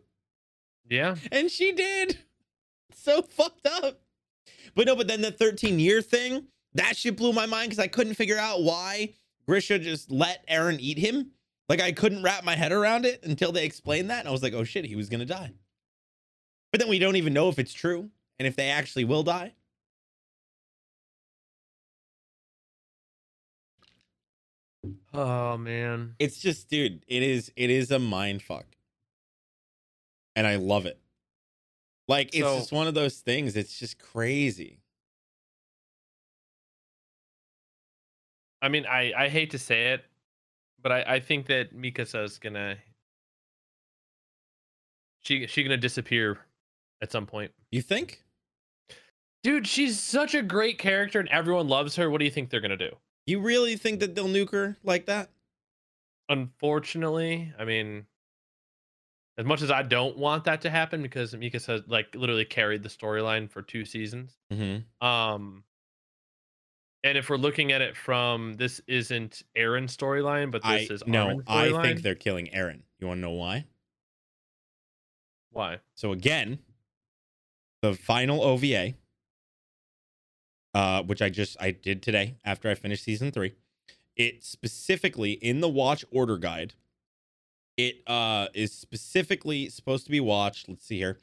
Yeah. 0.89 1.15
And 1.31 1.49
she 1.51 1.71
did. 1.71 2.19
So 2.93 3.21
fucked 3.21 3.67
up. 3.67 4.01
But 4.73 4.87
no, 4.87 4.95
but 4.95 5.07
then 5.07 5.21
the 5.21 5.31
13 5.31 5.79
year 5.79 6.01
thing, 6.01 6.47
that 6.75 6.95
shit 6.95 7.17
blew 7.17 7.33
my 7.33 7.45
mind 7.45 7.69
because 7.69 7.83
I 7.83 7.87
couldn't 7.87 8.13
figure 8.15 8.37
out 8.37 8.61
why 8.63 9.13
Grisha 9.47 9.79
just 9.79 10.11
let 10.11 10.47
Eren 10.47 10.77
eat 10.79 10.97
him. 10.97 11.31
Like 11.67 11.81
I 11.81 11.91
couldn't 11.91 12.21
wrap 12.23 12.43
my 12.43 12.55
head 12.55 12.71
around 12.71 13.05
it 13.05 13.23
until 13.23 13.51
they 13.51 13.65
explained 13.65 14.09
that. 14.11 14.19
And 14.19 14.27
I 14.27 14.31
was 14.31 14.43
like, 14.43 14.53
oh 14.53 14.63
shit, 14.63 14.85
he 14.85 14.95
was 14.95 15.09
gonna 15.09 15.25
die. 15.25 15.51
But 16.71 16.79
then 16.79 16.89
we 16.89 16.99
don't 16.99 17.15
even 17.15 17.33
know 17.33 17.49
if 17.49 17.57
it's 17.57 17.73
true 17.73 18.09
and 18.37 18.47
if 18.47 18.55
they 18.55 18.69
actually 18.69 19.05
will 19.05 19.23
die. 19.23 19.53
Oh 25.13 25.57
man. 25.57 26.15
It's 26.19 26.37
just, 26.39 26.69
dude, 26.69 27.03
it 27.07 27.23
is 27.23 27.51
it 27.55 27.69
is 27.69 27.91
a 27.91 27.99
mind 27.99 28.41
fuck. 28.41 28.65
And 30.35 30.45
I 30.45 30.57
love 30.57 30.85
it. 30.85 30.99
Like 32.07 32.27
it's 32.35 32.39
So- 32.45 32.57
just 32.57 32.71
one 32.71 32.87
of 32.87 32.93
those 32.93 33.17
things. 33.19 33.55
It's 33.55 33.77
just 33.79 33.97
crazy. 33.99 34.79
I 38.61 38.69
mean, 38.69 38.85
I 38.85 39.13
I 39.15 39.29
hate 39.29 39.51
to 39.51 39.59
say 39.59 39.93
it, 39.93 40.05
but 40.81 40.91
I 40.91 41.03
I 41.15 41.19
think 41.19 41.47
that 41.47 41.75
Mikasa's 41.75 42.37
gonna 42.37 42.77
she 45.21 45.47
she 45.47 45.63
gonna 45.63 45.77
disappear 45.77 46.39
at 47.01 47.11
some 47.11 47.25
point. 47.25 47.51
You 47.71 47.81
think? 47.81 48.23
Dude, 49.43 49.67
she's 49.67 49.99
such 49.99 50.33
a 50.33 50.41
great 50.41 50.79
character 50.79 51.19
and 51.19 51.29
everyone 51.29 51.67
loves 51.67 51.95
her. 51.97 52.09
What 52.09 52.19
do 52.19 52.25
you 52.25 52.31
think 52.31 52.49
they're 52.49 52.61
gonna 52.61 52.77
do? 52.77 52.95
You 53.27 53.39
really 53.39 53.75
think 53.75 53.99
that 53.99 54.15
they'll 54.15 54.27
nuke 54.27 54.51
her 54.51 54.77
like 54.83 55.05
that? 55.05 55.29
Unfortunately, 56.29 57.53
I 57.59 57.65
mean, 57.65 58.07
as 59.37 59.45
much 59.45 59.61
as 59.61 59.69
I 59.69 59.83
don't 59.83 60.17
want 60.17 60.45
that 60.45 60.61
to 60.61 60.69
happen 60.69 61.01
because 61.01 61.33
Mikasa 61.33 61.83
like 61.87 62.15
literally 62.15 62.45
carried 62.45 62.83
the 62.83 62.89
storyline 62.89 63.49
for 63.49 63.61
two 63.61 63.85
seasons. 63.85 64.37
Mm-hmm. 64.51 65.05
Um, 65.05 65.63
and 67.05 67.19
if 67.19 67.29
we're 67.29 67.37
looking 67.37 67.71
at 67.71 67.81
it 67.81 67.95
from 67.95 68.55
this 68.55 68.81
isn't 68.87 69.43
Eren's 69.55 69.95
storyline, 69.95 70.51
but 70.51 70.65
I 70.65 70.79
this 70.79 70.89
is 70.89 71.03
no, 71.05 71.39
I 71.47 71.71
think 71.83 72.01
they're 72.01 72.15
killing 72.15 72.47
Eren. 72.47 72.81
You 72.99 73.07
want 73.07 73.19
to 73.19 73.21
know 73.21 73.31
why? 73.31 73.65
why? 75.51 75.77
So 75.93 76.11
again, 76.11 76.57
the 77.83 77.93
final 77.93 78.41
OVA, 78.41 78.95
uh, 80.73 81.03
which 81.03 81.21
I 81.21 81.29
just 81.29 81.55
I 81.61 81.71
did 81.71 82.01
today 82.01 82.37
after 82.43 82.71
I 82.71 82.73
finished 82.73 83.03
season 83.03 83.31
three, 83.31 83.53
it 84.15 84.43
specifically 84.43 85.33
in 85.33 85.61
the 85.61 85.69
watch 85.69 86.03
order 86.11 86.37
guide, 86.37 86.73
it 87.77 87.97
uh 88.07 88.47
is 88.55 88.73
specifically 88.73 89.69
supposed 89.69 90.05
to 90.05 90.11
be 90.11 90.19
watched. 90.19 90.67
Let's 90.67 90.87
see 90.87 90.97
here, 90.97 91.19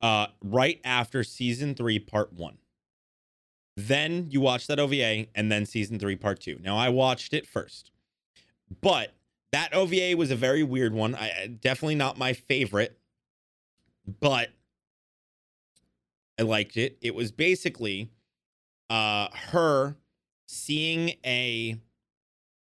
uh, 0.00 0.28
right 0.40 0.80
after 0.84 1.24
season 1.24 1.74
three, 1.74 1.98
part 1.98 2.32
one. 2.32 2.58
Then 3.76 4.28
you 4.30 4.40
watch 4.40 4.66
that 4.68 4.78
OVA, 4.78 5.26
and 5.34 5.52
then 5.52 5.66
season 5.66 5.98
three, 5.98 6.16
part 6.16 6.40
two. 6.40 6.58
Now 6.62 6.76
I 6.76 6.88
watched 6.88 7.34
it 7.34 7.46
first, 7.46 7.90
but 8.80 9.12
that 9.52 9.74
OVA 9.74 10.16
was 10.16 10.30
a 10.30 10.36
very 10.36 10.62
weird 10.62 10.94
one. 10.94 11.14
I 11.14 11.46
definitely 11.60 11.94
not 11.94 12.18
my 12.18 12.32
favorite 12.32 12.98
but 14.20 14.50
I 16.38 16.42
liked 16.42 16.76
it. 16.76 16.98
It 17.00 17.14
was 17.14 17.32
basically 17.32 18.10
uh 18.88 19.28
her 19.50 19.96
seeing 20.46 21.14
a 21.24 21.76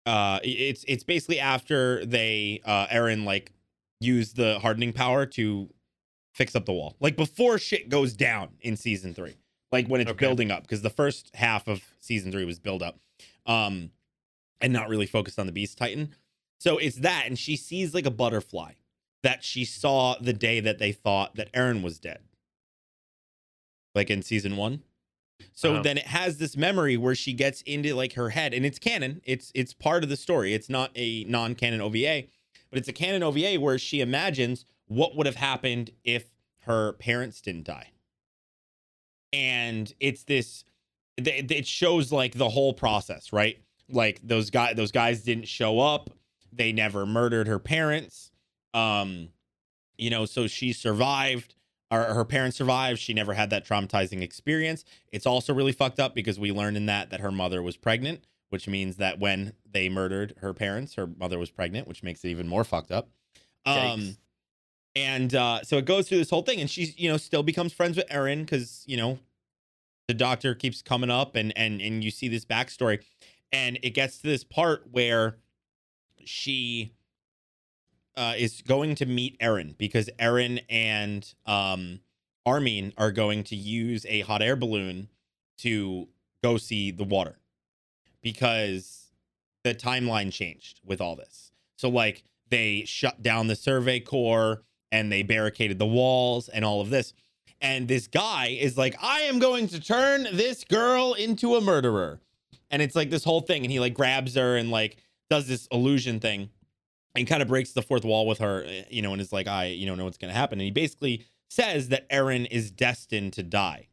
uh 0.05 0.41
it's 0.43 0.85
it's 0.87 1.05
basically 1.05 1.41
after 1.41 2.05
they 2.05 2.61
uh 2.65 2.87
Eren 2.89 3.25
like 3.25 3.53
use 4.01 4.33
the 4.35 4.59
hardening 4.59 4.93
power 4.93 5.25
to 5.27 5.71
fix 6.35 6.55
up 6.55 6.67
the 6.67 6.73
wall. 6.73 6.97
Like 7.01 7.17
before 7.17 7.59
shit 7.59 7.89
goes 7.89 8.13
down 8.15 8.51
in 8.61 8.77
season 8.77 9.15
three. 9.15 9.37
Like 9.73 9.87
when 9.87 10.01
it's 10.01 10.11
Okay. 10.11 10.27
building 10.27 10.51
up, 10.51 10.63
because 10.63 10.83
the 10.83 10.91
first 10.91 11.31
half 11.35 11.69
of 11.69 11.83
season 11.99 12.33
three 12.33 12.45
was 12.45 12.59
build 12.59 12.83
up. 12.83 12.99
Um 13.47 13.93
and 14.61 14.73
not 14.73 14.89
really 14.91 15.07
focused 15.07 15.39
on 15.39 15.47
the 15.47 15.53
Beast 15.53 15.79
Titan. 15.79 16.15
So 16.59 16.77
it's 16.77 16.97
that, 16.97 17.25
and 17.27 17.39
she 17.39 17.57
sees 17.57 17.95
like 17.95 18.05
a 18.05 18.11
butterfly 18.11 18.73
that 19.23 19.43
she 19.43 19.65
saw 19.65 20.17
the 20.21 20.35
day 20.35 20.61
that 20.61 20.79
they 20.79 20.93
thought 20.93 21.37
that 21.37 21.51
Eren 21.55 21.83
was 21.83 21.99
dead. 21.99 22.21
Like 23.95 24.11
in 24.11 24.23
season 24.23 24.57
one. 24.57 24.83
So 25.53 25.73
Uh-huh. 25.75 25.83
then 25.83 25.99
it 25.99 26.07
has 26.09 26.37
this 26.37 26.57
memory 26.57 26.97
where 26.99 27.15
she 27.15 27.33
gets 27.33 27.63
into 27.63 27.95
like 27.95 28.13
her 28.15 28.31
head, 28.31 28.53
and 28.53 28.67
it's 28.67 28.79
canon. 28.79 29.23
It's 29.25 29.51
it's 29.55 29.73
part 29.73 30.03
of 30.05 30.11
the 30.11 30.17
story. 30.17 30.53
It's 30.53 30.69
not 30.69 30.91
a 30.95 31.25
non-canon 31.25 31.81
OVA, 31.81 32.25
but 32.69 32.79
it's 32.79 32.89
a 32.89 32.93
canon 32.93 33.23
OVA 33.23 33.59
where 33.59 33.79
she 33.79 34.01
imagines 34.01 34.67
what 34.87 35.17
would 35.17 35.27
have 35.27 35.37
happened 35.37 35.93
if 36.05 36.27
her 36.65 36.93
parents 36.95 37.41
didn't 37.41 37.65
die. 37.65 37.93
And 39.33 39.93
it's 40.01 40.25
this 40.25 40.65
th- 41.25 41.51
it 41.51 41.67
shows 41.67 42.13
like 42.13 42.35
the 42.35 42.49
whole 42.49 42.75
process, 42.75 43.33
right? 43.33 43.59
Like 43.89 44.21
those 44.23 44.51
guys 44.51 44.77
those 44.77 44.93
guys 44.93 45.23
didn't 45.23 45.49
show 45.49 45.81
up. 45.81 46.11
They 46.53 46.73
never 46.73 47.07
murdered 47.07 47.47
her 47.47 47.59
parents. 47.59 48.31
Um 48.75 49.29
you 49.97 50.11
know, 50.11 50.25
so 50.25 50.47
she 50.47 50.73
survived 50.73 51.55
or 51.91 52.03
her 52.05 52.25
parents 52.25 52.57
survived. 52.57 53.01
She 53.01 53.13
never 53.13 53.35
had 53.35 53.51
that 53.51 53.67
traumatizing 53.67 54.23
experience. 54.23 54.85
It's 55.13 55.27
also 55.27 55.53
really 55.53 55.73
fucked 55.73 56.01
up 56.01 56.15
because 56.15 56.39
we 56.39 56.53
learned 56.53 56.77
in 56.77 56.87
that 56.87 57.11
that 57.11 57.21
her 57.21 57.33
mother 57.33 57.63
was 57.63 57.77
pregnant, 57.77 58.25
which 58.49 58.69
means 58.69 58.97
that 58.97 59.19
when 59.19 59.53
they 59.71 59.89
murdered 59.89 60.35
her 60.39 60.55
parents, 60.55 60.95
her 60.95 61.07
mother 61.07 61.39
was 61.39 61.51
pregnant, 61.51 61.87
which 61.89 62.03
makes 62.03 62.25
it 62.25 62.29
even 62.29 62.49
more 62.49 62.65
fucked 62.65 62.91
up. 62.93 63.11
Um 63.67 63.77
Yikes. 63.77 64.17
And 65.01 65.35
uh 65.35 65.63
so 65.63 65.79
it 65.79 65.85
goes 65.85 66.09
through 66.09 66.19
this 66.19 66.31
whole 66.31 66.43
thing 66.43 66.61
and 66.61 66.69
she's, 66.71 66.99
you 66.99 67.11
know, 67.11 67.17
still 67.17 67.43
becomes 67.43 67.73
friends 67.73 67.97
with 67.97 68.09
Eren 68.09 68.47
cuz, 68.47 68.85
you 68.87 68.97
know, 68.97 69.19
the 70.09 70.15
doctor 70.15 70.55
keeps 70.55 70.83
coming 70.83 71.11
up 71.11 71.37
and 71.37 71.53
and 71.57 71.81
and 71.81 72.05
you 72.05 72.11
see 72.11 72.29
this 72.29 72.45
backstory 72.45 73.01
and 73.53 73.79
it 73.83 73.91
gets 73.91 74.19
to 74.19 74.29
this 74.29 74.45
part 74.45 74.89
where 74.91 75.37
she 76.25 76.93
uh, 78.17 78.35
is 78.37 78.63
going 78.63 78.95
to 78.97 79.07
meet 79.07 79.39
Eren 79.41 79.77
because 79.79 80.11
Eren 80.19 80.63
and 80.69 81.33
um, 81.47 82.01
Armin 82.45 82.93
are 82.99 83.13
going 83.13 83.45
to 83.45 83.57
use 83.57 84.05
a 84.09 84.21
hot 84.21 84.43
air 84.43 84.57
balloon 84.57 85.09
to 85.59 86.09
go 86.43 86.57
see 86.57 86.91
the 86.91 87.05
water 87.05 87.39
because 88.23 89.11
the 89.65 89.75
timeline 89.75 90.33
changed 90.33 90.81
with 90.85 91.01
all 91.01 91.17
this. 91.17 91.53
So 91.77 91.89
like 91.89 92.25
they 92.51 92.85
shut 92.85 93.23
down 93.23 93.47
the 93.47 93.57
survey 93.57 94.01
corps 94.01 94.63
and 94.93 95.11
they 95.11 95.23
barricaded 95.23 95.79
the 95.79 95.87
walls 95.87 96.49
and 96.49 96.65
all 96.65 96.81
of 96.81 96.91
this. 96.91 97.13
And 97.61 97.89
this 97.89 98.07
guy 98.07 98.57
is 98.59 98.79
like, 98.79 98.97
I 99.03 99.21
am 99.23 99.39
going 99.39 99.69
to 99.69 99.81
turn 99.81 100.27
this 100.33 100.65
girl 100.65 101.13
into 101.15 101.57
a 101.57 101.61
murderer. 101.61 102.21
And 102.71 102.81
it's 102.81 102.97
like 102.97 103.11
this 103.11 103.25
whole 103.25 103.41
thing. 103.41 103.65
And 103.65 103.71
he 103.71 103.81
like 103.81 103.95
grabs 103.95 104.35
her 104.35 104.57
and 104.57 104.71
like 104.71 104.97
does 105.29 105.47
this 105.47 105.69
illusion 105.71 106.21
thing 106.21 106.51
and 107.15 107.27
kind 107.27 107.43
of 107.43 107.49
breaks 107.49 107.73
the 107.73 107.83
fourth 107.83 108.05
wall 108.05 108.27
with 108.27 108.39
her, 108.39 108.65
eh, 108.65 108.85
you 108.91 109.03
know, 109.03 109.13
and 109.13 109.21
is 109.21 109.33
like, 109.33 109.47
I, 109.47 109.67
you 109.67 109.87
don't 109.87 109.99
know 109.99 110.05
what's 110.05 110.19
going 110.19 110.33
to 110.33 110.39
happen. 110.39 110.59
And 110.59 110.65
he 110.65 110.71
basically 110.71 111.27
says 111.49 111.89
that 111.89 112.09
Eren 112.11 112.47
is 112.51 112.71
destined 112.71 113.35
to 113.35 113.43
die. 113.43 113.89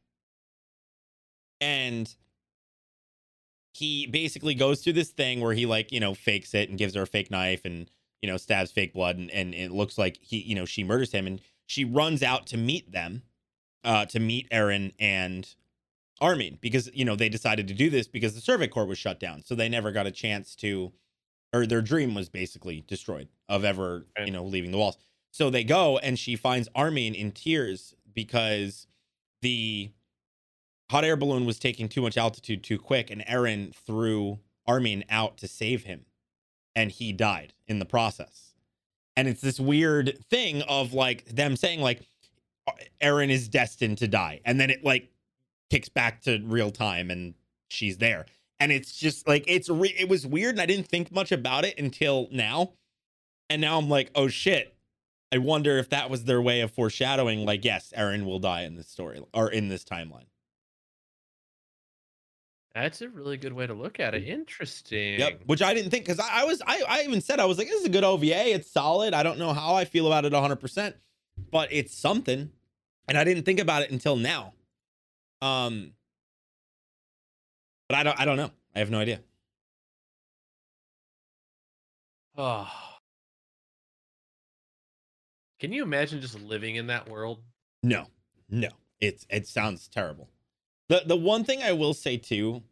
And 1.59 2.13
he 3.73 4.07
basically 4.07 4.55
goes 4.55 4.83
through 4.83 4.93
this 4.93 5.09
thing 5.09 5.41
where 5.41 5.53
he 5.53 5.65
like, 5.65 5.91
you 5.91 5.99
know, 5.99 6.13
fakes 6.13 6.53
it 6.53 6.69
and 6.69 6.77
gives 6.77 6.95
her 6.95 7.01
a 7.01 7.07
fake 7.07 7.31
knife 7.31 7.65
and, 7.65 7.89
you 8.21 8.29
know, 8.29 8.37
stabs 8.37 8.71
fake 8.71 8.93
blood. 8.93 9.17
And, 9.17 9.29
and 9.31 9.53
it 9.53 9.71
looks 9.71 9.97
like 9.97 10.17
he, 10.21 10.37
you 10.41 10.55
know, 10.55 10.65
she 10.65 10.83
murders 10.83 11.11
him 11.11 11.27
and 11.27 11.41
she 11.65 11.85
runs 11.85 12.23
out 12.23 12.47
to 12.47 12.57
meet 12.57 12.91
them, 12.91 13.23
uh, 13.83 14.05
to 14.07 14.19
meet 14.19 14.49
Eren 14.49 14.93
and 14.99 15.47
Armin 16.19 16.57
because, 16.61 16.89
you 16.93 17.05
know, 17.05 17.15
they 17.15 17.29
decided 17.29 17.67
to 17.67 17.73
do 17.73 17.89
this 17.89 18.07
because 18.07 18.33
the 18.33 18.41
survey 18.41 18.67
corps 18.67 18.85
was 18.85 18.97
shut 18.97 19.19
down. 19.19 19.43
So 19.43 19.55
they 19.55 19.69
never 19.69 19.91
got 19.91 20.07
a 20.07 20.11
chance 20.11 20.55
to, 20.57 20.91
or 21.53 21.65
their 21.65 21.81
dream 21.81 22.15
was 22.15 22.29
basically 22.29 22.83
destroyed 22.87 23.27
of 23.47 23.63
ever, 23.63 24.07
you 24.25 24.31
know, 24.31 24.43
leaving 24.43 24.71
the 24.71 24.77
walls. 24.77 24.97
So 25.31 25.49
they 25.49 25.63
go 25.63 25.97
and 25.99 26.17
she 26.17 26.35
finds 26.35 26.67
Armin 26.73 27.13
in 27.13 27.31
tears 27.31 27.93
because 28.13 28.87
the 29.41 29.91
hot 30.89 31.03
air 31.03 31.15
balloon 31.15 31.45
was 31.45 31.59
taking 31.59 31.87
too 31.89 32.01
much 32.01 32.17
altitude 32.17 32.63
too 32.63 32.79
quick 32.79 33.11
and 33.11 33.23
Eren 33.27 33.75
threw 33.75 34.39
Armin 34.65 35.03
out 35.09 35.37
to 35.37 35.47
save 35.47 35.83
him 35.83 36.05
and 36.77 36.91
he 36.91 37.11
died 37.11 37.53
in 37.67 37.79
the 37.79 37.85
process. 37.85 38.53
And 39.15 39.27
it's 39.27 39.41
this 39.41 39.59
weird 39.59 40.23
thing 40.29 40.61
of 40.61 40.93
like 40.93 41.25
them 41.25 41.55
saying 41.55 41.81
like 41.81 42.03
Eren 43.01 43.31
is 43.31 43.47
destined 43.49 43.97
to 43.97 44.07
die 44.07 44.41
and 44.45 44.59
then 44.59 44.69
it 44.69 44.83
like 44.83 45.09
kicks 45.71 45.89
back 45.89 46.21
to 46.21 46.39
real 46.45 46.69
time 46.69 47.09
and 47.09 47.33
she's 47.69 47.97
there. 47.97 48.27
And 48.59 48.71
it's 48.71 48.95
just 48.95 49.27
like 49.27 49.43
it's 49.47 49.69
re- 49.69 49.95
it 49.97 50.07
was 50.07 50.27
weird 50.27 50.53
and 50.53 50.61
I 50.61 50.67
didn't 50.67 50.87
think 50.87 51.11
much 51.11 51.31
about 51.31 51.65
it 51.65 51.79
until 51.79 52.27
now. 52.31 52.73
And 53.49 53.59
now 53.59 53.79
I'm 53.79 53.89
like, 53.89 54.11
"Oh 54.13 54.27
shit. 54.27 54.75
I 55.33 55.39
wonder 55.39 55.79
if 55.79 55.89
that 55.89 56.11
was 56.11 56.25
their 56.25 56.41
way 56.41 56.61
of 56.61 56.71
foreshadowing 56.71 57.43
like 57.43 57.65
yes, 57.65 57.91
Eren 57.97 58.23
will 58.23 58.39
die 58.39 58.61
in 58.61 58.75
this 58.75 58.87
story 58.87 59.19
or 59.33 59.49
in 59.49 59.67
this 59.67 59.83
timeline." 59.83 60.27
That's 62.81 63.01
a 63.01 63.09
really 63.09 63.37
good 63.37 63.53
way 63.53 63.65
to 63.65 63.73
look 63.73 63.99
at 63.99 64.13
it. 64.13 64.27
Interesting. 64.27 65.19
Yep. 65.19 65.41
Which 65.47 65.61
I 65.61 65.73
didn't 65.73 65.89
think 65.89 66.05
because 66.05 66.19
I, 66.19 66.41
I 66.41 66.45
was 66.45 66.61
I, 66.65 66.83
I 66.87 67.01
even 67.03 67.21
said 67.21 67.39
I 67.39 67.45
was 67.45 67.57
like, 67.57 67.67
this 67.67 67.79
is 67.79 67.85
a 67.85 67.89
good 67.89 68.03
OVA. 68.03 68.53
It's 68.53 68.69
solid. 68.69 69.13
I 69.13 69.23
don't 69.23 69.39
know 69.39 69.51
how 69.51 69.73
I 69.75 69.85
feel 69.85 70.05
about 70.05 70.25
it 70.25 70.33
100, 70.33 70.57
percent 70.57 70.95
but 71.51 71.69
it's 71.71 71.95
something. 71.95 72.51
And 73.07 73.17
I 73.17 73.23
didn't 73.23 73.43
think 73.43 73.59
about 73.59 73.83
it 73.83 73.91
until 73.91 74.15
now. 74.15 74.53
Um, 75.41 75.93
but 77.87 77.97
I 77.97 78.03
don't 78.03 78.19
I 78.19 78.25
don't 78.25 78.37
know. 78.37 78.51
I 78.75 78.79
have 78.79 78.89
no 78.89 78.99
idea. 78.99 79.21
Oh. 82.37 82.69
Can 85.59 85.71
you 85.73 85.83
imagine 85.83 86.21
just 86.21 86.39
living 86.39 86.75
in 86.75 86.87
that 86.87 87.09
world? 87.09 87.39
No, 87.81 88.07
no. 88.49 88.69
It's 88.99 89.25
it 89.29 89.47
sounds 89.47 89.87
terrible. 89.87 90.29
The 90.89 91.03
the 91.05 91.17
one 91.17 91.43
thing 91.43 91.61
I 91.61 91.73
will 91.73 91.93
say 91.93 92.17
too 92.17 92.63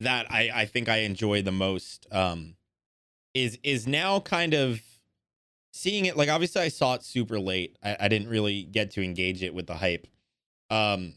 that 0.00 0.30
I 0.30 0.50
I 0.54 0.64
think 0.66 0.88
I 0.88 0.98
enjoy 0.98 1.42
the 1.42 1.52
most 1.52 2.06
um 2.10 2.56
is 3.34 3.58
is 3.62 3.86
now 3.86 4.20
kind 4.20 4.54
of 4.54 4.80
seeing 5.72 6.06
it 6.06 6.16
like 6.16 6.28
obviously 6.28 6.62
I 6.62 6.68
saw 6.68 6.94
it 6.94 7.04
super 7.04 7.38
late. 7.38 7.76
I, 7.82 7.96
I 8.00 8.08
didn't 8.08 8.28
really 8.28 8.64
get 8.64 8.90
to 8.92 9.02
engage 9.02 9.42
it 9.42 9.54
with 9.54 9.66
the 9.66 9.76
hype. 9.76 10.06
Um 10.70 11.14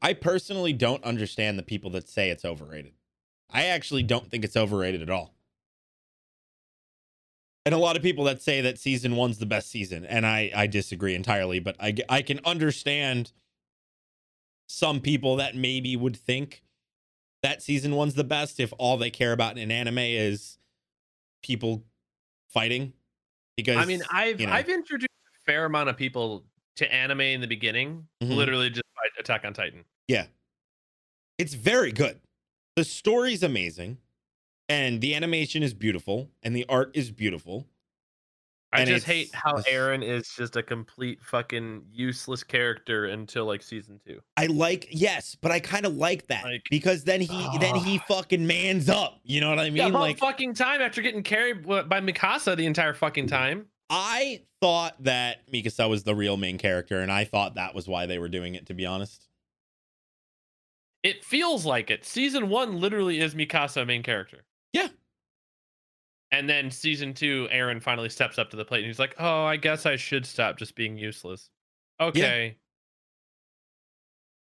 I 0.00 0.14
personally 0.14 0.72
don't 0.72 1.02
understand 1.04 1.58
the 1.58 1.62
people 1.62 1.90
that 1.90 2.08
say 2.08 2.30
it's 2.30 2.44
overrated. 2.44 2.92
I 3.50 3.66
actually 3.66 4.02
don't 4.02 4.30
think 4.30 4.44
it's 4.44 4.56
overrated 4.56 5.02
at 5.02 5.10
all. 5.10 5.34
And 7.64 7.74
a 7.74 7.78
lot 7.78 7.96
of 7.96 8.02
people 8.02 8.24
that 8.24 8.42
say 8.42 8.60
that 8.62 8.78
season 8.78 9.14
one's 9.14 9.38
the 9.38 9.46
best 9.46 9.70
season, 9.70 10.04
and 10.04 10.26
I 10.26 10.50
I 10.54 10.66
disagree 10.66 11.14
entirely. 11.14 11.60
But 11.60 11.76
I 11.80 11.94
I 12.08 12.22
can 12.22 12.40
understand 12.44 13.32
some 14.72 15.00
people 15.00 15.36
that 15.36 15.54
maybe 15.54 15.94
would 15.96 16.16
think 16.16 16.62
that 17.42 17.60
season 17.60 17.94
one's 17.94 18.14
the 18.14 18.24
best 18.24 18.58
if 18.58 18.72
all 18.78 18.96
they 18.96 19.10
care 19.10 19.32
about 19.32 19.58
in 19.58 19.62
an 19.64 19.70
anime 19.70 19.98
is 19.98 20.56
people 21.42 21.84
fighting. 22.48 22.94
Because 23.54 23.76
I 23.76 23.84
mean, 23.84 24.02
I've 24.10 24.40
you 24.40 24.46
know. 24.46 24.52
I've 24.54 24.70
introduced 24.70 25.10
a 25.36 25.44
fair 25.44 25.66
amount 25.66 25.90
of 25.90 25.98
people 25.98 26.46
to 26.76 26.90
anime 26.90 27.20
in 27.20 27.42
the 27.42 27.46
beginning, 27.46 28.08
Mhm. 28.22 28.34
literally 28.34 28.70
just 28.70 28.82
by 28.96 29.02
Attack 29.20 29.44
on 29.44 29.52
Titan. 29.52 29.84
Yeah, 30.08 30.28
it's 31.36 31.52
very 31.52 31.92
good. 31.92 32.22
The 32.76 32.84
story's 32.84 33.42
amazing, 33.42 33.98
and 34.70 35.02
the 35.02 35.14
animation 35.14 35.62
is 35.62 35.74
beautiful, 35.74 36.30
and 36.42 36.56
the 36.56 36.64
art 36.66 36.96
is 36.96 37.10
beautiful. 37.10 37.68
I 38.74 38.84
just 38.86 39.04
hate 39.06 39.30
how 39.34 39.54
Eren 39.70 40.02
is 40.02 40.28
just 40.34 40.56
a 40.56 40.62
complete 40.62 41.22
fucking 41.22 41.84
useless 41.92 42.42
character 42.42 43.04
until 43.06 43.44
like 43.44 43.62
season 43.62 44.00
two. 44.06 44.20
I 44.36 44.46
like 44.46 44.88
yes, 44.90 45.36
but 45.40 45.52
I 45.52 45.60
kind 45.60 45.84
of 45.84 45.96
like 45.96 46.26
that 46.28 46.44
Like- 46.44 46.62
because 46.70 47.04
then 47.04 47.20
he 47.20 47.46
then 47.60 47.74
he 47.74 47.98
fucking 48.08 48.46
mans 48.46 48.88
up. 48.88 49.20
You 49.24 49.40
know 49.40 49.50
what 49.50 49.58
I 49.58 49.64
mean? 49.64 49.76
yeah, 49.76 49.86
like 49.88 50.18
fucking 50.18 50.54
time 50.54 50.80
after 50.80 51.02
getting 51.02 51.22
carried 51.22 51.66
by 51.66 52.00
Mikasa 52.00 52.56
the 52.56 52.66
entire 52.66 52.94
fucking 52.94 53.26
time. 53.26 53.66
I 53.90 54.42
thought 54.62 55.02
that 55.04 55.46
Mikasa 55.52 55.86
was 55.90 56.02
the 56.04 56.14
real 56.14 56.38
main 56.38 56.56
character, 56.56 57.00
and 57.00 57.12
I 57.12 57.24
thought 57.24 57.56
that 57.56 57.74
was 57.74 57.86
why 57.86 58.06
they 58.06 58.18
were 58.18 58.28
doing 58.30 58.54
it. 58.54 58.66
To 58.66 58.74
be 58.74 58.86
honest, 58.86 59.28
It 61.02 61.24
feels 61.24 61.66
like 61.66 61.90
it. 61.90 62.04
Season 62.04 62.48
one 62.48 62.80
literally 62.80 63.20
is 63.20 63.34
Mikasa 63.34 63.86
main 63.86 64.02
character. 64.02 64.44
Yeah. 64.72 64.88
And 66.32 66.48
then 66.48 66.70
season 66.70 67.12
two, 67.14 67.46
Eren 67.52 67.80
finally 67.82 68.08
steps 68.08 68.38
up 68.38 68.50
to 68.50 68.56
the 68.56 68.64
plate 68.64 68.78
and 68.78 68.86
he's 68.86 68.98
like, 68.98 69.14
"Oh, 69.18 69.44
I 69.44 69.56
guess 69.56 69.84
I 69.86 69.96
should 69.96 70.26
stop 70.26 70.56
just 70.58 70.74
being 70.74 70.96
useless." 70.98 71.50
Okay. 72.00 72.56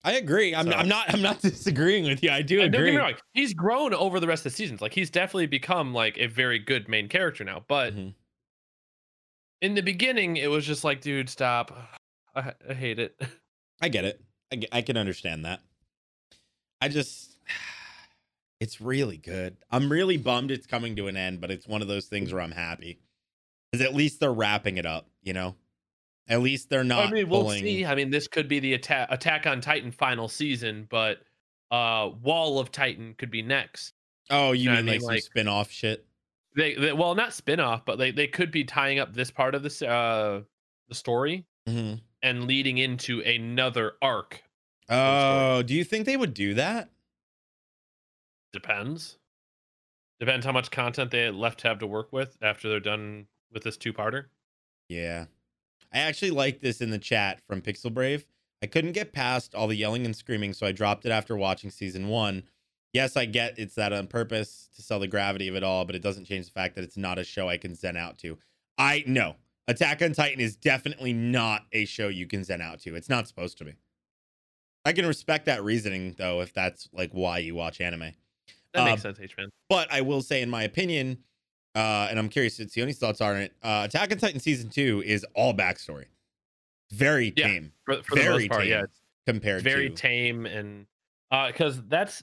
I 0.03 0.13
agree. 0.13 0.55
I'm 0.55 0.67
So- 0.67 0.73
I'm 0.73 0.89
not 0.89 1.13
I'm 1.13 1.21
not 1.21 1.41
disagreeing 1.43 2.05
with 2.05 2.23
you. 2.23 2.31
I 2.31 2.41
do 2.43 2.61
And 2.63 2.73
don't 2.73 2.81
get 2.83 2.89
agree. 2.89 2.91
me 2.93 2.97
wrong, 2.97 3.15
he's 3.35 3.53
grown 3.53 3.93
over 3.93 4.19
the 4.21 4.27
rest 4.27 4.47
of 4.47 4.53
the 4.53 4.57
seasons. 4.57 4.81
Like 4.81 4.95
he's 4.95 5.11
definitely 5.11 5.47
become 5.49 5.93
like 5.93 6.17
a 6.17 6.27
very 6.27 6.59
good 6.59 6.89
main 6.89 7.09
character 7.09 7.45
now. 7.45 7.65
But 7.69 7.95
Mhm. 7.95 8.15
in 9.61 9.75
the 9.75 9.83
beginning, 9.83 10.37
it 10.39 10.47
was 10.49 10.65
just 10.65 10.85
like, 10.85 11.01
dude, 11.03 11.29
stop. 11.29 11.77
I, 12.35 12.55
I 12.69 12.73
hate 12.75 12.99
it. 13.01 13.21
I 13.83 13.89
get 13.89 14.05
it. 14.05 14.23
I, 14.53 14.57
ge- 14.57 14.69
I 14.73 14.83
can 14.83 14.97
understand 14.97 15.45
that. 15.45 15.61
I 16.81 16.89
just, 16.89 17.37
it's 18.61 18.81
really 18.81 19.17
good. 19.17 19.57
I'm 19.71 19.91
really 19.91 20.17
bummed 20.19 20.51
it's 20.51 20.67
coming 20.67 20.95
to 20.97 21.09
an 21.09 21.17
end, 21.17 21.41
but 21.41 21.51
it's 21.51 21.67
one 21.67 21.83
of 21.83 21.89
those 21.89 22.07
things 22.07 22.33
where 22.33 22.43
I'm 22.43 22.53
happy 22.53 23.01
because 23.73 23.85
at 23.85 23.95
least 23.95 24.21
they're 24.21 24.33
wrapping 24.33 24.77
it 24.77 24.87
up. 24.87 25.09
You 25.23 25.33
know, 25.33 25.57
at 26.29 26.41
least 26.41 26.71
they're 26.71 26.85
not. 26.85 27.09
I 27.09 27.11
mean, 27.11 27.29
we'll 27.29 27.43
pulling... 27.43 27.65
see. 27.65 27.85
I 27.85 27.95
mean, 27.95 28.11
this 28.11 28.29
could 28.29 28.49
be 28.49 28.61
the 28.61 28.75
attack 28.75 29.09
Attack 29.11 29.47
on 29.47 29.61
Titan 29.61 29.91
final 29.91 30.29
season, 30.29 30.87
but 30.89 31.19
uh, 31.71 32.11
Wall 32.23 32.59
of 32.59 32.71
Titan 32.71 33.15
could 33.19 33.31
be 33.31 33.43
next. 33.43 33.95
Oh, 34.29 34.53
you, 34.53 34.65
You 34.65 34.71
know 34.71 34.77
mean 34.77 34.89
I 34.89 34.93
like 34.93 34.93
mean? 34.93 35.01
some 35.01 35.09
Like- 35.15 35.23
spin-off 35.23 35.71
shit? 35.71 36.07
They, 36.57 36.75
they 36.75 36.93
well, 36.93 37.15
not 37.15 37.33
spin 37.33 37.61
off, 37.61 37.85
but 37.85 37.97
they 37.97 38.11
they 38.11 38.27
could 38.27 38.51
be 38.51 38.65
tying 38.65 38.99
up 38.99 39.15
this 39.15 39.31
part 39.31 39.55
of 39.55 39.63
this 39.63 39.83
uh 39.83 40.43
the 40.89 40.95
story 40.95 41.47
hmm 41.67 41.95
and 42.23 42.45
leading 42.45 42.77
into 42.79 43.21
another 43.21 43.93
arc. 44.03 44.43
Oh, 44.89 45.63
do 45.63 45.75
you 45.75 45.85
think 45.85 46.07
they 46.07 46.17
would 46.17 46.35
do 46.35 46.55
that? 46.55 46.91
Depends. 48.53 49.19
Depends 50.19 50.45
how 50.45 50.53
much 50.53 50.71
content 50.71 51.11
they 51.11 51.31
left 51.31 51.63
have 51.63 51.79
to 51.79 51.87
work 51.87 52.13
with 52.13 52.37
after 52.43 52.69
they're 52.69 52.81
done 52.81 53.27
with 53.53 53.63
this 53.63 53.77
two 53.77 53.93
parter. 53.93 54.27
Yeah. 54.89 55.27
I 55.93 55.99
actually 56.01 56.31
like 56.31 56.61
this 56.61 56.81
in 56.81 56.91
the 56.91 56.99
chat 56.99 57.41
from 57.47 57.63
Pixel 57.63 57.93
Brave. 57.93 58.27
I 58.63 58.67
couldn't 58.67 58.93
get 58.93 59.13
past 59.13 59.55
all 59.55 59.67
the 59.67 59.77
yelling 59.77 60.05
and 60.05 60.15
screaming, 60.15 60.53
so 60.53 60.67
I 60.67 60.73
dropped 60.73 61.07
it 61.07 61.11
after 61.11 61.37
watching 61.37 61.71
season 61.71 62.09
one. 62.09 62.45
Yes, 62.93 63.17
I 63.17 63.25
get 63.25 63.59
it's 63.59 63.77
that 63.77 63.93
on 63.93 64.09
purpose 64.09 64.69
to 64.77 64.83
sell 64.83 64.99
the 64.99 65.09
gravity 65.09 65.49
of 65.49 65.55
it 65.55 65.65
all, 65.65 65.85
but 65.85 65.95
it 65.95 66.03
doesn't 66.03 66.27
change 66.27 66.47
the 66.47 66.53
fact 66.53 66.75
that 66.75 66.85
it's 66.85 66.97
not 66.97 67.19
a 67.19 67.25
show 67.25 67.49
I 67.49 67.57
can 67.57 67.75
zen 67.75 67.97
out 67.97 68.19
to. 68.19 68.37
I 68.77 69.05
know 69.07 69.37
Attack 69.71 70.03
on 70.03 70.13
Titan 70.13 70.41
is 70.41 70.57
definitely 70.57 71.13
not 71.13 71.63
a 71.71 71.85
show 71.85 72.09
you 72.09 72.27
can 72.27 72.43
zen 72.43 72.61
out 72.61 72.81
to. 72.81 72.97
It's 72.97 73.09
not 73.09 73.29
supposed 73.29 73.57
to 73.59 73.65
be. 73.65 73.75
I 74.85 74.93
can 74.93 75.07
respect 75.07 75.47
that 75.47 75.63
reasoning 75.63 76.17
though, 76.19 76.41
if 76.41 76.53
that's 76.53 76.89
like 76.93 77.13
why 77.13 77.39
you 77.39 77.55
watch 77.55 77.81
anime. 77.81 78.15
That 78.75 78.85
makes 78.85 79.01
Uh, 79.01 79.15
sense, 79.15 79.21
H 79.21 79.37
man. 79.37 79.49
But 79.69 79.93
I 79.93 80.01
will 80.01 80.23
say, 80.23 80.43
in 80.43 80.51
my 80.51 80.63
opinion, 80.63 81.19
uh, 81.75 82.07
and 82.11 82.19
I'm 82.19 82.29
curious 82.29 82.59
what 82.59 82.69
Sione's 82.71 82.99
thoughts 82.99 83.21
are 83.21 83.35
on 83.35 83.41
it. 83.43 83.55
Uh, 83.63 83.83
Attack 83.89 84.13
on 84.13 84.19
Titan 84.19 84.41
season 84.41 84.71
two 84.71 85.03
is 85.05 85.25
all 85.35 85.55
backstory, 85.55 86.07
very 86.93 87.33
Yeah, 87.37 87.47
tame 87.49 87.73
For, 87.85 88.03
for 88.03 88.15
the 88.17 88.23
very 88.23 88.49
most 88.49 88.51
part, 88.51 88.67
yeah, 88.67 88.77
tame 88.77 88.85
it's 88.85 89.01
compared 89.27 89.63
very 89.63 89.89
to. 89.91 89.95
tame 89.95 90.47
and 90.47 90.87
uh 91.31 91.47
because 91.49 91.81
that's 91.87 92.23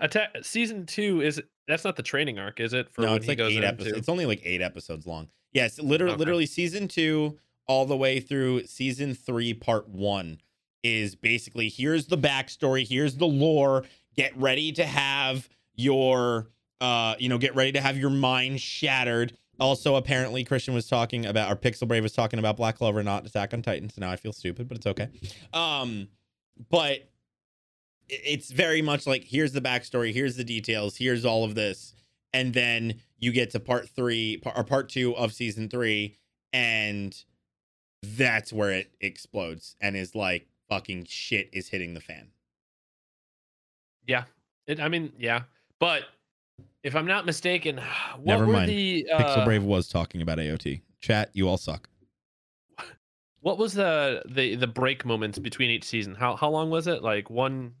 attack 0.00 0.30
season 0.42 0.86
two 0.86 1.20
is 1.20 1.40
that's 1.68 1.84
not 1.84 1.96
the 1.96 2.02
training 2.02 2.38
arc, 2.38 2.60
is 2.60 2.72
it? 2.72 2.88
For 2.92 3.02
no, 3.02 3.08
when 3.08 3.16
it's 3.18 3.28
like 3.28 3.38
goes 3.38 3.52
eight 3.52 3.56
into- 3.56 3.68
episodes. 3.68 3.98
It's 3.98 4.08
only 4.08 4.24
like 4.26 4.40
eight 4.44 4.62
episodes 4.62 5.06
long. 5.06 5.28
Yes, 5.52 5.78
literally, 5.78 6.12
Okay. 6.14 6.18
literally 6.20 6.46
season 6.46 6.88
two 6.88 7.38
all 7.66 7.84
the 7.86 7.96
way 7.96 8.20
through 8.20 8.64
season 8.66 9.14
three, 9.14 9.52
part 9.54 9.88
one 9.88 10.40
is 10.82 11.14
basically 11.16 11.68
here's 11.68 12.06
the 12.06 12.16
backstory, 12.18 12.86
here's 12.86 13.16
the 13.16 13.26
lore. 13.26 13.84
Get 14.16 14.34
ready 14.36 14.72
to 14.72 14.86
have 14.86 15.48
your, 15.76 16.48
uh, 16.80 17.14
you 17.18 17.28
know, 17.28 17.38
get 17.38 17.54
ready 17.54 17.72
to 17.72 17.80
have 17.80 17.96
your 17.96 18.10
mind 18.10 18.60
shattered. 18.60 19.32
Also, 19.58 19.94
apparently, 19.94 20.44
Christian 20.44 20.74
was 20.74 20.86
talking 20.86 21.24
about, 21.24 21.50
or 21.50 21.56
Pixel 21.56 21.88
Brave 21.88 22.02
was 22.02 22.12
talking 22.12 22.38
about 22.38 22.56
Black 22.56 22.76
Clover, 22.76 23.02
not 23.02 23.24
Attack 23.24 23.54
on 23.54 23.62
Titan. 23.62 23.88
So 23.88 24.00
now 24.00 24.10
I 24.10 24.16
feel 24.16 24.32
stupid, 24.32 24.68
but 24.68 24.76
it's 24.76 24.86
okay. 24.86 25.08
Um, 25.54 26.08
but 26.70 27.08
it's 28.08 28.50
very 28.50 28.82
much 28.82 29.06
like 29.06 29.24
here's 29.24 29.52
the 29.52 29.60
backstory, 29.60 30.12
here's 30.12 30.36
the 30.36 30.44
details, 30.44 30.96
here's 30.96 31.24
all 31.24 31.44
of 31.44 31.54
this, 31.54 31.94
and 32.32 32.52
then 32.52 33.00
you 33.18 33.32
get 33.32 33.50
to 33.50 33.60
part 33.60 33.88
three 33.88 34.42
or 34.44 34.64
part 34.64 34.88
two 34.88 35.16
of 35.16 35.32
season 35.32 35.68
three, 35.68 36.16
and 36.52 37.24
that's 38.02 38.52
where 38.52 38.70
it 38.70 38.92
explodes 39.00 39.76
and 39.80 39.96
is 39.96 40.14
like 40.14 40.46
fucking 40.68 41.06
shit 41.08 41.48
is 41.52 41.68
hitting 41.68 41.94
the 41.94 42.00
fan. 42.00 42.28
Yeah. 44.06 44.24
It, 44.66 44.80
I 44.80 44.88
mean, 44.88 45.12
yeah. 45.18 45.42
But 45.80 46.04
if 46.82 46.94
I'm 46.96 47.06
not 47.06 47.26
mistaken, 47.26 47.76
what 48.16 48.24
Never 48.24 48.46
were 48.46 48.52
mind. 48.52 48.70
the 48.70 49.06
uh, 49.12 49.22
Pixel 49.22 49.44
Brave 49.44 49.64
was 49.64 49.88
talking 49.88 50.22
about 50.22 50.38
AOT. 50.38 50.80
Chat, 51.00 51.30
you 51.34 51.48
all 51.48 51.56
suck. 51.58 51.88
what 53.40 53.58
was 53.58 53.74
the 53.74 54.22
the 54.28 54.54
the 54.56 54.66
break 54.66 55.04
moments 55.04 55.38
between 55.38 55.70
each 55.70 55.84
season? 55.84 56.14
How 56.14 56.36
how 56.36 56.50
long 56.50 56.70
was 56.70 56.86
it? 56.86 57.02
Like 57.02 57.30
one 57.30 57.74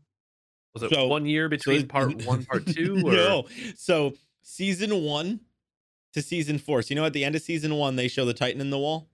was 0.74 0.82
it 0.82 0.90
So- 0.92 1.06
one 1.08 1.26
year 1.26 1.48
between 1.48 1.80
it- 1.82 1.88
part 1.96 2.24
one, 2.24 2.44
part 2.44 2.66
two? 2.66 3.02
Or 3.04 3.12
no. 3.12 3.46
So 3.76 4.14
season 4.42 5.02
one 5.04 5.40
to 6.12 6.22
season 6.22 6.58
four. 6.58 6.82
So 6.82 6.90
you 6.90 6.96
know 6.96 7.04
at 7.06 7.12
the 7.14 7.24
end 7.24 7.34
of 7.34 7.42
season 7.42 7.74
one 7.74 7.96
they 7.96 8.08
show 8.08 8.24
the 8.24 8.34
Titan 8.34 8.60
in 8.60 8.70
the 8.70 8.78
wall, 8.78 9.08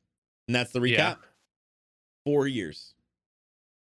and 0.48 0.54
that's 0.54 0.72
the 0.72 0.80
recap. 0.80 0.96
Yeah. 0.96 1.14
Four 2.24 2.46
years. 2.46 2.94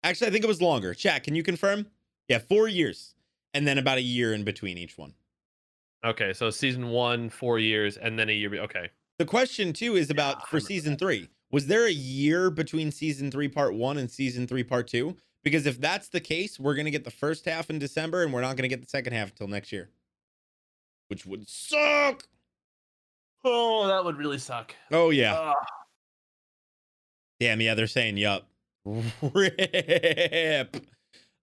Actually, 0.05 0.29
I 0.29 0.31
think 0.31 0.45
it 0.45 0.49
was 0.49 0.61
longer. 0.63 0.93
Chat, 0.95 1.25
can 1.25 1.35
you 1.35 1.43
confirm? 1.43 1.87
Yeah, 2.29 2.39
four 2.39 2.69
years, 2.69 3.15
and 3.57 3.67
then 3.67 3.79
about 3.79 3.97
a 3.97 4.03
year 4.03 4.35
in 4.35 4.45
between 4.45 4.77
each 4.77 4.99
one. 4.99 5.15
Okay, 6.05 6.35
so 6.35 6.51
season 6.51 6.91
one, 6.91 7.31
four 7.31 7.59
years, 7.59 7.97
and 7.97 8.19
then 8.19 8.29
a 8.29 8.33
year. 8.33 8.55
Okay. 8.57 8.91
The 9.19 9.25
question 9.25 9.73
too 9.73 9.97
is 9.97 10.11
about 10.11 10.37
I 10.43 10.45
for 10.51 10.61
season 10.61 10.93
that. 10.93 10.99
three. 10.99 11.29
Was 11.51 11.67
there 11.67 11.87
a 11.87 11.91
year 11.93 12.51
between 12.51 12.93
season 12.93 13.31
three 13.31 13.49
part 13.49 13.75
one 13.75 13.97
and 13.97 14.11
season 14.11 14.47
three 14.47 14.63
part 14.63 14.89
two? 14.89 15.17
Because 15.43 15.65
if 15.65 15.81
that's 15.81 16.09
the 16.11 16.21
case, 16.21 16.61
we're 16.61 16.75
gonna 16.75 16.91
get 16.91 17.05
the 17.05 17.11
first 17.11 17.47
half 17.47 17.71
in 17.71 17.79
December, 17.79 18.23
and 18.23 18.33
we're 18.33 18.43
not 18.43 18.57
gonna 18.57 18.69
get 18.69 18.83
the 18.83 18.89
second 18.89 19.15
half 19.15 19.31
until 19.31 19.49
next 19.49 19.73
year, 19.73 19.89
which 21.09 21.25
would 21.25 21.49
suck. 21.49 22.25
Oh, 23.43 23.87
that 23.87 24.05
would 24.05 24.19
really 24.19 24.39
suck. 24.39 24.75
Oh 24.93 25.09
yeah, 25.11 25.35
Ugh. 25.35 25.55
damn 27.41 27.61
yeah. 27.63 27.75
They're 27.75 27.87
saying 27.87 28.19
yup. 28.19 28.49
Rip. 29.33 30.77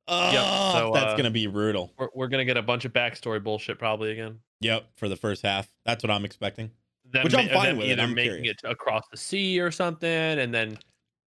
Oh, 0.07 0.71
so, 0.73 0.91
that's 0.93 1.13
uh, 1.13 1.17
gonna 1.17 1.31
be 1.31 1.47
brutal. 1.47 1.93
we're, 1.97 2.09
we're 2.13 2.27
gonna 2.27 2.45
get 2.45 2.57
a 2.57 2.61
bunch 2.61 2.85
of 2.85 2.91
backstory 2.93 3.41
bullshit 3.43 3.79
probably 3.79 4.11
again. 4.11 4.39
Yep, 4.61 4.85
for 4.95 5.07
the 5.09 5.15
first 5.15 5.41
half. 5.43 5.67
That's 5.85 6.03
what 6.03 6.11
I'm 6.11 6.25
expecting. 6.25 6.71
Them, 7.11 7.23
Which 7.25 7.35
I'm 7.35 7.49
fine 7.49 7.77
with 7.77 7.87
it, 7.87 7.99
I'm 7.99 8.13
making 8.13 8.33
curious. 8.43 8.57
it 8.63 8.69
across 8.69 9.03
the 9.11 9.17
sea 9.17 9.59
or 9.59 9.71
something, 9.71 10.09
and 10.09 10.53
then 10.53 10.77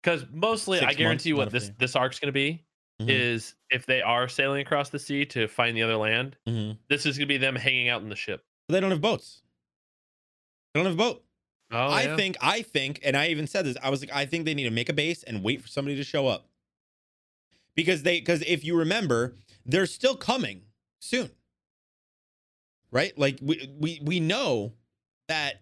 because 0.01 0.26
mostly, 0.32 0.80
Six 0.80 0.91
I 0.91 0.93
guarantee 0.95 1.30
you 1.30 1.36
what 1.38 1.51
this 1.51 1.72
this 1.78 1.95
arc's 1.95 2.20
gonna 2.20 2.32
be 2.32 2.63
Mhm. 3.01 3.09
is 3.09 3.53
if 3.70 3.86
they 3.86 4.01
are 4.01 4.28
sailing 4.28 4.61
across 4.61 4.89
the 4.89 4.97
sea 4.99 5.24
to 5.28 5.47
find 5.47 5.78
the 5.78 5.84
other 5.84 5.97
land, 5.97 6.36
Mhm. 6.47 6.78
this 6.89 7.05
is 7.05 7.18
gonna 7.18 7.28
be 7.28 7.38
them 7.38 7.55
hanging 7.55 7.89
out 7.89 8.01
in 8.01 8.09
the 8.09 8.15
ship. 8.15 8.43
But 8.68 8.74
they 8.74 8.80
don't 8.80 8.91
have 8.91 9.01
boats. 9.01 9.41
They 10.74 10.80
don't 10.80 10.86
have 10.86 10.95
a 10.95 10.97
boat. 10.97 11.24
Oh, 11.72 11.78
I 11.78 12.03
yeah. 12.03 12.15
think, 12.15 12.38
I 12.41 12.61
think, 12.61 13.01
and 13.03 13.15
I 13.18 13.28
even 13.28 13.45
said 13.45 13.65
this. 13.65 13.76
I 13.84 13.89
was 13.89 13.99
like, 14.01 14.11
I 14.13 14.26
think 14.26 14.45
they 14.45 14.53
need 14.53 14.63
to 14.63 14.72
make 14.72 14.88
a 14.89 14.93
base 14.93 15.24
and 15.24 15.43
wait 15.43 15.61
for 15.61 15.68
somebody 15.68 15.95
to 15.97 16.03
show 16.03 16.26
up. 16.28 16.47
Because 17.78 18.03
they, 18.03 18.19
because 18.19 18.41
if 18.41 18.65
you 18.65 18.75
remember, 18.75 19.36
they're 19.65 19.86
still 19.86 20.17
coming 20.17 20.63
soon. 20.99 21.30
Right? 22.91 23.17
Like 23.17 23.39
we 23.41 23.69
we 23.80 24.01
we 24.03 24.19
know 24.19 24.73
that 25.30 25.61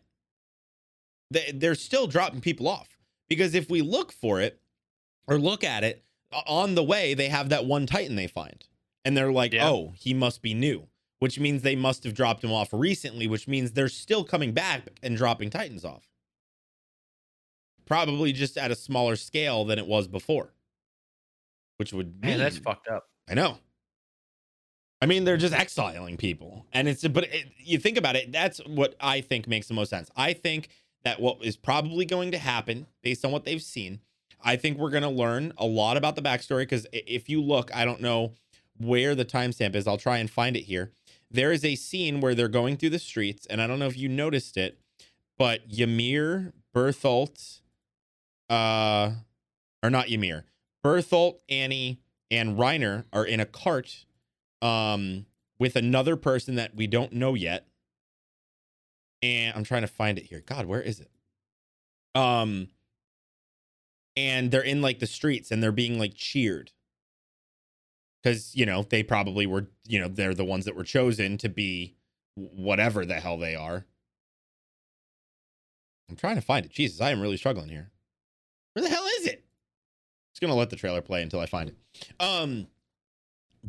they, 1.30 1.52
they're 1.54 1.76
still 1.76 2.08
dropping 2.08 2.42
people 2.42 2.68
off. 2.68 2.88
Because 3.30 3.54
if 3.54 3.70
we 3.70 3.82
look 3.82 4.12
for 4.12 4.42
it 4.42 4.60
or 5.28 5.38
look 5.38 5.64
at 5.64 5.84
it 5.84 6.04
on 6.48 6.74
the 6.76 6.84
way, 6.84 7.14
they 7.14 7.30
have 7.30 7.50
that 7.50 7.66
one 7.66 7.86
Titan 7.86 8.16
they 8.16 8.28
find, 8.28 8.66
and 9.04 9.16
they're 9.16 9.32
like, 9.32 9.54
Yeah. 9.54 9.70
oh, 9.70 9.94
he 9.98 10.14
must 10.14 10.42
be 10.42 10.56
new. 10.56 10.88
Which 11.20 11.40
means 11.40 11.62
they 11.62 11.76
must 11.76 12.04
have 12.04 12.14
dropped 12.14 12.44
him 12.44 12.52
off 12.52 12.70
recently, 12.72 13.28
which 13.28 13.48
means 13.48 13.72
they're 13.72 13.88
still 13.90 14.24
coming 14.24 14.52
back 14.52 14.88
and 15.04 15.16
dropping 15.18 15.50
Titans 15.50 15.86
off 15.86 16.10
probably 17.86 18.34
just 18.34 18.58
at 18.58 18.72
a 18.72 18.76
smaller 18.76 19.16
scale 19.16 19.64
than 19.64 19.78
it 19.80 19.86
was 19.88 20.08
before. 20.08 20.55
Which 21.78 21.94
would 21.94 22.22
mean 22.22 22.32
man, 22.32 22.40
that's 22.40 22.58
fucked 22.58 22.88
up. 22.88 23.06
I 23.30 23.34
know. 23.34 23.58
I 25.02 25.08
mean, 25.08 25.26
they're 25.26 25.38
just 25.38 25.54
exiling 25.54 26.18
people, 26.18 26.66
and 26.72 26.88
it's 26.88 27.06
but 27.08 27.26
it, 27.26 27.48
you 27.58 27.78
think 27.78 27.98
about 27.98 28.16
it. 28.16 28.32
That's 28.32 28.60
what 28.66 28.96
I 29.00 29.22
think 29.22 29.48
makes 29.48 29.68
the 29.68 29.74
most 29.74 29.90
sense. 29.90 30.10
I 30.16 30.34
think 30.34 30.70
that 31.04 31.20
what 31.20 31.38
is 31.44 31.58
probably 31.58 32.06
going 32.06 32.32
to 32.32 32.38
happen, 32.38 32.88
based 33.04 33.26
on 33.26 33.32
what 33.32 33.44
they've 33.44 33.62
seen, 33.62 34.00
I 34.42 34.56
think 34.56 34.78
we're 34.78 34.90
going 34.90 35.04
to 35.04 35.10
learn 35.10 35.54
a 35.58 35.66
lot 35.66 35.98
about 35.98 36.16
the 36.16 36.22
backstory. 36.22 36.62
Because 36.62 36.88
if 36.94 37.30
you 37.30 37.42
look, 37.42 37.76
I 37.76 37.84
don't 37.84 38.02
know 38.02 38.34
where 38.78 39.16
the 39.16 39.26
timestamp 39.26 39.76
is. 39.76 39.88
I'll 39.88 39.98
try 39.98 40.18
and 40.18 40.30
find 40.30 40.56
it 40.56 40.64
here. 40.64 40.92
There 41.30 41.52
is 41.52 41.66
a 41.66 41.76
scene 41.76 42.22
where 42.22 42.34
they're 42.34 42.48
going 42.48 42.78
through 42.78 42.92
the 42.92 43.00
streets, 43.00 43.46
and 43.48 43.62
I 43.62 43.68
don't 43.68 43.80
know 43.80 43.88
if 43.88 43.98
you 43.98 44.08
noticed 44.08 44.58
it, 44.58 44.80
but 45.38 45.62
Ymir, 45.70 46.54
Bertholt, 46.74 47.60
uh, 48.50 49.12
or 49.84 49.90
not 49.90 50.10
Ymir, 50.10 50.46
Bertholt, 50.86 51.40
Annie, 51.50 52.00
and 52.30 52.60
Reiner 52.60 53.06
are 53.12 53.26
in 53.26 53.40
a 53.40 53.46
cart 53.46 54.06
um 54.62 55.26
with 55.58 55.76
another 55.76 56.16
person 56.16 56.56
that 56.56 56.76
we 56.76 56.86
don't 56.86 57.12
know 57.12 57.34
yet. 57.34 57.68
And 59.24 59.56
I'm 59.56 59.64
trying 59.64 59.82
to 59.82 59.88
find 59.88 60.20
it 60.20 60.26
here. 60.26 60.44
God, 60.46 60.68
where 60.68 60.82
is 60.82 61.00
it? 61.00 61.10
Um 62.14 62.68
and 64.16 64.52
they're 64.52 64.62
in 64.62 64.84
like 64.84 65.00
the 65.00 65.08
streets 65.08 65.50
and 65.50 65.62
they're 65.64 65.72
being 65.72 65.98
like 65.98 66.14
cheered. 66.14 66.72
Cuz 68.24 68.56
you 68.56 68.68
know, 68.68 68.84
they 68.84 69.02
probably 69.02 69.48
were, 69.48 69.68
you 69.88 70.00
know, 70.00 70.08
they're 70.08 70.36
the 70.36 70.46
ones 70.46 70.66
that 70.66 70.76
were 70.76 70.84
chosen 70.84 71.40
to 71.40 71.50
be 71.50 71.96
whatever 72.36 73.06
the 73.06 73.20
hell 73.20 73.40
they 73.40 73.56
are. 73.56 73.88
I'm 76.10 76.16
trying 76.16 76.36
to 76.36 76.42
find 76.42 76.64
it. 76.64 76.72
Jesus, 76.72 77.02
I 77.02 77.10
am 77.10 77.22
really 77.22 77.38
struggling 77.38 77.70
here. 77.70 77.92
Where 78.74 78.84
the 78.84 78.90
hell 78.90 79.08
is 79.20 79.26
it? 79.26 79.45
Just 80.36 80.42
gonna 80.42 80.54
let 80.56 80.70
the 80.70 80.76
trailer 80.76 81.02
play 81.02 81.22
until 81.22 81.40
I 81.40 81.46
find 81.46 81.70
it. 81.70 81.76
Um, 82.20 82.68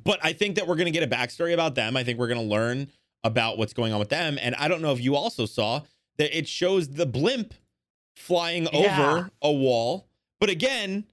but 0.04 0.18
I 0.22 0.32
think 0.32 0.56
that 0.56 0.66
we're 0.66 0.74
gonna 0.74 0.90
get 0.90 1.04
a 1.04 1.06
backstory 1.06 1.54
about 1.54 1.76
them. 1.76 1.96
I 1.96 2.02
think 2.02 2.18
we're 2.18 2.26
gonna 2.26 2.42
learn 2.42 2.90
about 3.22 3.56
what's 3.56 3.72
going 3.72 3.92
on 3.92 4.00
with 4.00 4.08
them. 4.08 4.36
And 4.42 4.54
I 4.56 4.66
don't 4.66 4.82
know 4.82 4.92
if 4.92 5.00
you 5.00 5.14
also 5.14 5.46
saw 5.46 5.82
that 6.18 6.36
it 6.36 6.48
shows 6.48 6.88
the 6.88 7.06
blimp 7.06 7.54
flying 8.16 8.66
Yeah. 8.72 9.00
over 9.00 9.30
a 9.42 9.52
wall. 9.52 10.08
But 10.40 10.50
again, 10.50 11.04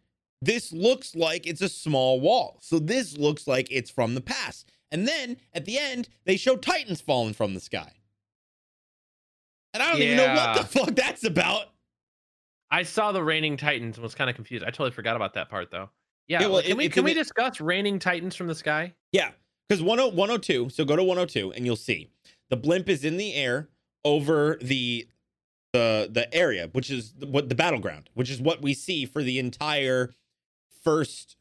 this 0.41 0.73
looks 0.73 1.15
like 1.15 1.45
it's 1.45 1.61
a 1.61 1.69
small 1.69 2.19
wall. 2.19 2.57
So 2.61 2.79
this 2.79 3.15
looks 3.17 3.45
like 3.47 3.67
it's 3.69 3.91
from 3.91 4.15
the 4.15 4.21
past. 4.21 4.69
And 4.91 5.07
then 5.07 5.37
at 5.53 5.65
the 5.65 5.77
end, 5.77 6.09
they 6.25 6.35
show 6.35 6.55
Titans 6.57 6.99
falling 6.99 7.33
from 7.33 7.53
the 7.53 7.59
sky. 7.59 7.93
And 9.73 9.81
I 9.83 9.91
don't 9.91 10.01
even 10.01 10.17
know 10.17 10.33
what 10.33 10.57
the 10.57 10.65
fuck 10.79 10.95
that's 10.95 11.23
about. 11.23 11.69
I 12.73 12.81
saw 12.83 13.11
the 13.11 13.23
Raining 13.23 13.55
Titans 13.55 13.97
and 13.97 14.03
was 14.03 14.15
kind 14.15 14.29
of 14.31 14.35
confused. 14.35 14.63
I 14.63 14.71
totally 14.71 14.89
forgot 14.91 15.15
about 15.15 15.35
that 15.35 15.47
part 15.49 15.69
though. 15.69 15.89
Yeah, 16.27 16.41
Yeah, 16.41 16.47
well, 16.47 16.55
like, 16.55 16.65
it- 16.65 16.67
can 16.69 16.77
we 16.77 16.89
can 16.89 17.03
we 17.03 17.13
the- 17.13 17.19
discuss 17.19 17.61
Raining 17.61 17.99
Titans 17.99 18.35
from 18.35 18.47
the 18.47 18.55
sky? 18.55 18.93
Yeah, 19.11 19.31
because 19.69 19.83
10 19.85 20.15
102. 20.15 20.69
So 20.69 20.83
go 20.83 20.95
to 20.95 21.03
102 21.03 21.53
and 21.53 21.65
you'll 21.65 21.75
see 21.75 22.09
the 22.49 22.57
blimp 22.57 22.89
is 22.89 23.05
in 23.05 23.17
the 23.17 23.33
air 23.35 23.69
over 24.03 24.57
the 24.61 25.07
the 25.71 26.09
the 26.11 26.33
area, 26.33 26.67
which 26.71 26.89
is 26.89 27.13
the, 27.13 27.27
what 27.27 27.49
the 27.49 27.55
battleground, 27.55 28.09
which 28.15 28.29
is 28.31 28.41
what 28.41 28.61
we 28.61 28.73
see 28.73 29.05
for 29.05 29.21
the 29.23 29.37
entire 29.39 30.13
first 30.83 31.35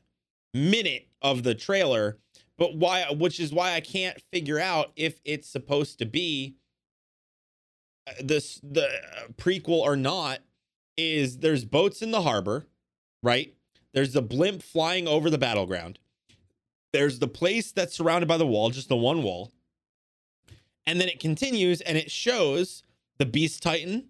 minute 0.53 1.09
of 1.23 1.43
the 1.45 1.55
trailer. 1.55 2.19
But 2.59 2.77
why? 2.77 3.07
Which 3.11 3.41
is 3.41 3.53
why 3.53 3.73
I 3.73 3.81
can't 3.81 4.21
figure 4.33 4.59
out 4.59 4.93
if 4.97 5.21
it's 5.25 5.49
supposed 5.49 5.99
to 6.01 6.05
be 6.05 6.57
uh, 8.07 8.13
this 8.23 8.61
the 8.63 8.87
uh, 8.87 9.29
prequel 9.39 9.81
or 9.81 9.97
not. 9.97 10.41
Is 10.97 11.39
there's 11.39 11.65
boats 11.65 12.03
in 12.03 12.11
the 12.11 12.23
harbor, 12.23 12.67
right? 13.23 13.55
There's 13.95 14.13
the 14.13 14.23
blimp 14.23 14.63
flying 14.63 15.09
over 15.09 15.31
the 15.31 15.39
battleground 15.39 15.99
there's 16.93 17.19
the 17.19 17.29
place 17.29 17.73
that's 17.73 17.95
surrounded 17.95 18.27
by 18.27 18.37
the 18.37 18.47
wall, 18.47 18.71
just 18.71 18.89
the 18.89 18.97
one 18.97 19.23
wall. 19.23 19.51
And 20.87 21.01
then 21.01 21.09
it 21.09 21.21
continues 21.21 21.81
and 21.81 21.97
it 21.97 22.11
shows 22.11 22.83
the 23.19 23.27
Beast 23.27 23.63
Titan, 23.63 24.09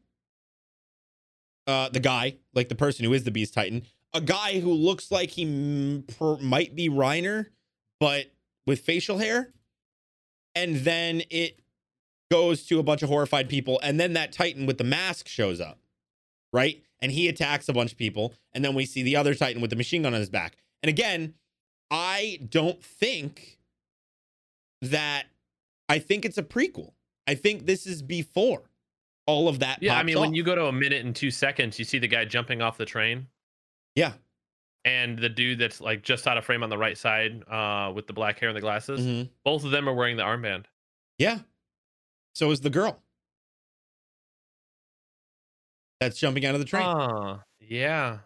uh, 1.66 1.90
the 1.90 2.00
guy, 2.00 2.36
like 2.54 2.68
the 2.68 2.74
person 2.74 3.04
who 3.04 3.12
is 3.12 3.24
the 3.24 3.30
Beast 3.30 3.54
Titan, 3.54 3.82
a 4.12 4.20
guy 4.20 4.60
who 4.60 4.72
looks 4.72 5.10
like 5.10 5.30
he 5.30 5.44
m- 5.44 6.04
per- 6.18 6.38
might 6.38 6.74
be 6.74 6.88
Reiner, 6.88 7.46
but 8.00 8.26
with 8.66 8.80
facial 8.80 9.18
hair. 9.18 9.52
And 10.54 10.76
then 10.76 11.22
it 11.30 11.60
goes 12.30 12.66
to 12.66 12.78
a 12.78 12.82
bunch 12.82 13.02
of 13.02 13.08
horrified 13.08 13.48
people. 13.48 13.78
And 13.82 14.00
then 14.00 14.14
that 14.14 14.32
Titan 14.32 14.66
with 14.66 14.78
the 14.78 14.84
mask 14.84 15.28
shows 15.28 15.60
up, 15.60 15.78
right? 16.52 16.82
And 17.00 17.10
he 17.12 17.28
attacks 17.28 17.68
a 17.68 17.72
bunch 17.72 17.92
of 17.92 17.98
people. 17.98 18.34
And 18.52 18.64
then 18.64 18.74
we 18.74 18.86
see 18.86 19.02
the 19.02 19.16
other 19.16 19.34
Titan 19.34 19.60
with 19.62 19.70
the 19.70 19.76
machine 19.76 20.02
gun 20.02 20.14
on 20.14 20.20
his 20.20 20.30
back. 20.30 20.56
And 20.82 20.88
again, 20.90 21.34
I 21.90 22.38
don't 22.48 22.82
think 22.82 23.58
that 24.80 25.24
I 25.88 25.98
think 25.98 26.24
it's 26.24 26.38
a 26.38 26.42
prequel. 26.42 26.92
I 27.26 27.34
think 27.34 27.66
this 27.66 27.86
is 27.86 28.02
before 28.02 28.62
all 29.26 29.48
of 29.48 29.60
that. 29.60 29.78
Yeah, 29.82 29.96
I 29.96 30.02
mean, 30.02 30.18
when 30.18 30.34
you 30.34 30.42
go 30.42 30.54
to 30.54 30.66
a 30.66 30.72
minute 30.72 31.04
and 31.04 31.14
two 31.14 31.30
seconds, 31.30 31.78
you 31.78 31.84
see 31.84 31.98
the 31.98 32.08
guy 32.08 32.24
jumping 32.24 32.60
off 32.62 32.78
the 32.78 32.84
train, 32.86 33.28
yeah, 33.94 34.14
and 34.84 35.16
the 35.18 35.28
dude 35.28 35.58
that's 35.60 35.80
like 35.80 36.02
just 36.02 36.26
out 36.26 36.36
of 36.38 36.44
frame 36.44 36.62
on 36.64 36.70
the 36.70 36.78
right 36.78 36.98
side, 36.98 37.44
uh, 37.48 37.92
with 37.94 38.06
the 38.08 38.12
black 38.12 38.40
hair 38.40 38.48
and 38.48 38.56
the 38.56 38.60
glasses. 38.60 39.00
mhm. 39.00 39.28
Both 39.44 39.64
of 39.64 39.70
them 39.70 39.88
are 39.88 39.94
wearing 39.94 40.16
the 40.16 40.24
armband. 40.24 40.64
yeah. 41.18 41.40
So 42.34 42.50
is 42.50 42.60
the 42.62 42.70
girl 42.70 43.02
that's 46.02 46.18
jumping 46.18 46.44
out 46.46 46.54
of 46.54 46.60
the 46.60 46.66
train. 46.66 46.82
Ah, 46.84 47.42
yeah. 47.60 48.18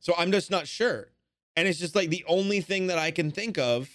so 0.00 0.14
I'm 0.16 0.30
just 0.32 0.50
not 0.50 0.66
sure, 0.66 1.10
and 1.56 1.66
it's 1.68 1.78
just 1.78 1.94
like 1.94 2.10
the 2.10 2.24
only 2.28 2.60
thing 2.60 2.86
that 2.88 2.98
I 2.98 3.10
can 3.10 3.30
think 3.30 3.58
of. 3.58 3.88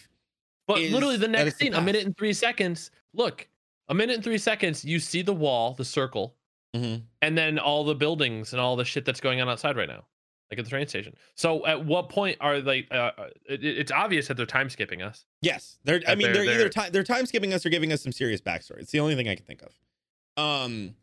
But 0.68 0.80
literally 0.80 1.18
the 1.18 1.28
next 1.28 1.48
it's 1.48 1.58
the 1.58 1.66
scene, 1.66 1.74
a 1.74 1.82
minute 1.82 2.06
and 2.06 2.16
three 2.18 2.34
seconds. 2.34 2.90
Look, 3.14 3.48
a 3.90 3.94
minute 3.94 4.16
and 4.16 4.24
three 4.24 4.38
seconds. 4.38 4.84
You 4.86 5.00
see 5.00 5.22
the 5.22 5.34
wall, 5.34 5.74
the 5.74 5.86
circle, 5.86 6.36
Mhm. 6.76 7.04
and 7.22 7.38
then 7.38 7.60
all 7.60 7.84
the 7.84 7.96
buildings 7.96 8.54
and 8.54 8.62
all 8.62 8.76
the 8.76 8.86
shit 8.86 9.04
that's 9.06 9.20
going 9.20 9.42
on 9.42 9.50
outside 9.50 9.76
right 9.76 9.90
now, 9.90 10.06
like 10.50 10.60
at 10.60 10.64
the 10.66 10.70
train 10.72 10.88
station. 10.88 11.16
So 11.36 11.66
at 11.66 11.84
what 11.86 12.08
point 12.10 12.38
are 12.40 12.62
they? 12.62 12.88
Uh, 12.90 12.96
uh, 12.96 13.30
it, 13.50 13.64
it's 13.64 13.92
obvious 13.92 14.28
that 14.30 14.38
they're 14.38 14.46
time 14.46 14.70
skipping 14.70 15.02
us. 15.02 15.26
Yes, 15.42 15.80
they're. 15.84 16.02
I 16.08 16.16
mean, 16.16 16.28
they're- 16.32 16.34
they're, 16.34 16.44
either 16.46 16.58
they're- 16.60 16.70
time 16.70 16.92
they're 16.94 17.04
time 17.04 17.26
skipping 17.26 17.54
us 17.54 17.66
or 17.66 17.70
giving 17.70 17.92
us 17.92 18.02
some 18.02 18.12
serious 18.14 18.40
backstory. 18.42 18.80
It's 18.80 18.92
the 18.92 19.02
only 19.02 19.16
thing 19.16 19.28
I 19.28 19.36
can 19.36 19.46
think 19.46 19.62
of. 19.64 19.74
Um, 20.42 20.96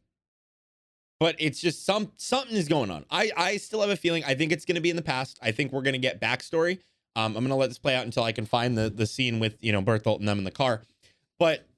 but 1.20 1.36
it's 1.38 1.60
just 1.60 1.84
some 1.86 2.10
something 2.16 2.56
is 2.56 2.66
going 2.66 2.90
on. 2.90 3.04
I 3.10 3.30
I 3.36 3.56
still 3.58 3.82
have 3.82 3.90
a 3.90 3.96
feeling. 3.96 4.24
I 4.24 4.34
think 4.34 4.50
it's 4.50 4.64
going 4.64 4.74
to 4.74 4.80
be 4.80 4.90
in 4.90 4.96
the 4.96 5.02
past. 5.02 5.38
I 5.40 5.52
think 5.52 5.72
we're 5.72 5.82
going 5.82 5.92
to 5.92 5.98
get 6.00 6.20
backstory. 6.20 6.78
Um, 7.14 7.36
I'm 7.36 7.44
going 7.44 7.48
to 7.50 7.54
let 7.54 7.68
this 7.68 7.78
play 7.78 7.94
out 7.94 8.06
until 8.06 8.24
I 8.24 8.32
can 8.32 8.46
find 8.46 8.76
the 8.76 8.90
the 8.90 9.06
scene 9.06 9.38
with 9.38 9.62
you 9.62 9.70
know 9.70 9.82
Berthold 9.82 10.20
and 10.20 10.28
them 10.28 10.38
in 10.38 10.44
the 10.44 10.50
car. 10.50 10.82
But 11.38 11.68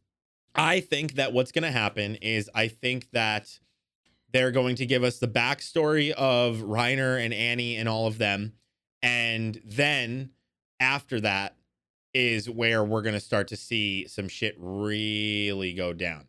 I 0.55 0.81
think 0.81 1.15
that 1.15 1.33
what's 1.33 1.53
going 1.53 1.65
to 1.65 1.71
happen 1.71 2.15
is 2.17 2.49
I 2.55 2.69
think 2.69 3.11
that 3.11 3.59
they're 4.33 4.51
going 4.53 4.77
to 4.77 4.87
give 4.87 5.05
us 5.05 5.19
the 5.19 5.29
backstory 5.29 6.13
of 6.13 6.59
Reiner 6.59 7.23
and 7.23 7.35
Annie 7.35 7.77
and 7.77 7.89
all 7.89 8.07
of 8.07 8.19
them, 8.19 8.53
and 9.03 9.61
then 9.65 10.31
after 10.81 11.21
that 11.21 11.57
is 12.15 12.49
where 12.49 12.85
we're 12.85 13.03
gonna 13.03 13.21
start 13.21 13.49
to 13.49 13.57
see 13.57 14.07
some 14.07 14.29
shit 14.29 14.55
really 14.59 15.73
go 15.73 15.93
down. 15.93 16.27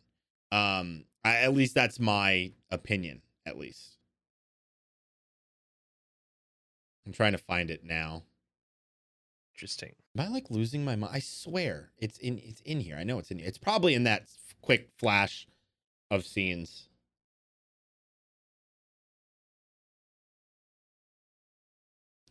Um, 0.50 1.04
I, 1.24 1.36
at 1.36 1.54
least 1.54 1.74
that's 1.74 1.98
my 1.98 2.52
opinion. 2.70 3.22
At 3.46 3.58
least 3.58 3.96
I'm 7.06 7.12
trying 7.12 7.32
to 7.32 7.38
find 7.38 7.70
it 7.70 7.84
now. 7.84 8.22
Interesting. 9.54 9.94
Am 10.16 10.24
I 10.24 10.28
like 10.28 10.50
losing 10.50 10.84
my 10.84 10.96
mind? 10.96 11.12
I 11.14 11.20
swear 11.20 11.90
it's 11.98 12.18
in 12.18 12.38
it's 12.38 12.60
in 12.62 12.80
here. 12.80 12.96
I 12.96 13.04
know 13.04 13.18
it's 13.18 13.30
in. 13.30 13.38
Here. 13.38 13.46
It's 13.46 13.58
probably 13.58 13.94
in 13.94 14.04
that 14.04 14.28
quick 14.62 14.90
flash 14.98 15.46
of 16.10 16.26
scenes. 16.26 16.88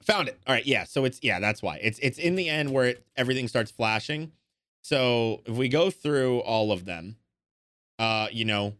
Found 0.03 0.27
it. 0.27 0.37
All 0.45 0.53
right, 0.53 0.65
yeah. 0.65 0.83
So 0.83 1.05
it's 1.05 1.19
yeah, 1.21 1.39
that's 1.39 1.61
why. 1.61 1.79
It's 1.81 1.99
it's 1.99 2.17
in 2.17 2.35
the 2.35 2.49
end 2.49 2.71
where 2.71 2.87
it, 2.87 3.05
everything 3.15 3.47
starts 3.47 3.71
flashing. 3.71 4.33
So 4.81 5.41
if 5.45 5.55
we 5.55 5.69
go 5.69 5.89
through 5.89 6.39
all 6.39 6.73
of 6.73 6.83
them, 6.83 7.15
uh, 7.99 8.27
you 8.31 8.43
know, 8.43 8.73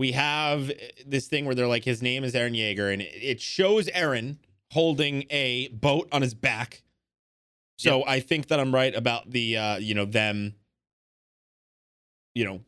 we 0.00 0.12
have 0.12 0.70
uh, 0.70 0.74
this 1.06 1.28
thing 1.28 1.44
where 1.44 1.54
they're 1.54 1.66
like, 1.66 1.84
his 1.84 2.00
name 2.00 2.24
is 2.24 2.32
Eren 2.32 2.56
Yeager, 2.56 2.90
and 2.90 3.02
it, 3.02 3.38
shows 3.38 3.86
Eren 3.88 4.38
holding 4.72 5.26
a 5.28 5.68
boat 5.68 6.08
on 6.10 6.22
his 6.22 6.32
back. 6.32 6.82
So 7.76 8.04
I 8.06 8.20
think 8.20 8.48
that 8.48 8.58
I'm 8.58 8.74
right 8.74 8.94
about 8.94 9.30
the 9.30 9.58
uh, 9.58 9.76
you 9.76 9.94
know, 9.94 10.06
them, 10.06 10.54
you 12.34 12.46
know, 12.46 12.60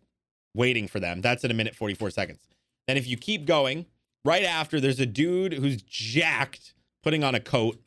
waiting 0.54 0.88
for 0.88 1.00
them. 1.00 1.22
That's 1.22 1.42
in 1.42 1.50
a 1.50 1.54
minute 1.54 1.74
44 1.74 2.10
seconds. 2.10 2.40
Then 2.86 2.98
if 2.98 3.06
you 3.06 3.16
keep 3.16 3.46
going, 3.46 3.86
right 4.26 4.44
after 4.44 4.78
there's 4.78 5.00
a 5.00 5.06
dude 5.06 5.54
who's 5.54 5.80
jacked 5.82 6.74
putting 7.02 7.24
on 7.24 7.34
a 7.34 7.40
coat. 7.40 7.80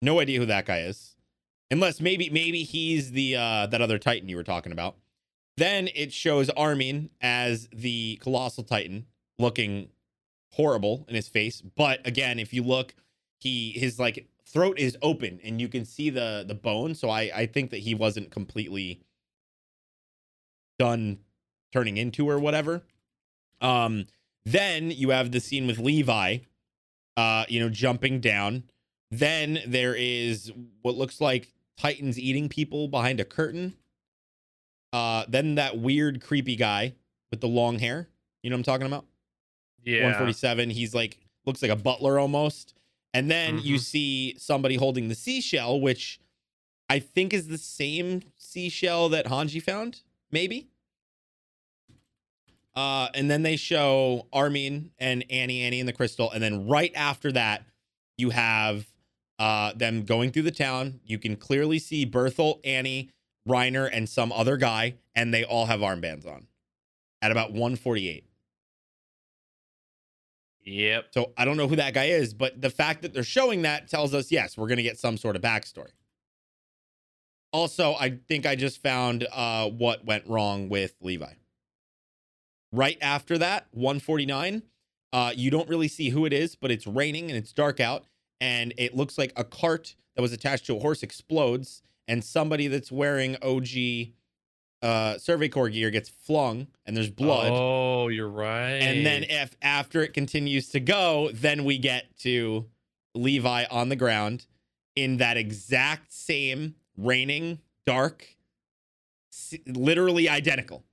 No 0.00 0.18
idea 0.18 0.40
who 0.40 0.46
that 0.46 0.66
guy 0.66 0.80
is. 0.80 1.14
Unless 1.70 2.00
maybe 2.00 2.30
maybe 2.30 2.64
he's 2.64 3.12
the 3.12 3.36
uh 3.36 3.66
that 3.68 3.80
other 3.80 3.98
Titan 3.98 4.28
you 4.28 4.36
were 4.36 4.42
talking 4.42 4.72
about. 4.72 4.96
Then 5.62 5.90
it 5.94 6.12
shows 6.12 6.50
Armin 6.50 7.10
as 7.20 7.68
the 7.72 8.18
colossal 8.20 8.64
Titan 8.64 9.06
looking 9.38 9.90
horrible 10.54 11.04
in 11.08 11.14
his 11.14 11.28
face. 11.28 11.60
But 11.60 12.04
again, 12.04 12.40
if 12.40 12.52
you 12.52 12.64
look, 12.64 12.96
he 13.38 13.70
his 13.70 13.96
like 13.96 14.26
throat 14.44 14.80
is 14.80 14.98
open 15.02 15.38
and 15.44 15.60
you 15.60 15.68
can 15.68 15.84
see 15.84 16.10
the 16.10 16.44
the 16.44 16.56
bone. 16.56 16.96
So 16.96 17.10
I 17.10 17.30
I 17.32 17.46
think 17.46 17.70
that 17.70 17.76
he 17.76 17.94
wasn't 17.94 18.32
completely 18.32 19.02
done 20.80 21.20
turning 21.72 21.96
into 21.96 22.28
or 22.28 22.40
whatever. 22.40 22.82
Um 23.60 24.06
then 24.44 24.90
you 24.90 25.10
have 25.10 25.30
the 25.30 25.38
scene 25.38 25.68
with 25.68 25.78
Levi 25.78 26.38
uh 27.16 27.44
you 27.48 27.60
know 27.60 27.68
jumping 27.68 28.18
down. 28.18 28.64
Then 29.12 29.60
there 29.64 29.94
is 29.94 30.50
what 30.80 30.96
looks 30.96 31.20
like 31.20 31.52
Titans 31.76 32.18
eating 32.18 32.48
people 32.48 32.88
behind 32.88 33.20
a 33.20 33.24
curtain. 33.24 33.74
Uh 34.92 35.24
then 35.28 35.54
that 35.56 35.78
weird 35.78 36.20
creepy 36.20 36.56
guy 36.56 36.94
with 37.30 37.40
the 37.40 37.48
long 37.48 37.78
hair. 37.78 38.08
You 38.42 38.50
know 38.50 38.54
what 38.56 38.60
I'm 38.60 38.64
talking 38.64 38.86
about? 38.86 39.06
Yeah. 39.84 40.02
147. 40.02 40.70
He's 40.70 40.94
like 40.94 41.18
looks 41.46 41.62
like 41.62 41.70
a 41.70 41.76
butler 41.76 42.18
almost. 42.18 42.74
And 43.14 43.30
then 43.30 43.58
you 43.58 43.76
Mhm. 43.76 43.80
see 43.80 44.34
somebody 44.38 44.76
holding 44.76 45.08
the 45.08 45.14
seashell, 45.14 45.80
which 45.80 46.18
I 46.88 46.98
think 46.98 47.32
is 47.34 47.48
the 47.48 47.58
same 47.58 48.22
seashell 48.38 49.08
that 49.10 49.26
Hanji 49.26 49.62
found, 49.62 50.00
maybe. 50.30 50.68
Uh, 52.74 53.08
and 53.14 53.30
then 53.30 53.42
they 53.42 53.56
show 53.56 54.26
Armin 54.32 54.92
and 54.98 55.24
Annie, 55.30 55.60
Annie 55.62 55.80
and 55.80 55.88
the 55.88 55.92
crystal, 55.92 56.30
and 56.30 56.42
then 56.42 56.66
right 56.66 56.92
after 56.94 57.30
that, 57.32 57.64
you 58.16 58.30
have 58.30 58.86
uh 59.38 59.72
them 59.74 60.04
going 60.04 60.30
through 60.30 60.42
the 60.42 60.50
town. 60.50 61.00
You 61.04 61.18
can 61.18 61.36
clearly 61.36 61.78
see 61.78 62.06
Bertholt, 62.06 62.60
Annie, 62.64 63.10
Reiner, 63.48 63.88
and 63.92 64.08
some 64.08 64.32
other 64.32 64.56
guy, 64.56 64.96
and 65.14 65.32
they 65.32 65.44
all 65.44 65.66
have 65.66 65.80
armbands 65.80 66.26
on 66.26 66.46
at 67.20 67.30
about 67.30 67.50
148. 67.50 68.24
Yep. 70.64 71.06
So 71.10 71.32
I 71.36 71.44
don't 71.44 71.56
know 71.56 71.66
who 71.66 71.76
that 71.76 71.94
guy 71.94 72.06
is, 72.06 72.34
but 72.34 72.60
the 72.60 72.70
fact 72.70 73.02
that 73.02 73.12
they're 73.12 73.24
showing 73.24 73.62
that 73.62 73.88
tells 73.88 74.14
us 74.14 74.30
yes, 74.30 74.56
we're 74.56 74.68
gonna 74.68 74.82
get 74.82 74.98
some 74.98 75.16
sort 75.16 75.36
of 75.36 75.42
backstory. 75.42 75.90
Also, 77.52 77.94
I 77.94 78.18
think 78.28 78.46
I 78.46 78.54
just 78.54 78.82
found 78.82 79.26
uh, 79.32 79.68
what 79.68 80.04
went 80.04 80.26
wrong 80.26 80.68
with 80.68 80.94
Levi. 81.00 81.34
Right 82.72 82.96
after 83.02 83.36
that, 83.38 83.66
149, 83.72 84.62
uh, 85.12 85.32
you 85.36 85.50
don't 85.50 85.68
really 85.68 85.88
see 85.88 86.08
who 86.08 86.24
it 86.24 86.32
is, 86.32 86.56
but 86.56 86.70
it's 86.70 86.86
raining 86.86 87.28
and 87.28 87.36
it's 87.36 87.52
dark 87.52 87.78
out, 87.78 88.04
and 88.40 88.72
it 88.78 88.96
looks 88.96 89.18
like 89.18 89.32
a 89.36 89.44
cart 89.44 89.94
that 90.16 90.22
was 90.22 90.32
attached 90.32 90.64
to 90.66 90.76
a 90.76 90.80
horse 90.80 91.02
explodes, 91.02 91.82
and 92.08 92.24
somebody 92.24 92.68
that's 92.68 92.90
wearing 92.90 93.36
OG 93.42 94.12
uh, 94.82 95.16
Survey 95.18 95.48
Corps 95.48 95.68
gear 95.68 95.90
gets 95.90 96.08
flung, 96.08 96.66
and 96.84 96.96
there's 96.96 97.10
blood. 97.10 97.52
Oh, 97.54 98.08
you're 98.08 98.28
right. 98.28 98.82
And 98.82 99.06
then 99.06 99.24
if 99.24 99.56
after 99.62 100.02
it 100.02 100.12
continues 100.12 100.68
to 100.70 100.80
go, 100.80 101.30
then 101.32 101.64
we 101.64 101.78
get 101.78 102.16
to 102.20 102.66
Levi 103.14 103.64
on 103.70 103.88
the 103.88 103.96
ground 103.96 104.46
in 104.96 105.18
that 105.18 105.36
exact 105.36 106.12
same 106.12 106.74
raining, 106.96 107.60
dark, 107.86 108.36
literally 109.66 110.28
identical. 110.28 110.84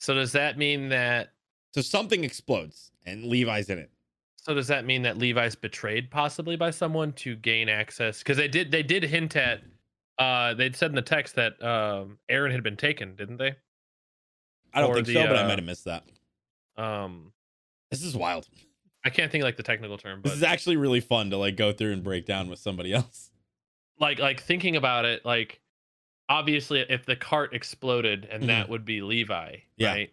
So 0.00 0.14
does 0.14 0.32
that 0.32 0.58
mean 0.58 0.90
that? 0.90 1.32
So 1.74 1.80
something 1.80 2.24
explodes 2.24 2.92
and 3.06 3.24
Levi's 3.24 3.70
in 3.70 3.78
it. 3.78 3.90
So 4.36 4.52
does 4.52 4.68
that 4.68 4.84
mean 4.84 5.02
that 5.02 5.16
Levi's 5.16 5.54
betrayed 5.54 6.10
possibly 6.10 6.56
by 6.56 6.70
someone 6.70 7.14
to 7.14 7.34
gain 7.36 7.70
access? 7.70 8.18
Because 8.18 8.36
they 8.36 8.48
did. 8.48 8.70
They 8.70 8.82
did 8.82 9.02
hint 9.02 9.36
at. 9.36 9.62
Uh, 10.18 10.54
they'd 10.54 10.76
said 10.76 10.90
in 10.90 10.94
the 10.96 11.02
text 11.02 11.34
that 11.36 11.62
um 11.62 12.18
Eren 12.30 12.52
had 12.52 12.62
been 12.62 12.76
taken, 12.76 13.16
didn't 13.16 13.38
they? 13.38 13.54
I 14.72 14.80
don't 14.80 14.90
Or 14.90 14.94
think 14.96 15.06
the, 15.08 15.14
so, 15.14 15.26
but 15.26 15.36
I 15.36 15.42
uh, 15.44 15.48
might 15.48 15.58
have 15.58 15.64
missed 15.66 15.84
that. 15.84 16.04
Um, 16.76 17.32
This 17.90 18.02
is 18.02 18.16
wild. 18.16 18.48
I 19.04 19.10
can't 19.10 19.30
think 19.30 19.42
of, 19.42 19.46
like 19.46 19.56
the 19.56 19.62
technical 19.62 19.98
term, 19.98 20.22
This 20.22 20.32
but 20.32 20.36
is 20.38 20.42
actually 20.42 20.76
really 20.76 21.00
fun 21.00 21.30
to 21.30 21.36
like 21.36 21.56
go 21.56 21.72
through 21.72 21.92
and 21.92 22.02
break 22.02 22.26
down 22.26 22.48
with 22.48 22.58
somebody 22.58 22.92
else. 22.94 23.30
like 24.00 24.18
like 24.18 24.40
thinking 24.42 24.76
about 24.76 25.04
it, 25.04 25.24
like 25.24 25.60
obviously 26.28 26.80
if 26.88 27.04
the 27.06 27.16
cart 27.16 27.52
exploded 27.54 28.26
and 28.30 28.44
Mhm. 28.44 28.46
that 28.48 28.68
would 28.68 28.84
be 28.84 29.00
Levi, 29.02 29.56
Yeah. 29.76 29.88
right? 29.92 30.12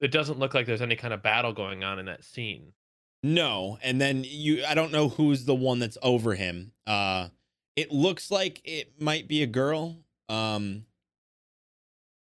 It 0.00 0.10
doesn't 0.10 0.38
look 0.38 0.54
like 0.54 0.66
there's 0.66 0.82
any 0.82 0.96
kind 0.96 1.12
of 1.14 1.22
battle 1.22 1.52
going 1.52 1.84
on 1.84 1.98
in 1.98 2.06
that 2.06 2.24
scene. 2.24 2.72
No, 3.22 3.78
and 3.82 4.00
then 4.00 4.24
you 4.26 4.64
I 4.64 4.74
don't 4.74 4.90
know 4.92 5.08
who's 5.10 5.44
the 5.44 5.54
one 5.54 5.78
that's 5.78 5.98
over 6.02 6.34
him. 6.34 6.72
Uh 6.86 7.28
it 7.76 7.92
looks 7.92 8.30
like 8.30 8.60
it 8.64 9.00
might 9.00 9.28
be 9.28 9.42
a 9.42 9.46
girl. 9.46 9.96
Um 10.28 10.84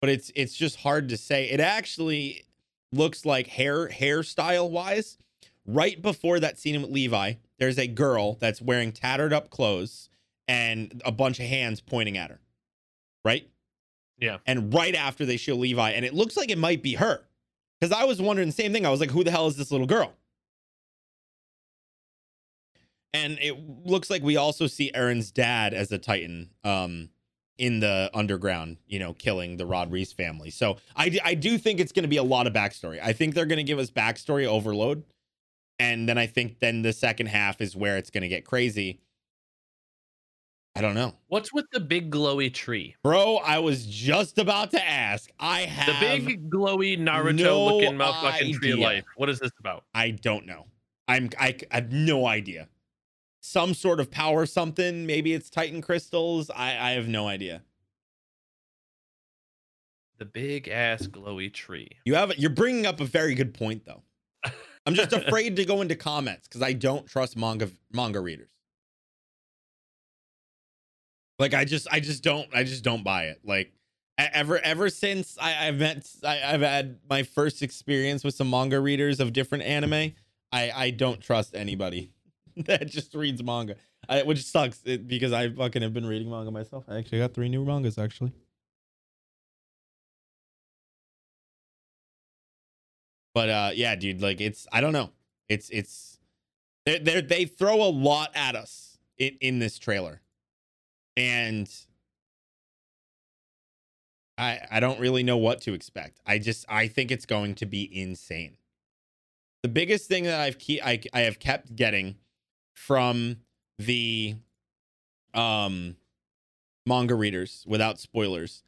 but 0.01 0.11
it's 0.11 0.30
it's 0.34 0.55
just 0.55 0.76
hard 0.76 1.09
to 1.09 1.16
say. 1.16 1.49
It 1.51 1.61
actually 1.61 2.44
looks 2.92 3.24
like 3.26 3.46
hair 3.49 3.88
hairstyle 3.88 4.70
wise, 4.70 5.18
right 5.66 6.01
before 6.01 6.40
that 6.40 6.59
scene 6.59 6.80
with 6.80 6.90
Levi, 6.90 7.34
there's 7.59 7.78
a 7.78 7.86
girl 7.86 8.34
that's 8.34 8.62
wearing 8.62 8.92
tattered 8.92 9.32
up 9.32 9.51
clothes 9.51 10.09
and 10.46 11.03
a 11.05 11.12
bunch 11.12 11.38
of 11.40 11.46
hands 11.46 11.80
pointing 11.80 12.16
at 12.16 12.30
her. 12.30 12.40
Right? 13.24 13.49
Yeah. 14.18 14.38
And 14.46 14.72
right 14.72 14.94
after 14.94 15.26
they 15.26 15.36
show 15.36 15.55
Levi, 15.55 15.90
and 15.90 16.05
it 16.05 16.14
looks 16.14 16.36
like 16.36 16.51
it 16.51 16.59
might 16.59 16.82
be 16.82 16.94
her. 16.94 17.20
Because 17.80 17.96
I 17.96 18.05
was 18.05 18.20
wondering 18.20 18.49
the 18.49 18.53
same 18.53 18.72
thing. 18.72 18.84
I 18.84 18.90
was 18.90 18.99
like, 18.99 19.11
who 19.11 19.22
the 19.22 19.30
hell 19.30 19.46
is 19.46 19.57
this 19.57 19.70
little 19.70 19.86
girl? 19.86 20.12
And 23.15 23.39
it 23.41 23.57
looks 23.87 24.11
like 24.11 24.23
we 24.23 24.37
also 24.37 24.67
see 24.67 24.91
Eren's 24.95 25.31
dad 25.31 25.73
as 25.73 25.91
a 25.93 25.99
Titan 25.99 26.51
um, 26.63 27.09
in 27.57 27.81
the 27.81 28.11
underground, 28.15 28.77
you 28.87 28.99
know, 28.99 29.15
killing 29.15 29.57
the 29.57 29.67
Rod 29.67 29.91
Reiss 29.91 30.13
family. 30.13 30.51
So 30.51 30.77
I, 30.95 31.19
I 31.25 31.35
do 31.35 31.59
think 31.59 31.81
it's 31.81 31.93
going 31.93 32.03
to 32.03 32.09
be 32.09 32.19
a 32.19 32.23
lot 32.23 32.47
of 32.47 32.53
backstory. 32.53 33.01
I 33.03 33.13
think 33.13 33.35
they're 33.35 33.47
going 33.47 33.59
to 33.59 33.65
give 33.65 33.79
us 33.79 33.91
backstory 33.91 34.47
overload. 34.47 35.05
And 35.79 36.09
then 36.09 36.19
I 36.19 36.27
think 36.27 36.59
then 36.61 36.83
the 36.83 36.93
second 36.93 37.27
half 37.27 37.61
is 37.61 37.75
where 37.77 37.97
it's 37.97 38.11
going 38.11 38.23
to 38.23 38.29
get 38.29 38.45
crazy. 38.45 39.01
I 40.75 40.81
don't 40.81 40.95
know. 40.95 41.15
What's 41.27 41.53
with 41.53 41.67
the 41.73 41.81
big 41.81 42.11
glowy 42.11 42.55
tree? 42.55 42.95
Bro, 43.03 43.39
I 43.39 43.59
was 43.59 43.85
just 43.85 44.39
about 44.39 44.71
to 44.73 44.89
ask. 44.89 45.29
I 45.41 45.63
have 45.63 46.21
The 46.21 46.25
big 46.25 46.51
glowy 46.51 46.97
Naruto 46.97 47.35
no 47.35 47.65
looking 47.67 47.95
motherfucking 47.95 48.55
tree 48.55 48.73
of 48.73 48.79
life. 48.79 49.05
What 49.17 49.29
is 49.29 49.41
this 49.41 49.51
about? 49.59 49.85
I 49.93 50.11
don't 50.11 50.47
know. 50.47 50.67
I'm 51.09 51.31
I, 51.39 51.57
I 51.73 51.77
have 51.77 51.93
no 51.93 52.27
idea. 52.27 52.69
Some 53.49 53.72
sort 53.72 53.99
of 53.99 54.11
power 54.11 54.44
something. 54.44 55.07
Maybe 55.07 55.32
it's 55.32 55.49
Titan 55.49 55.80
crystals. 55.80 56.51
I 56.51 56.76
I 56.76 56.90
have 56.90 57.09
no 57.09 57.26
idea. 57.26 57.62
The 60.18 60.26
big 60.26 60.68
ass 60.68 61.07
glowy 61.07 61.51
tree. 61.51 61.88
You 62.05 62.14
have 62.16 62.36
you're 62.36 62.51
bringing 62.51 62.84
up 62.84 63.01
a 63.01 63.07
very 63.07 63.34
good 63.34 63.55
point 63.55 63.86
though. 63.86 64.03
I'm 64.86 64.92
just 64.92 65.14
afraid 65.14 65.57
to 65.57 65.64
go 65.64 65.80
into 65.80 65.96
comments 65.96 66.46
because 66.46 66.61
I 66.61 66.74
don't 66.74 67.07
trust 67.07 67.38
manga 67.38 67.70
manga 67.90 68.20
readers. 68.20 68.51
Like 71.38 71.55
I 71.55 71.64
just 71.64 71.88
I 71.90 72.01
just 72.01 72.22
don't 72.22 72.49
I 72.55 72.64
just 72.64 72.84
don't 72.84 73.03
buy 73.03 73.28
it. 73.28 73.40
Like 73.44 73.72
ever 74.18 74.59
ever 74.59 74.90
since 74.90 75.38
I, 75.40 75.68
I've 75.68 75.78
met 75.78 76.07
I, 76.22 76.42
I've 76.53 76.61
had 76.61 76.99
my 77.09 77.22
first 77.22 77.62
experience 77.62 78.24
with 78.24 78.34
some 78.34 78.51
manga 78.51 78.78
readers 78.78 79.20
of 79.20 79.32
different 79.32 79.64
anime, 79.64 80.12
I 80.53 80.70
I 80.70 80.90
don't 80.90 81.22
trust 81.22 81.55
anybody 81.55 82.12
that 82.67 82.89
just 82.89 83.15
reads 83.15 83.43
manga. 83.43 83.77
I, 84.09 84.23
which 84.23 84.45
sucks 84.45 84.81
it, 84.85 85.07
because 85.07 85.33
I 85.33 85.49
fucking 85.51 85.83
have 85.83 85.93
been 85.93 86.07
reading 86.07 86.31
manga 86.31 86.51
myself. 86.51 86.85
I 86.89 86.99
actually 86.99 87.19
got 87.19 87.35
three 87.35 87.49
new 87.49 87.65
mangas 87.65 87.99
actually. 87.99 88.33
But 93.35 93.49
uh 93.49 93.71
yeah, 93.75 93.95
dude, 93.95 94.21
like 94.21 94.41
it's 94.41 94.67
I 94.73 94.81
don't 94.81 94.93
know. 94.93 95.11
It's 95.49 95.71
it's 95.71 96.19
they 96.85 96.99
they 96.99 97.21
they 97.21 97.45
throw 97.45 97.83
a 97.83 97.91
lot 97.91 98.31
at 98.35 98.57
us 98.57 98.99
in, 99.19 99.37
in 99.41 99.59
this 99.61 99.79
trailer. 99.79 100.23
And 101.17 101.71
I 104.37 104.61
I 104.71 104.81
don't 104.81 104.99
really 104.99 105.23
know 105.23 105.37
what 105.37 105.61
to 105.63 105.75
expect. 105.75 106.21
I 106.27 106.39
just 106.39 106.65
I 106.69 106.89
think 106.89 107.13
it's 107.13 107.27
going 107.27 107.55
to 107.57 107.67
be 107.67 107.89
insane. 107.97 108.57
The 109.63 109.69
biggest 109.69 110.09
thing 110.09 110.25
that 110.25 110.41
I've 110.41 110.59
keep 110.59 110.85
I 110.85 111.01
I 111.13 111.21
have 111.21 111.39
kept 111.39 111.77
getting 111.77 112.17
from 112.79 113.37
the 113.79 114.35
um 115.35 115.97
manga 116.87 117.14
readers 117.14 117.64
without 117.68 117.99
spoilers 117.99 118.62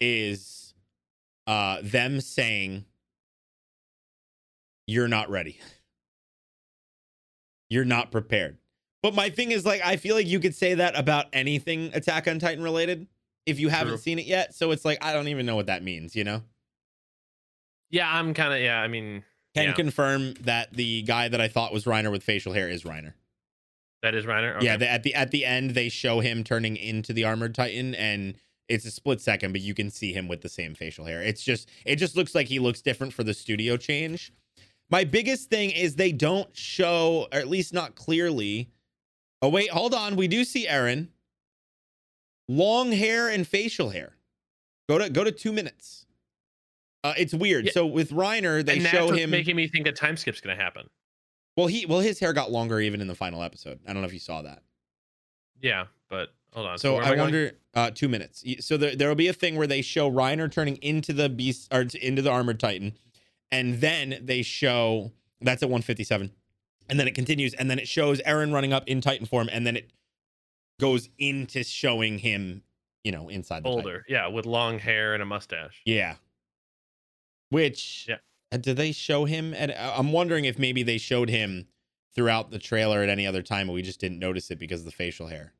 is 0.00 0.74
uh 1.46 1.78
them 1.82 2.20
saying 2.20 2.84
you're 4.86 5.08
not 5.08 5.30
ready. 5.30 5.58
You're 7.70 7.86
not 7.86 8.12
prepared. 8.12 8.58
But 9.02 9.14
my 9.14 9.30
thing 9.30 9.50
is 9.50 9.64
like 9.64 9.80
I 9.82 9.96
feel 9.96 10.14
like 10.14 10.26
you 10.26 10.40
could 10.40 10.54
say 10.54 10.74
that 10.74 10.96
about 10.96 11.26
anything 11.32 11.90
Attack 11.94 12.28
on 12.28 12.38
Titan 12.38 12.62
related 12.62 13.06
if 13.46 13.58
you 13.58 13.70
haven't 13.70 13.94
True. 13.94 13.98
seen 13.98 14.18
it 14.18 14.26
yet. 14.26 14.54
So 14.54 14.70
it's 14.70 14.84
like 14.84 15.02
I 15.02 15.12
don't 15.12 15.28
even 15.28 15.46
know 15.46 15.56
what 15.56 15.66
that 15.66 15.82
means, 15.82 16.14
you 16.14 16.22
know? 16.24 16.42
Yeah, 17.90 18.08
I'm 18.10 18.34
kind 18.34 18.52
of 18.52 18.60
yeah. 18.60 18.80
I 18.80 18.88
mean, 18.88 19.24
Can 19.54 19.64
Yeah. 19.64 19.72
confirm 19.72 20.34
that 20.42 20.72
the 20.72 21.02
guy 21.02 21.28
that 21.28 21.40
I 21.40 21.48
thought 21.48 21.72
was 21.72 21.84
Reiner 21.84 22.10
with 22.10 22.22
facial 22.22 22.52
hair 22.52 22.68
is 22.68 22.84
Reiner. 22.84 23.14
That 24.04 24.14
is 24.14 24.26
Reiner. 24.26 24.60
Yeah, 24.62 24.74
Okay. 24.74 24.76
the, 24.80 24.90
at 24.90 25.02
the 25.02 25.14
at 25.14 25.30
the 25.30 25.44
end 25.46 25.70
they 25.70 25.88
show 25.88 26.20
him 26.20 26.44
turning 26.44 26.76
into 26.76 27.14
the 27.14 27.24
armored 27.24 27.54
titan 27.54 27.94
and 27.94 28.34
it's 28.68 28.84
a 28.84 28.90
split 28.90 29.18
second 29.20 29.52
but 29.52 29.62
you 29.62 29.72
can 29.72 29.90
see 29.90 30.12
him 30.12 30.28
with 30.28 30.42
the 30.42 30.48
same 30.50 30.74
facial 30.74 31.06
hair. 31.06 31.22
It's 31.22 31.42
just 31.42 31.70
it 31.86 31.96
just 31.96 32.14
looks 32.14 32.34
like 32.34 32.46
he 32.48 32.58
looks 32.58 32.82
different 32.82 33.14
for 33.14 33.24
the 33.24 33.32
studio 33.32 33.78
change. 33.78 34.30
My 34.90 35.04
biggest 35.04 35.48
thing 35.48 35.70
is 35.70 35.96
they 35.96 36.12
don't 36.12 36.54
show 36.54 37.28
or 37.32 37.38
at 37.38 37.48
least 37.48 37.72
not 37.72 37.94
clearly. 37.94 38.68
Oh 39.40 39.48
wait, 39.48 39.70
hold 39.70 39.94
on. 39.94 40.16
We 40.16 40.28
do 40.28 40.44
see 40.44 40.66
Eren. 40.66 41.08
Long 42.46 42.92
hair 42.92 43.30
and 43.30 43.46
facial 43.46 43.88
hair. 43.88 44.16
Go 44.86 44.98
to 44.98 45.08
go 45.08 45.24
to 45.24 45.32
2 45.32 45.50
minutes. 45.50 46.04
Uh, 47.02 47.14
it's 47.16 47.32
weird. 47.32 47.64
Yeah. 47.64 47.72
So 47.72 47.86
with 47.86 48.10
Reiner, 48.10 48.62
they 48.62 48.76
and 48.76 48.84
that's 48.84 48.94
show 48.94 49.10
him 49.12 49.30
making 49.30 49.56
me 49.56 49.66
think 49.66 49.86
a 49.86 49.92
time 49.92 50.18
skip's 50.18 50.42
gonna 50.42 50.56
happen. 50.56 50.88
Well 51.56 51.66
he 51.66 51.86
well 51.86 52.00
his 52.00 52.18
hair 52.18 52.32
got 52.32 52.50
longer 52.50 52.80
even 52.80 53.00
in 53.00 53.06
the 53.06 53.14
final 53.14 53.42
episode. 53.42 53.80
I 53.86 53.92
don't 53.92 54.02
know 54.02 54.08
if 54.08 54.12
you 54.12 54.18
saw 54.18 54.42
that. 54.42 54.62
Yeah, 55.60 55.86
but 56.10 56.30
hold 56.52 56.66
on. 56.66 56.78
So 56.78 56.94
where 56.94 57.04
am 57.04 57.18
I 57.18 57.22
wonder, 57.22 57.52
uh, 57.74 57.90
two 57.90 58.08
minutes. 58.08 58.44
So 58.60 58.76
there 58.76 58.96
there 58.96 59.08
will 59.08 59.14
be 59.14 59.28
a 59.28 59.32
thing 59.32 59.56
where 59.56 59.66
they 59.66 59.82
show 59.82 60.10
Reiner 60.10 60.50
turning 60.50 60.76
into 60.76 61.12
the 61.12 61.28
beast 61.28 61.72
or 61.72 61.86
into 62.00 62.22
the 62.22 62.30
armored 62.30 62.60
titan, 62.60 62.92
and 63.52 63.80
then 63.80 64.18
they 64.20 64.42
show 64.42 65.12
that's 65.40 65.62
at 65.62 65.68
157, 65.68 66.30
and 66.88 67.00
then 67.00 67.06
it 67.06 67.14
continues, 67.14 67.54
and 67.54 67.70
then 67.70 67.78
it 67.78 67.86
shows 67.86 68.20
Eren 68.22 68.52
running 68.52 68.72
up 68.72 68.84
in 68.86 69.00
Titan 69.00 69.26
form, 69.26 69.48
and 69.52 69.66
then 69.66 69.76
it 69.76 69.90
goes 70.80 71.08
into 71.18 71.62
showing 71.62 72.18
him, 72.18 72.62
you 73.04 73.12
know, 73.12 73.28
inside 73.28 73.62
the 73.62 73.68
Titan. 73.68 73.78
older. 73.78 74.04
Yeah, 74.08 74.26
with 74.28 74.46
long 74.46 74.78
hair 74.78 75.14
and 75.14 75.22
a 75.22 75.26
mustache. 75.26 75.82
Yeah. 75.84 76.16
Which 77.50 78.06
Yeah. 78.08 78.16
Uh, 78.52 78.56
did 78.56 78.76
they 78.76 78.92
show 78.92 79.24
him? 79.24 79.54
And 79.54 79.72
I'm 79.72 80.12
wondering 80.12 80.44
if 80.44 80.58
maybe 80.58 80.82
they 80.82 80.98
showed 80.98 81.28
him 81.28 81.66
throughout 82.14 82.50
the 82.50 82.58
trailer 82.58 83.02
at 83.02 83.08
any 83.08 83.26
other 83.26 83.42
time, 83.42 83.66
but 83.66 83.72
we 83.72 83.82
just 83.82 84.00
didn't 84.00 84.18
notice 84.18 84.50
it 84.50 84.58
because 84.58 84.80
of 84.80 84.86
the 84.86 84.92
facial 84.92 85.26
hair. 85.26 85.52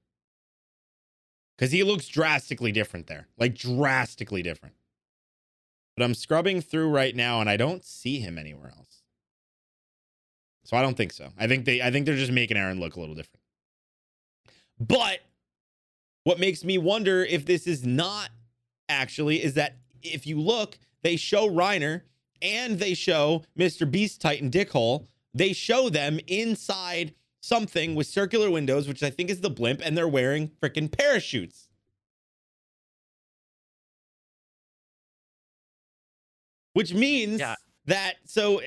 Because 1.57 1.73
he 1.73 1.83
looks 1.83 2.09
drastically 2.09 2.73
different 2.73 3.07
there, 3.07 3.29
like 3.39 3.55
drastically 3.55 4.43
different. 4.43 4.75
But 5.97 6.05
I'm 6.05 6.15
scrubbing 6.15 6.61
through 6.61 6.91
right 6.91 7.15
now, 7.15 7.41
and 7.41 7.49
I 7.49 7.57
don't 7.57 7.85
see 7.85 8.19
him 8.19 8.39
anywhere 8.39 8.73
else. 8.77 9.03
So 10.65 10.77
I 10.77 10.83
don't 10.83 10.97
think 10.97 11.13
so. 11.13 11.31
I 11.39 11.47
think 11.47 11.65
they 11.65 11.83
I 11.83 11.91
think 11.91 12.07
they're 12.07 12.17
just 12.17 12.33
making 12.33 12.57
Eren 12.57 12.81
look 12.81 12.97
a 12.97 13.01
little 13.01 13.15
different. 13.15 13.41
But 14.81 15.21
what 16.25 16.41
makes 16.41 16.65
me 16.65 16.79
wonder 16.79 17.23
if 17.23 17.45
this 17.45 17.67
is 17.67 17.85
not 17.87 18.31
actually 18.89 19.43
is 19.43 19.55
that 19.55 19.77
if 20.03 20.27
you 20.27 20.41
look, 20.41 20.79
they 21.03 21.17
show 21.17 21.49
Reiner 21.49 22.03
and 22.45 22.79
they 22.79 22.95
show 22.95 23.43
Mr. 23.59 23.91
Beast 23.91 24.21
Titan 24.21 24.51
Dickhole. 24.51 25.09
They 25.33 25.53
show 25.53 25.89
them 25.89 26.21
inside 26.29 27.15
something 27.43 27.95
with 27.95 28.07
circular 28.07 28.51
windows, 28.51 28.87
which 28.87 29.03
I 29.03 29.11
think 29.11 29.31
is 29.31 29.41
the 29.41 29.51
blimp, 29.51 29.81
and 29.83 29.97
they're 29.97 30.07
wearing 30.07 30.51
freaking 30.63 30.93
parachutes. 30.93 31.69
Which 36.75 36.93
means 36.93 37.41
Yeah. 37.41 37.55
that 37.87 38.17
so 38.25 38.59
uh, 38.59 38.63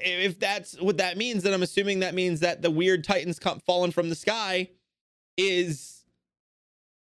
if 0.00 0.38
that's 0.38 0.80
what 0.80 0.98
that 0.98 1.16
means, 1.16 1.42
then 1.42 1.52
I'm 1.54 1.62
assuming 1.62 2.00
that 2.00 2.14
means 2.14 2.40
that 2.40 2.60
the 2.62 2.70
weird 2.70 3.04
Titans 3.04 3.38
come 3.38 3.60
falling 3.60 3.92
from 3.92 4.08
the 4.08 4.14
sky 4.14 4.68
is 5.36 6.04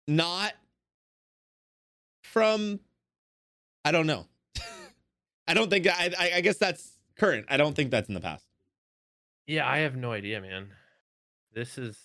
not 0.08 0.54
from 2.24 2.80
I 3.84 3.92
don't 3.92 4.08
know. 4.08 4.28
I 5.48 5.54
don't 5.54 5.70
think 5.70 5.88
I, 5.88 6.12
I 6.18 6.32
I 6.36 6.42
guess 6.42 6.58
that's 6.58 7.00
current. 7.18 7.46
I 7.50 7.58
don't 7.58 7.76
think 7.76 7.92
that's 7.92 8.08
in 8.08 8.14
the 8.16 8.22
past. 8.22 8.46
Yeah, 9.48 9.68
I 9.68 9.80
have 9.80 9.96
no 9.96 10.12
idea, 10.12 10.42
man. 10.42 10.70
This 11.54 11.78
is 11.78 11.98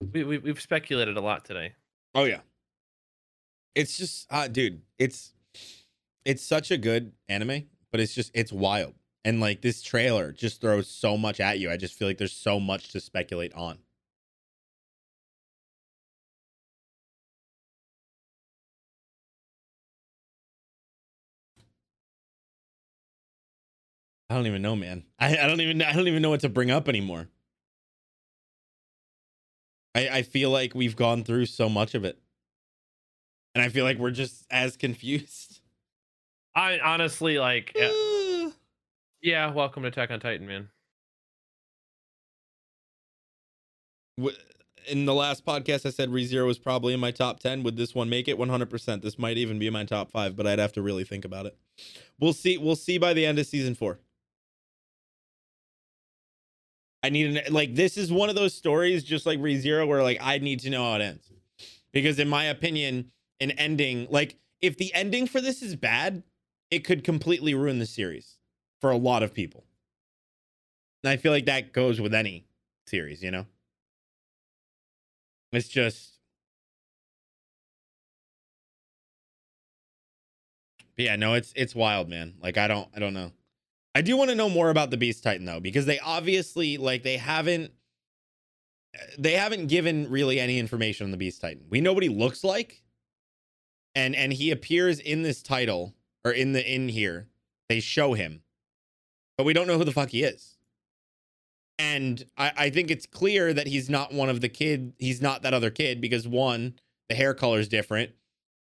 we, 0.00 0.24
we 0.24 0.38
we've 0.38 0.60
speculated 0.60 1.16
a 1.16 1.20
lot 1.20 1.44
today. 1.44 1.74
Oh 2.14 2.24
yeah. 2.24 2.40
It's 3.74 3.98
just 3.98 4.26
uh 4.30 4.48
dude, 4.48 4.82
it's 4.98 5.32
it's 6.24 6.42
such 6.42 6.70
a 6.70 6.76
good 6.76 7.12
anime, 7.28 7.64
but 7.90 8.00
it's 8.00 8.14
just 8.14 8.30
it's 8.34 8.52
wild. 8.52 8.94
And 9.24 9.40
like 9.40 9.62
this 9.62 9.82
trailer 9.82 10.32
just 10.32 10.60
throws 10.60 10.86
so 10.88 11.16
much 11.16 11.40
at 11.40 11.58
you. 11.58 11.70
I 11.70 11.76
just 11.76 11.94
feel 11.94 12.06
like 12.08 12.18
there's 12.18 12.32
so 12.32 12.60
much 12.60 12.90
to 12.90 13.00
speculate 13.00 13.54
on. 13.54 13.78
I 24.34 24.36
don't 24.36 24.48
even 24.48 24.62
know, 24.62 24.74
man. 24.74 25.04
I, 25.20 25.38
I 25.38 25.46
don't 25.46 25.60
even 25.60 25.80
I 25.80 25.92
don't 25.92 26.08
even 26.08 26.20
know 26.20 26.30
what 26.30 26.40
to 26.40 26.48
bring 26.48 26.72
up 26.72 26.88
anymore. 26.88 27.28
I, 29.94 30.08
I 30.08 30.22
feel 30.22 30.50
like 30.50 30.74
we've 30.74 30.96
gone 30.96 31.22
through 31.22 31.46
so 31.46 31.68
much 31.68 31.94
of 31.94 32.04
it. 32.04 32.18
And 33.54 33.62
I 33.62 33.68
feel 33.68 33.84
like 33.84 33.96
we're 33.98 34.10
just 34.10 34.44
as 34.50 34.76
confused. 34.76 35.60
I 36.56 36.80
honestly 36.80 37.38
like 37.38 37.76
yeah, 37.76 38.50
yeah, 39.22 39.52
welcome 39.52 39.84
to 39.84 39.88
Attack 39.88 40.10
on 40.10 40.18
Titan, 40.18 40.48
man. 40.48 40.68
in 44.88 45.04
the 45.04 45.14
last 45.14 45.46
podcast, 45.46 45.86
I 45.86 45.90
said 45.90 46.10
ReZero 46.10 46.44
was 46.44 46.58
probably 46.58 46.92
in 46.92 46.98
my 46.98 47.12
top 47.12 47.38
10. 47.38 47.62
Would 47.62 47.76
this 47.76 47.94
one 47.94 48.08
make 48.10 48.26
it? 48.26 48.36
100%. 48.36 49.02
This 49.02 49.16
might 49.16 49.38
even 49.38 49.60
be 49.60 49.70
my 49.70 49.84
top 49.84 50.10
five, 50.10 50.34
but 50.34 50.46
I'd 50.46 50.58
have 50.58 50.72
to 50.72 50.82
really 50.82 51.04
think 51.04 51.24
about 51.24 51.46
it. 51.46 51.56
We'll 52.18 52.32
see. 52.32 52.58
We'll 52.58 52.76
see 52.76 52.98
by 52.98 53.14
the 53.14 53.24
end 53.24 53.38
of 53.38 53.46
season 53.46 53.76
four. 53.76 54.00
I 57.04 57.10
need 57.10 57.36
an, 57.36 57.52
like, 57.52 57.74
this 57.74 57.98
is 57.98 58.10
one 58.10 58.30
of 58.30 58.34
those 58.34 58.54
stories, 58.54 59.04
just 59.04 59.26
like 59.26 59.38
ReZero, 59.38 59.86
where 59.86 60.02
like 60.02 60.16
I 60.22 60.38
need 60.38 60.60
to 60.60 60.70
know 60.70 60.82
how 60.82 60.96
it 60.96 61.02
ends. 61.02 61.30
Because 61.92 62.18
in 62.18 62.28
my 62.30 62.44
opinion, 62.44 63.12
an 63.40 63.50
ending, 63.52 64.06
like, 64.10 64.36
if 64.62 64.78
the 64.78 64.92
ending 64.94 65.26
for 65.26 65.42
this 65.42 65.60
is 65.60 65.76
bad, 65.76 66.22
it 66.70 66.78
could 66.78 67.04
completely 67.04 67.52
ruin 67.52 67.78
the 67.78 67.84
series 67.84 68.38
for 68.80 68.90
a 68.90 68.96
lot 68.96 69.22
of 69.22 69.34
people. 69.34 69.64
And 71.02 71.10
I 71.10 71.18
feel 71.18 71.30
like 71.30 71.44
that 71.44 71.74
goes 71.74 72.00
with 72.00 72.14
any 72.14 72.46
series, 72.86 73.22
you 73.22 73.30
know? 73.30 73.44
It's 75.52 75.68
just. 75.68 76.18
But 80.96 81.04
yeah, 81.04 81.16
no, 81.16 81.34
it's 81.34 81.52
it's 81.54 81.74
wild, 81.74 82.08
man. 82.08 82.34
Like 82.40 82.56
I 82.56 82.66
don't 82.66 82.88
I 82.96 82.98
don't 82.98 83.12
know. 83.14 83.30
I 83.94 84.02
do 84.02 84.16
want 84.16 84.30
to 84.30 84.36
know 84.36 84.48
more 84.48 84.70
about 84.70 84.90
the 84.90 84.96
Beast 84.96 85.22
Titan 85.22 85.46
though, 85.46 85.60
because 85.60 85.86
they 85.86 85.98
obviously 86.00 86.76
like 86.76 87.02
they 87.02 87.16
haven't 87.16 87.72
they 89.18 89.32
haven't 89.32 89.68
given 89.68 90.10
really 90.10 90.40
any 90.40 90.58
information 90.58 91.04
on 91.04 91.10
the 91.10 91.16
Beast 91.16 91.40
Titan. 91.40 91.64
We 91.70 91.80
know 91.80 91.92
what 91.92 92.02
he 92.02 92.08
looks 92.08 92.42
like, 92.42 92.82
and 93.94 94.14
and 94.16 94.32
he 94.32 94.50
appears 94.50 94.98
in 94.98 95.22
this 95.22 95.42
title 95.42 95.94
or 96.24 96.32
in 96.32 96.52
the 96.52 96.74
in 96.74 96.88
here. 96.88 97.28
They 97.68 97.80
show 97.80 98.14
him, 98.14 98.42
but 99.38 99.44
we 99.44 99.52
don't 99.52 99.66
know 99.66 99.78
who 99.78 99.84
the 99.84 99.92
fuck 99.92 100.10
he 100.10 100.22
is. 100.22 100.56
And 101.78 102.24
I, 102.36 102.52
I 102.56 102.70
think 102.70 102.90
it's 102.90 103.06
clear 103.06 103.52
that 103.52 103.66
he's 103.66 103.90
not 103.90 104.12
one 104.12 104.28
of 104.28 104.40
the 104.40 104.48
kid. 104.48 104.92
He's 104.98 105.20
not 105.20 105.42
that 105.42 105.54
other 105.54 105.70
kid 105.70 106.00
because 106.00 106.28
one, 106.28 106.74
the 107.08 107.16
hair 107.16 107.34
color 107.34 107.58
is 107.58 107.68
different, 107.68 108.10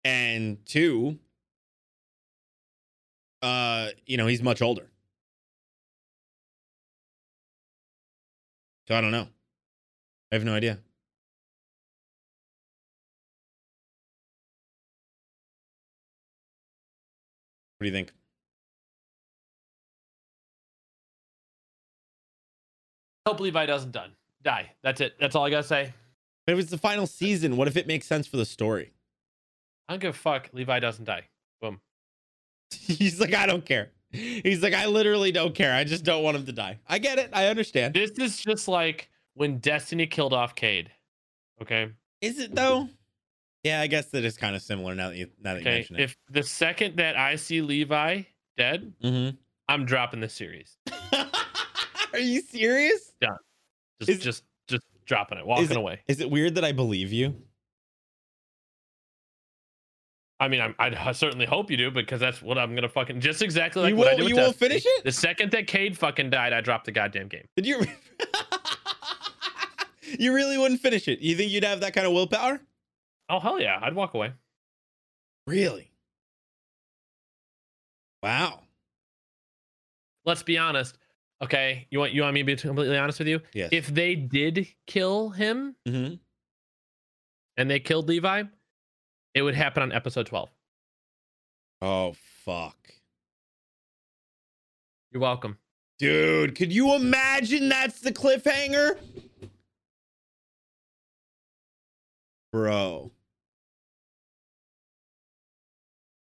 and 0.04 0.64
two, 0.66 1.18
uh, 3.42 3.88
you 4.06 4.16
know, 4.16 4.26
he's 4.26 4.42
much 4.42 4.60
older. 4.62 4.90
So 8.90 8.96
I 8.96 9.00
don't 9.00 9.12
know. 9.12 9.28
I 10.32 10.34
have 10.34 10.42
no 10.42 10.52
idea. 10.52 10.72
What 17.78 17.84
do 17.84 17.86
you 17.86 17.92
think? 17.92 18.12
Hope 23.28 23.38
Levi 23.38 23.64
doesn't 23.66 23.92
done 23.92 24.10
die. 24.42 24.72
That's 24.82 25.00
it. 25.00 25.14
That's 25.20 25.36
all 25.36 25.46
I 25.46 25.50
gotta 25.50 25.62
say. 25.62 25.94
But 26.44 26.54
if 26.54 26.58
it's 26.58 26.70
the 26.72 26.78
final 26.78 27.06
season, 27.06 27.56
what 27.56 27.68
if 27.68 27.76
it 27.76 27.86
makes 27.86 28.08
sense 28.08 28.26
for 28.26 28.38
the 28.38 28.44
story? 28.44 28.92
I 29.88 29.92
don't 29.92 30.00
give 30.00 30.16
a 30.16 30.18
fuck. 30.18 30.50
Levi 30.52 30.80
doesn't 30.80 31.04
die. 31.04 31.28
Boom. 31.60 31.80
He's 32.72 33.20
like, 33.20 33.34
I 33.34 33.46
don't 33.46 33.64
care. 33.64 33.90
He's 34.12 34.62
like, 34.62 34.74
I 34.74 34.86
literally 34.86 35.30
don't 35.32 35.54
care. 35.54 35.72
I 35.74 35.84
just 35.84 36.04
don't 36.04 36.22
want 36.22 36.36
him 36.36 36.46
to 36.46 36.52
die. 36.52 36.78
I 36.88 36.98
get 36.98 37.18
it. 37.18 37.30
I 37.32 37.46
understand. 37.46 37.94
This 37.94 38.10
is 38.12 38.38
just 38.38 38.66
like 38.68 39.08
when 39.34 39.58
Destiny 39.58 40.06
killed 40.06 40.32
off 40.32 40.54
Cayde. 40.54 40.90
Okay. 41.62 41.90
Is 42.20 42.38
it 42.38 42.54
though? 42.54 42.88
Yeah, 43.62 43.80
I 43.80 43.86
guess 43.86 44.06
that 44.06 44.24
is 44.24 44.36
kind 44.36 44.56
of 44.56 44.62
similar 44.62 44.94
now 44.94 45.10
that 45.10 45.16
you 45.16 45.28
now 45.40 45.54
that 45.54 45.62
you 45.62 45.68
Okay. 45.68 45.76
mention 45.78 45.96
it. 45.96 46.02
If 46.02 46.16
the 46.30 46.42
second 46.42 46.96
that 46.96 47.16
I 47.16 47.36
see 47.36 47.60
Levi 47.60 48.22
dead, 48.56 48.92
mm-hmm. 49.02 49.36
I'm 49.68 49.84
dropping 49.84 50.20
the 50.20 50.28
series. 50.28 50.76
Are 52.12 52.18
you 52.18 52.40
serious? 52.42 53.12
Just 54.00 54.10
Is- 54.10 54.18
just 54.20 54.44
just 54.66 54.82
dropping 55.06 55.38
it, 55.38 55.46
walking 55.46 55.70
it- 55.70 55.76
away. 55.76 56.00
Is 56.08 56.20
it 56.20 56.30
weird 56.30 56.54
that 56.56 56.64
I 56.64 56.72
believe 56.72 57.12
you? 57.12 57.36
I 60.40 60.48
mean, 60.48 60.62
I'm, 60.62 60.74
I'd 60.78 60.94
h- 60.94 61.16
certainly 61.16 61.44
hope 61.44 61.70
you 61.70 61.76
do 61.76 61.90
because 61.90 62.18
that's 62.18 62.40
what 62.40 62.56
I'm 62.56 62.74
gonna 62.74 62.88
fucking 62.88 63.20
just 63.20 63.42
exactly 63.42 63.82
like 63.82 63.90
you 63.90 63.96
what 63.96 64.08
I 64.08 64.12
won't, 64.12 64.16
did 64.18 64.24
with 64.24 64.30
you 64.30 64.36
won't 64.36 64.56
finish 64.56 64.82
it? 64.86 65.04
The 65.04 65.12
second 65.12 65.52
that 65.52 65.66
Cayde 65.66 65.98
fucking 65.98 66.30
died, 66.30 66.54
I 66.54 66.62
dropped 66.62 66.86
the 66.86 66.92
goddamn 66.92 67.28
game. 67.28 67.46
Did 67.56 67.66
you? 67.66 67.84
you 70.18 70.34
really 70.34 70.56
wouldn't 70.56 70.80
finish 70.80 71.06
it? 71.08 71.20
You 71.20 71.36
think 71.36 71.52
you'd 71.52 71.64
have 71.64 71.80
that 71.80 71.92
kind 71.92 72.06
of 72.06 72.14
willpower? 72.14 72.58
Oh 73.28 73.38
hell 73.38 73.60
yeah, 73.60 73.78
I'd 73.82 73.94
walk 73.94 74.14
away. 74.14 74.32
Really? 75.46 75.90
Wow. 78.22 78.60
Let's 80.24 80.42
be 80.42 80.56
honest. 80.56 80.96
Okay, 81.42 81.86
you 81.90 81.98
want 81.98 82.12
you 82.12 82.22
want 82.22 82.34
me 82.34 82.40
to 82.40 82.46
be 82.46 82.56
completely 82.56 82.96
honest 82.96 83.18
with 83.18 83.28
you? 83.28 83.40
Yes. 83.52 83.70
If 83.72 83.88
they 83.88 84.14
did 84.14 84.66
kill 84.86 85.30
him 85.30 85.76
mm-hmm. 85.86 86.14
and 87.56 87.70
they 87.70 87.80
killed 87.80 88.08
Levi, 88.08 88.44
it 89.34 89.42
would 89.42 89.54
happen 89.54 89.82
on 89.82 89.92
episode 89.92 90.26
12. 90.26 90.48
Oh 91.82 92.14
fuck. 92.44 92.76
You're 95.12 95.20
welcome. 95.22 95.58
Dude, 95.98 96.54
could 96.54 96.72
you 96.72 96.94
imagine 96.94 97.68
that's 97.68 98.00
the 98.00 98.12
cliffhanger? 98.12 98.98
Bro, 102.52 103.12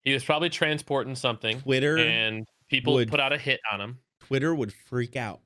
He 0.04 0.14
was 0.14 0.24
probably 0.24 0.50
transporting 0.50 1.16
something, 1.16 1.62
Twitter 1.62 1.98
and 1.98 2.46
people 2.70 2.94
would- 2.94 3.10
put 3.10 3.20
out 3.20 3.32
a 3.34 3.38
hit 3.38 3.60
on 3.72 3.80
him. 3.82 4.00
Twitter 4.22 4.54
would 4.56 4.74
freak 4.74 5.16
out. 5.16 5.42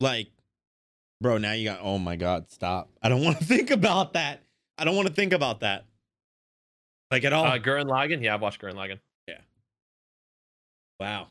Like, 0.00 0.28
bro, 1.20 1.38
now 1.38 1.52
you 1.52 1.64
got 1.64 1.80
oh 1.80 1.98
my 1.98 2.16
god, 2.16 2.50
stop. 2.50 2.90
I 3.02 3.08
don't 3.08 3.22
want 3.24 3.38
to 3.38 3.44
think 3.44 3.70
about 3.70 4.12
that. 4.14 4.42
I 4.78 4.84
don't 4.84 4.96
want 4.96 5.08
to 5.08 5.14
think 5.14 5.32
about 5.32 5.60
that. 5.60 5.84
Like 7.10 7.24
at 7.24 7.32
all. 7.32 7.44
Uh, 7.44 7.58
Gurren 7.58 7.84
Lagann, 7.86 8.22
yeah, 8.22 8.34
I've 8.34 8.40
watched 8.40 8.60
Gurren 8.60 8.74
Lagann. 8.74 8.98
Yeah. 9.28 9.38
Wow. 10.98 11.28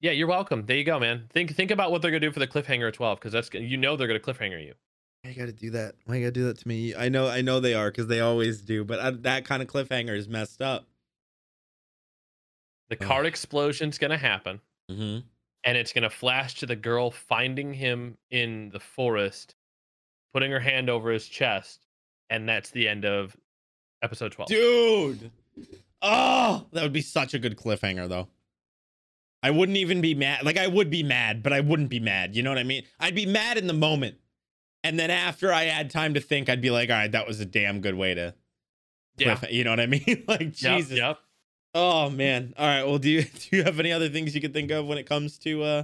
Yeah, 0.00 0.12
you're 0.12 0.28
welcome. 0.28 0.64
There 0.66 0.76
you 0.76 0.84
go, 0.84 0.98
man. 1.00 1.28
Think 1.32 1.54
think 1.56 1.70
about 1.70 1.90
what 1.90 2.02
they're 2.02 2.10
gonna 2.10 2.20
do 2.20 2.30
for 2.32 2.40
the 2.40 2.46
cliffhanger 2.46 2.88
at 2.88 2.94
12, 2.94 3.18
because 3.18 3.32
that's 3.32 3.52
you 3.54 3.76
know 3.76 3.96
they're 3.96 4.06
gonna 4.06 4.20
cliffhanger 4.20 4.62
you. 4.64 4.74
Why 5.22 5.30
you 5.30 5.36
gotta 5.36 5.52
do 5.52 5.70
that? 5.70 5.94
Why 6.04 6.16
you 6.16 6.22
gotta 6.22 6.32
do 6.32 6.44
that 6.44 6.58
to 6.58 6.68
me? 6.68 6.94
I 6.94 7.08
know, 7.08 7.26
I 7.28 7.40
know 7.40 7.58
they 7.60 7.74
are 7.74 7.90
because 7.90 8.06
they 8.08 8.20
always 8.20 8.60
do. 8.60 8.84
But 8.84 9.00
I, 9.00 9.10
that 9.10 9.44
kind 9.46 9.62
of 9.62 9.68
cliffhanger 9.68 10.16
is 10.16 10.28
messed 10.28 10.60
up. 10.60 10.86
The 12.90 12.96
Ugh. 13.00 13.06
card 13.06 13.26
explosion's 13.26 13.98
gonna 13.98 14.18
happen, 14.18 14.60
Mm-hmm. 14.90 15.26
and 15.64 15.78
it's 15.78 15.92
gonna 15.94 16.10
flash 16.10 16.54
to 16.56 16.66
the 16.66 16.76
girl 16.76 17.10
finding 17.10 17.72
him 17.72 18.18
in 18.30 18.68
the 18.70 18.80
forest, 18.80 19.54
putting 20.34 20.50
her 20.50 20.60
hand 20.60 20.90
over 20.90 21.10
his 21.10 21.26
chest, 21.26 21.83
and 22.30 22.48
that's 22.48 22.70
the 22.70 22.88
end 22.88 23.04
of 23.04 23.36
episode 24.02 24.32
twelve. 24.32 24.48
Dude. 24.48 25.30
Oh, 26.02 26.66
that 26.72 26.82
would 26.82 26.92
be 26.92 27.00
such 27.00 27.34
a 27.34 27.38
good 27.38 27.56
cliffhanger 27.56 28.08
though. 28.08 28.28
I 29.42 29.50
wouldn't 29.50 29.76
even 29.78 30.00
be 30.00 30.14
mad. 30.14 30.44
Like 30.44 30.56
I 30.58 30.66
would 30.66 30.90
be 30.90 31.02
mad, 31.02 31.42
but 31.42 31.52
I 31.52 31.60
wouldn't 31.60 31.90
be 31.90 32.00
mad. 32.00 32.34
You 32.34 32.42
know 32.42 32.50
what 32.50 32.58
I 32.58 32.62
mean? 32.64 32.84
I'd 32.98 33.14
be 33.14 33.26
mad 33.26 33.58
in 33.58 33.66
the 33.66 33.72
moment. 33.74 34.16
And 34.82 34.98
then 34.98 35.10
after 35.10 35.52
I 35.52 35.64
had 35.64 35.90
time 35.90 36.14
to 36.14 36.20
think, 36.20 36.48
I'd 36.48 36.60
be 36.60 36.70
like, 36.70 36.90
all 36.90 36.96
right, 36.96 37.12
that 37.12 37.26
was 37.26 37.40
a 37.40 37.46
damn 37.46 37.80
good 37.80 37.94
way 37.94 38.14
to 38.14 38.34
yeah, 39.16 39.36
cliff- 39.36 39.52
you 39.52 39.64
know 39.64 39.70
what 39.70 39.80
I 39.80 39.86
mean? 39.86 40.24
like 40.28 40.52
Jesus. 40.52 40.96
Yep. 40.98 41.18
Oh 41.74 42.10
man. 42.10 42.54
All 42.56 42.66
right. 42.66 42.84
Well, 42.84 42.98
do 42.98 43.10
you 43.10 43.22
do 43.50 43.56
you 43.56 43.64
have 43.64 43.80
any 43.80 43.92
other 43.92 44.08
things 44.08 44.34
you 44.34 44.40
could 44.40 44.52
think 44.52 44.70
of 44.70 44.86
when 44.86 44.98
it 44.98 45.04
comes 45.04 45.38
to 45.38 45.62
uh 45.62 45.82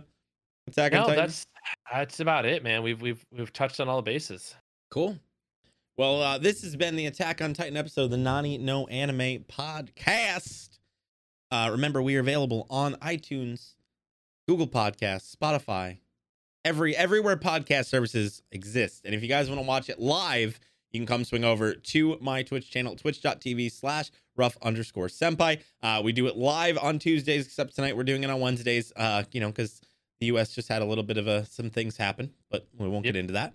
Attack 0.69 0.93
on 0.93 1.01
No, 1.01 1.07
Titan? 1.07 1.17
that's 1.25 1.47
that's 1.91 2.21
about 2.21 2.45
it, 2.47 2.63
man. 2.63 2.83
We've 2.83 3.01
we've 3.01 3.25
we've 3.33 3.53
touched 3.53 3.81
on 3.81 3.89
all 3.89 3.97
the 3.97 4.03
bases. 4.03 4.55
Cool. 4.91 5.19
Well, 6.01 6.23
uh, 6.23 6.39
this 6.39 6.63
has 6.63 6.77
been 6.77 6.97
the 6.97 7.05
Attack 7.05 7.43
on 7.43 7.53
Titan 7.53 7.77
episode 7.77 8.05
of 8.05 8.11
the 8.11 8.17
Nani 8.17 8.57
No 8.57 8.87
Anime 8.87 9.45
podcast. 9.45 10.79
Uh, 11.51 11.69
remember, 11.71 12.01
we 12.01 12.17
are 12.17 12.21
available 12.21 12.67
on 12.71 12.95
iTunes, 13.03 13.75
Google 14.49 14.67
Podcasts, 14.67 15.37
Spotify, 15.37 15.99
every 16.65 16.97
everywhere 16.97 17.37
podcast 17.37 17.85
services 17.85 18.43
exist. 18.51 19.03
And 19.05 19.15
if 19.15 19.21
you 19.21 19.29
guys 19.29 19.51
want 19.51 19.61
to 19.61 19.67
watch 19.67 19.91
it 19.91 19.99
live, 19.99 20.59
you 20.91 21.01
can 21.01 21.07
come 21.07 21.23
swing 21.23 21.45
over 21.45 21.75
to 21.75 22.17
my 22.23 22.45
Twitch 22.45 22.71
channel, 22.71 22.97
twitch.tv 22.97 23.71
slash 23.71 24.11
rough 24.37 24.57
underscore 24.63 25.09
senpai. 25.09 25.61
Uh, 25.83 26.01
we 26.03 26.13
do 26.13 26.27
it 26.29 26.35
live 26.39 26.79
on 26.79 26.99
Tuesdays, 26.99 27.45
except 27.45 27.75
tonight 27.77 27.95
we're 27.95 28.05
doing 28.05 28.25
it 28.25 28.31
on 28.31 28.41
Wednesdays, 28.41 28.91
uh, 28.97 29.25
you 29.33 29.41
know, 29.43 29.49
because 29.49 29.83
the 30.19 30.29
US 30.29 30.55
just 30.55 30.71
had 30.71 30.81
a 30.81 30.87
little 30.87 31.05
bit 31.05 31.19
of 31.19 31.27
a, 31.27 31.45
some 31.45 31.69
things 31.69 31.99
happen, 31.99 32.33
but 32.51 32.67
we 32.79 32.89
won't 32.89 33.05
Yep. 33.05 33.13
get 33.13 33.21
into 33.21 33.35
that. 33.35 33.53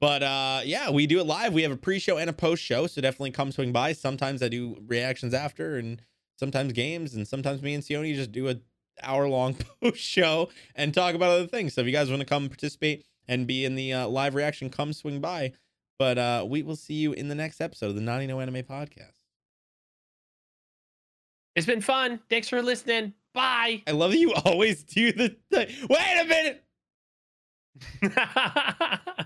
But 0.00 0.22
uh, 0.22 0.60
yeah, 0.64 0.90
we 0.90 1.06
do 1.06 1.20
it 1.20 1.26
live. 1.26 1.52
We 1.54 1.62
have 1.62 1.72
a 1.72 1.76
pre-show 1.76 2.18
and 2.18 2.28
a 2.28 2.32
post-show, 2.32 2.86
so 2.86 3.00
definitely 3.00 3.30
come 3.30 3.50
swing 3.50 3.72
by. 3.72 3.92
Sometimes 3.92 4.42
I 4.42 4.48
do 4.48 4.76
reactions 4.86 5.32
after, 5.32 5.76
and 5.78 6.02
sometimes 6.38 6.72
games, 6.72 7.14
and 7.14 7.26
sometimes 7.26 7.62
me 7.62 7.74
and 7.74 7.82
Sione 7.82 8.14
just 8.14 8.32
do 8.32 8.48
a 8.48 8.56
hour-long 9.02 9.54
post-show 9.82 10.50
and 10.74 10.92
talk 10.92 11.14
about 11.14 11.30
other 11.30 11.46
things. 11.46 11.74
So 11.74 11.80
if 11.80 11.86
you 11.86 11.92
guys 11.92 12.10
want 12.10 12.20
to 12.20 12.26
come 12.26 12.48
participate 12.48 13.04
and 13.26 13.46
be 13.46 13.64
in 13.64 13.74
the 13.74 13.92
uh, 13.92 14.08
live 14.08 14.34
reaction, 14.34 14.68
come 14.68 14.92
swing 14.92 15.20
by. 15.20 15.52
But 15.98 16.18
uh, 16.18 16.44
we 16.46 16.62
will 16.62 16.76
see 16.76 16.94
you 16.94 17.12
in 17.12 17.28
the 17.28 17.34
next 17.34 17.62
episode 17.62 17.88
of 17.88 17.94
the 17.94 18.02
Nani 18.02 18.26
No 18.26 18.40
Anime 18.40 18.64
Podcast. 18.64 19.16
It's 21.54 21.66
been 21.66 21.80
fun. 21.80 22.20
Thanks 22.28 22.50
for 22.50 22.60
listening. 22.60 23.14
Bye. 23.32 23.82
I 23.86 23.92
love 23.92 24.10
that 24.10 24.18
you 24.18 24.34
always 24.44 24.84
do 24.84 25.10
the. 25.12 25.36
the 25.50 25.66
Wait 25.88 26.20
a 26.20 26.24
minute. 26.24 26.62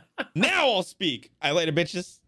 Now 0.35 0.71
I'll 0.71 0.83
speak. 0.83 1.33
I 1.43 1.51
later, 1.53 1.73
bitches. 1.73 2.20